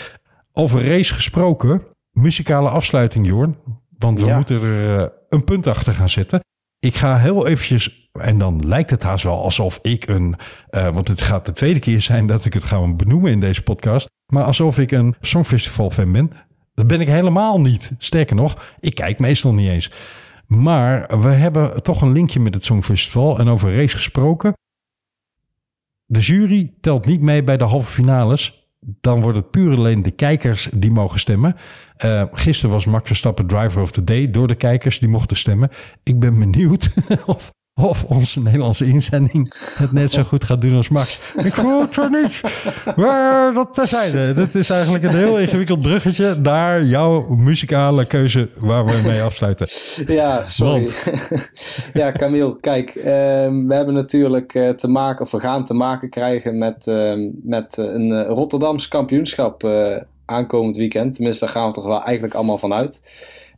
Over 0.51 0.87
race 0.87 1.13
gesproken, 1.13 1.81
muzikale 2.11 2.69
afsluiting, 2.69 3.27
Jorn. 3.27 3.55
Want 3.97 4.19
we 4.19 4.25
Ja. 4.25 4.35
moeten 4.35 4.61
er 4.63 4.99
eh, 4.99 5.07
een 5.29 5.43
punt 5.43 5.67
achter 5.67 5.93
gaan 5.93 6.09
zetten. 6.09 6.39
Ik 6.79 6.95
ga 6.95 7.17
heel 7.17 7.47
eventjes, 7.47 8.09
en 8.11 8.37
dan 8.37 8.67
lijkt 8.67 8.89
het 8.89 9.03
haast 9.03 9.23
wel 9.23 9.43
alsof 9.43 9.79
ik 9.81 10.07
een, 10.07 10.35
eh, 10.69 10.87
want 10.89 11.07
het 11.07 11.21
gaat 11.21 11.45
de 11.45 11.51
tweede 11.51 11.79
keer 11.79 12.01
zijn 12.01 12.27
dat 12.27 12.45
ik 12.45 12.53
het 12.53 12.63
ga 12.63 12.87
benoemen 12.93 13.31
in 13.31 13.39
deze 13.39 13.61
podcast, 13.63 14.07
maar 14.33 14.43
alsof 14.43 14.77
ik 14.79 14.91
een 14.91 15.15
Songfestival 15.21 15.89
fan 15.89 16.11
ben. 16.11 16.31
Dat 16.73 16.87
ben 16.87 17.01
ik 17.01 17.07
helemaal 17.07 17.61
niet. 17.61 17.91
Sterker 17.97 18.35
nog, 18.35 18.73
ik 18.79 18.95
kijk 18.95 19.19
meestal 19.19 19.53
niet 19.53 19.69
eens. 19.69 19.91
Maar 20.47 21.21
we 21.21 21.27
hebben 21.27 21.83
toch 21.83 22.01
een 22.01 22.11
linkje 22.11 22.39
met 22.39 22.53
het 22.53 22.63
Songfestival 22.63 23.39
en 23.39 23.47
over 23.47 23.75
race 23.75 23.95
gesproken. 23.95 24.53
De 26.05 26.19
jury 26.19 26.73
telt 26.81 27.05
niet 27.05 27.21
mee 27.21 27.43
bij 27.43 27.57
de 27.57 27.63
halve 27.63 27.91
finales. 27.91 28.69
Dan 28.79 29.21
wordt 29.21 29.37
het 29.37 29.51
puur 29.51 29.77
alleen 29.77 30.01
de 30.01 30.11
kijkers 30.11 30.69
die 30.73 30.91
mogen 30.91 31.19
stemmen. 31.19 31.55
Uh, 32.05 32.23
gisteren 32.31 32.71
was 32.71 32.85
Max 32.85 33.07
Verstappen 33.07 33.47
driver 33.47 33.81
of 33.81 33.91
the 33.91 34.03
day 34.03 34.31
door 34.31 34.47
de 34.47 34.55
kijkers 34.55 34.99
die 34.99 35.09
mochten 35.09 35.37
stemmen. 35.37 35.69
Ik 36.03 36.19
ben 36.19 36.39
benieuwd 36.39 36.93
of, 37.25 37.51
of 37.81 38.03
onze 38.03 38.41
Nederlandse 38.41 38.85
inzending 38.85 39.53
het 39.77 39.91
net 39.91 40.11
zo 40.11 40.23
goed 40.23 40.43
gaat 40.43 40.61
doen 40.61 40.75
als 40.75 40.89
Max. 40.89 41.21
Ik 41.37 41.53
geloof 41.53 41.95
het 41.95 42.11
niet. 42.11 42.41
Maar 42.95 43.53
dat 43.53 43.73
terzijde. 43.73 44.33
Dat 44.33 44.55
is 44.55 44.69
eigenlijk 44.69 45.03
een 45.03 45.15
heel 45.15 45.39
ingewikkeld 45.39 45.81
bruggetje 45.81 46.35
naar 46.35 46.83
jouw 46.83 47.27
muzikale 47.29 48.05
keuze 48.05 48.49
waar 48.59 48.85
we 48.85 49.01
mee 49.05 49.21
afsluiten. 49.21 49.67
Ja, 50.07 50.43
sorry. 50.43 50.89
ja, 51.93 52.11
Camille, 52.11 52.59
kijk, 52.59 52.95
uh, 52.95 53.03
we 53.03 53.73
hebben 53.73 53.93
natuurlijk 53.93 54.53
uh, 54.53 54.69
te 54.69 54.87
maken, 54.87 55.25
of 55.25 55.31
we 55.31 55.39
gaan 55.39 55.65
te 55.65 55.73
maken 55.73 56.09
krijgen 56.09 56.57
met, 56.57 56.87
uh, 56.87 57.29
met 57.43 57.77
een 57.77 58.25
Rotterdams 58.25 58.87
kampioenschap 58.87 59.63
aankomend 60.25 60.77
weekend. 60.77 61.15
Tenminste, 61.15 61.45
daar 61.45 61.53
gaan 61.53 61.67
we 61.67 61.73
toch 61.73 61.85
wel 61.85 62.03
eigenlijk 62.03 62.33
allemaal 62.35 62.57
van 62.57 62.73
uit. 62.73 63.09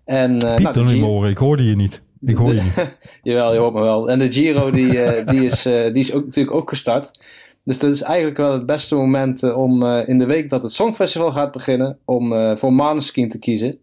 En, 0.05 0.37
Piep 0.37 0.59
nou, 0.59 0.73
dan 0.73 0.89
in 0.89 0.99
mijn 0.99 1.11
oren, 1.11 1.29
ik 1.29 1.37
hoorde 1.37 1.63
je 1.63 1.75
niet. 1.75 2.01
Ik 2.21 2.35
hoor 2.35 2.53
je 2.53 2.61
niet. 2.75 2.97
Jawel, 3.23 3.53
je 3.53 3.59
hoort 3.59 3.73
me 3.73 3.81
wel. 3.81 4.09
En 4.09 4.19
de 4.19 4.31
Giro 4.31 4.71
die, 4.71 4.93
uh, 4.93 5.25
die, 5.25 5.45
is, 5.45 5.65
uh, 5.65 5.83
die 5.83 6.03
is 6.03 6.13
ook, 6.13 6.25
natuurlijk 6.25 6.55
ook 6.55 6.69
gestart. 6.69 7.19
Dus 7.63 7.79
dat 7.79 7.91
is 7.91 8.01
eigenlijk 8.01 8.37
wel 8.37 8.51
het 8.51 8.65
beste 8.65 8.95
moment 8.95 9.43
uh, 9.43 9.57
om 9.57 9.85
in 9.85 10.17
de 10.17 10.25
week 10.25 10.49
dat 10.49 10.63
het 10.63 10.71
Songfestival 10.71 11.31
gaat 11.31 11.51
beginnen, 11.51 11.97
om 12.05 12.57
voor 12.57 12.73
Maneskin 12.73 13.29
te 13.29 13.39
kiezen. 13.39 13.77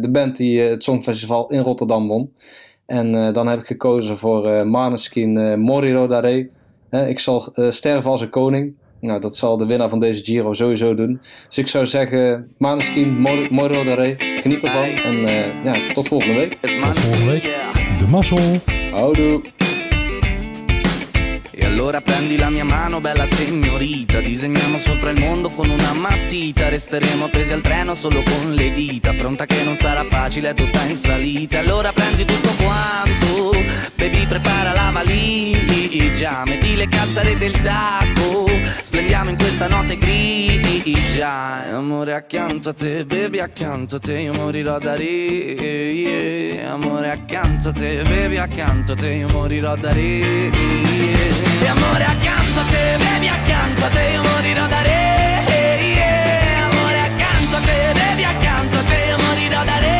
de 0.00 0.08
band 0.12 0.36
die 0.36 0.60
het 0.60 0.82
Songfestival 0.82 1.50
in 1.50 1.60
Rotterdam 1.60 2.08
won. 2.08 2.32
En 2.86 3.32
dan 3.32 3.46
heb 3.46 3.58
ik 3.58 3.66
gekozen 3.66 4.18
voor 4.18 4.66
Maneskin 4.66 5.60
Moriro 5.60 6.06
Dare. 6.06 6.48
ik 6.90 7.18
zal 7.18 7.52
sterven 7.68 8.10
als 8.10 8.20
een 8.20 8.30
koning. 8.30 8.74
Nou, 9.00 9.20
dat 9.20 9.36
zal 9.36 9.56
de 9.56 9.66
winnaar 9.66 9.88
van 9.88 10.00
deze 10.00 10.24
Giro 10.24 10.54
sowieso 10.54 10.94
doen. 10.94 11.20
Dus 11.46 11.58
ik 11.58 11.68
zou 11.68 11.86
zeggen, 11.86 12.48
Maneskin, 12.58 13.18
Mor 13.18 13.46
Moro 13.50 13.84
Dare, 13.84 14.14
geniet 14.18 14.64
ervan. 14.64 14.88
En 14.88 15.14
uh, 15.14 15.64
ja, 15.64 15.92
tot 15.92 16.08
volgende 16.08 16.34
week. 16.34 16.58
Tot 16.60 16.98
volgende 16.98 17.30
week. 17.30 17.42
De 17.98 18.06
mazzel. 18.06 18.60
Houdoe. 18.90 19.57
Allora 21.78 22.00
prendi 22.00 22.36
la 22.36 22.50
mia 22.50 22.64
mano, 22.64 23.00
bella 23.00 23.24
signorita. 23.24 24.18
Disegniamo 24.20 24.78
sopra 24.78 25.10
il 25.10 25.20
mondo 25.20 25.48
con 25.48 25.70
una 25.70 25.92
matita. 25.92 26.68
Resteremo 26.68 27.26
appesi 27.26 27.52
al 27.52 27.60
treno 27.60 27.94
solo 27.94 28.20
con 28.24 28.52
le 28.52 28.72
dita. 28.72 29.14
Pronta 29.14 29.46
che 29.46 29.62
non 29.62 29.76
sarà 29.76 30.02
facile, 30.02 30.50
è 30.50 30.54
tutta 30.54 30.82
in 30.82 30.96
salita. 30.96 31.60
Allora 31.60 31.92
prendi 31.92 32.24
tutto 32.24 32.48
quanto 32.60 33.52
Baby 33.94 34.26
prepara 34.26 34.72
la 34.72 34.90
valigia. 34.92 36.42
Metti 36.44 36.74
le 36.74 36.88
calzare 36.88 37.38
del 37.38 37.52
taco 37.62 38.50
Splendiamo 38.82 39.30
in 39.30 39.36
questa 39.36 39.68
notte 39.68 39.96
grigia. 39.98 41.68
Amore 41.70 42.14
accanto 42.14 42.70
a 42.70 42.72
te, 42.72 43.04
baby 43.04 43.38
accanto 43.38 43.96
a 43.96 43.98
te 43.98 44.20
Io 44.20 44.32
morirò 44.32 44.78
da 44.78 44.94
ridere 44.94 45.90
yeah. 45.90 46.72
Amore 46.72 47.10
accanto 47.10 47.70
a 47.70 47.72
te, 47.72 48.02
baby 48.02 48.36
accanto 48.36 48.92
a 48.92 48.94
te 48.94 49.14
Io 49.14 49.28
morirò 49.28 49.76
da 49.76 49.92
ridere 49.92 50.56
yeah. 50.56 51.67
Amore 51.68 52.04
accanto 52.04 52.60
a 52.60 52.64
te, 52.64 52.96
baby 52.98 53.28
accanto 53.28 53.84
a 53.84 53.88
te 53.88 54.10
Io 54.12 54.22
morirò 54.22 54.66
da 54.66 54.80
ridere 54.80 55.82
yeah. 55.84 56.64
Amore 56.70 57.00
accanto 57.00 57.56
a 57.56 57.60
te, 57.60 57.92
baby 57.94 58.24
accanto 58.24 58.78
a 58.78 58.82
te 58.82 59.04
Io 59.08 59.16
morirò 59.18 59.64
da 59.64 59.76
ridere 59.76 59.96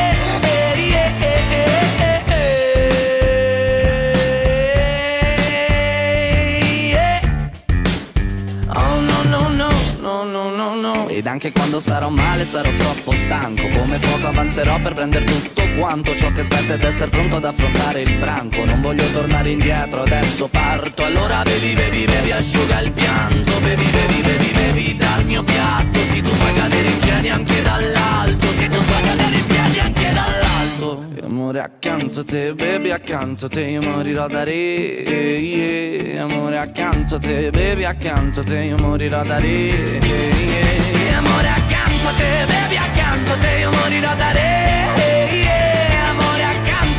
Oh 8.70 9.00
no 9.00 9.22
no 9.24 9.48
no 9.48 9.68
no 10.00 10.24
no 10.24 10.50
no 10.50 10.74
no. 10.74 11.08
Ed 11.08 11.26
anche 11.26 11.52
quando 11.52 11.80
starò 11.80 12.08
male 12.08 12.44
sarò 12.44 12.70
troppo 12.76 13.12
stanco. 13.12 13.68
Come 13.68 13.98
fuoco 13.98 14.26
avanzerò 14.28 14.78
per 14.80 14.92
prendere 14.94 15.24
tutto 15.24 15.67
quanto 15.78 16.14
Ciò 16.14 16.30
che 16.32 16.40
aspetta 16.40 16.74
ed 16.74 16.82
essere 16.82 17.10
pronto 17.10 17.36
ad 17.36 17.44
affrontare 17.44 18.02
il 18.02 18.16
branco 18.16 18.64
Non 18.64 18.80
voglio 18.80 19.04
tornare 19.12 19.50
indietro, 19.50 20.02
adesso 20.02 20.48
parto 20.48 21.04
Allora 21.04 21.42
bevi, 21.42 21.74
bevi, 21.74 22.04
bevi, 22.04 22.32
asciuga 22.32 22.80
il 22.80 22.90
pianto 22.92 23.58
Bevi, 23.60 23.84
bevi, 23.84 24.20
bevi, 24.22 24.52
bevi 24.52 24.96
dal 24.96 25.24
mio 25.24 25.42
piatto 25.42 25.98
Se 25.98 26.20
tu 26.20 26.30
puoi 26.30 26.52
cadere 26.54 26.88
in 26.88 26.98
piedi 26.98 27.28
anche 27.28 27.62
dall'alto 27.62 28.46
Se 28.48 28.68
tu 28.68 28.84
puoi 28.84 29.02
cadere 29.02 29.36
in 29.36 29.46
piedi 29.46 29.78
anche 29.78 30.12
dall'alto 30.12 31.04
E 31.14 31.24
Amore 31.24 31.60
accanto 31.60 32.20
a 32.20 32.24
te, 32.24 32.54
baby 32.54 32.90
accanto 32.90 33.46
a 33.46 33.48
te 33.48 33.62
Io 33.62 33.82
morirò 33.82 34.26
da 34.28 34.42
re 34.42 34.52
yeah. 34.54 36.24
Amore 36.24 36.58
accanto 36.58 37.14
a 37.14 37.18
te, 37.18 37.50
baby 37.50 37.84
accanto 37.84 38.40
a 38.40 38.42
te 38.42 38.58
Io 38.58 38.76
morirò 38.78 39.22
da 39.22 39.38
re 39.38 39.48
yeah. 39.48 41.18
Amore 41.18 41.48
accanto 41.48 42.08
a 42.08 42.12
te, 42.12 42.44
baby 42.46 42.76
accanto 42.76 43.32
a 43.32 43.36
te 43.36 43.58
Io 43.60 43.70
morirò 43.70 44.14
da 44.14 44.32
re 44.32 44.40
yeah. 44.40 45.17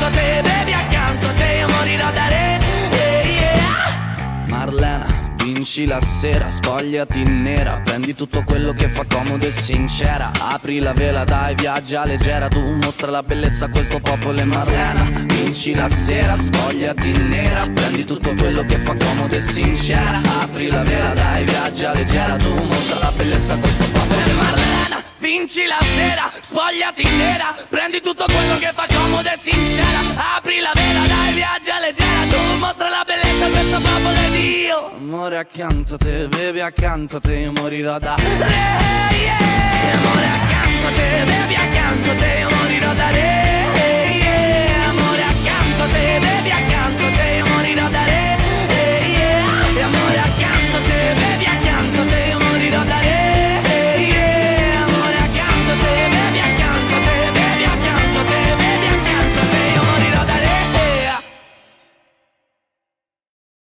Te, 0.10 0.42
baby 0.44 0.74
accanto 0.74 1.28
a 1.28 1.34
te 1.34 1.58
Io 1.58 1.68
morirò 1.68 2.12
da 2.12 2.28
re. 2.28 2.60
Yeah. 2.92 4.46
Marlena 4.46 5.20
Vinci 5.44 5.86
la 5.86 6.00
sera, 6.02 6.50
spogliati 6.50 7.24
nera. 7.24 7.82
Prendi 7.84 8.14
tutto 8.14 8.44
quello 8.44 8.72
che 8.74 8.88
fa 8.88 9.04
comodo 9.06 9.46
e 9.46 9.52
sincera. 9.52 10.32
Apri 10.40 10.80
la 10.80 10.94
vela, 10.94 11.24
dai, 11.24 11.56
viaggia 11.56 12.06
leggera. 12.06 12.48
Tu 12.48 12.60
mostra 12.60 13.10
la 13.10 13.24
bellezza 13.24 13.66
a 13.66 13.70
questo 13.70 14.00
popolo 14.00 14.40
e 14.40 14.44
Marlena 14.44 15.04
Vinci 15.26 15.74
la 15.74 15.90
sera, 15.90 16.38
spogliati 16.38 17.12
nera. 17.12 17.68
Prendi 17.68 18.06
tutto 18.06 18.36
quello 18.36 18.64
che 18.64 18.78
fa 18.78 18.96
comodo 18.96 19.36
e 19.36 19.42
sincera. 19.42 20.22
Apri 20.42 20.68
la 20.68 20.84
vela, 20.84 21.14
dai, 21.14 21.44
viaggia 21.46 21.94
leggera. 21.94 22.36
Tu 22.36 22.54
mostra 22.54 23.00
la 23.00 23.12
bellezza 23.16 23.54
a 23.54 23.58
questo 23.58 23.86
popolo 23.92 24.20
e 24.20 24.34
Marlena 24.34 24.59
Vinci 25.30 25.68
la 25.68 25.78
sera, 25.80 26.32
spogliati 26.42 27.04
nera 27.04 27.56
Prendi 27.70 28.02
tutto 28.02 28.26
quello 28.26 28.58
che 28.58 28.72
fa 28.74 28.88
comodo 28.88 29.30
e 29.30 29.38
sincera 29.38 30.00
Apri 30.36 30.60
la 30.60 30.72
vela, 30.74 31.06
dai, 31.06 31.34
viaggia 31.34 31.80
leggera 31.80 32.22
Tu 32.32 32.58
mostra 32.58 32.90
la 32.90 33.06
bellezza 33.06 33.48
questo 33.48 33.80
popolo 33.80 34.18
ed 34.26 34.34
io 34.34 34.92
Amore 34.98 35.38
accanto 35.38 35.94
a 35.94 35.98
te, 36.00 36.28
bevi 36.30 36.62
accanto 36.62 37.18
a 37.18 37.20
te 37.20 37.36
Io 37.36 37.52
morirò 37.52 38.00
da 38.00 38.16
re, 38.16 38.24
yeah. 38.24 40.00
Amore 40.02 40.26
accanto 40.26 40.88
a 40.88 40.92
te, 40.96 41.24
bevi 41.24 41.56
accanto 41.56 42.10
a 42.10 42.16
te 42.16 42.40
Io 42.40 42.50
morirò 42.50 42.94
da 42.96 43.10
re 43.12 43.49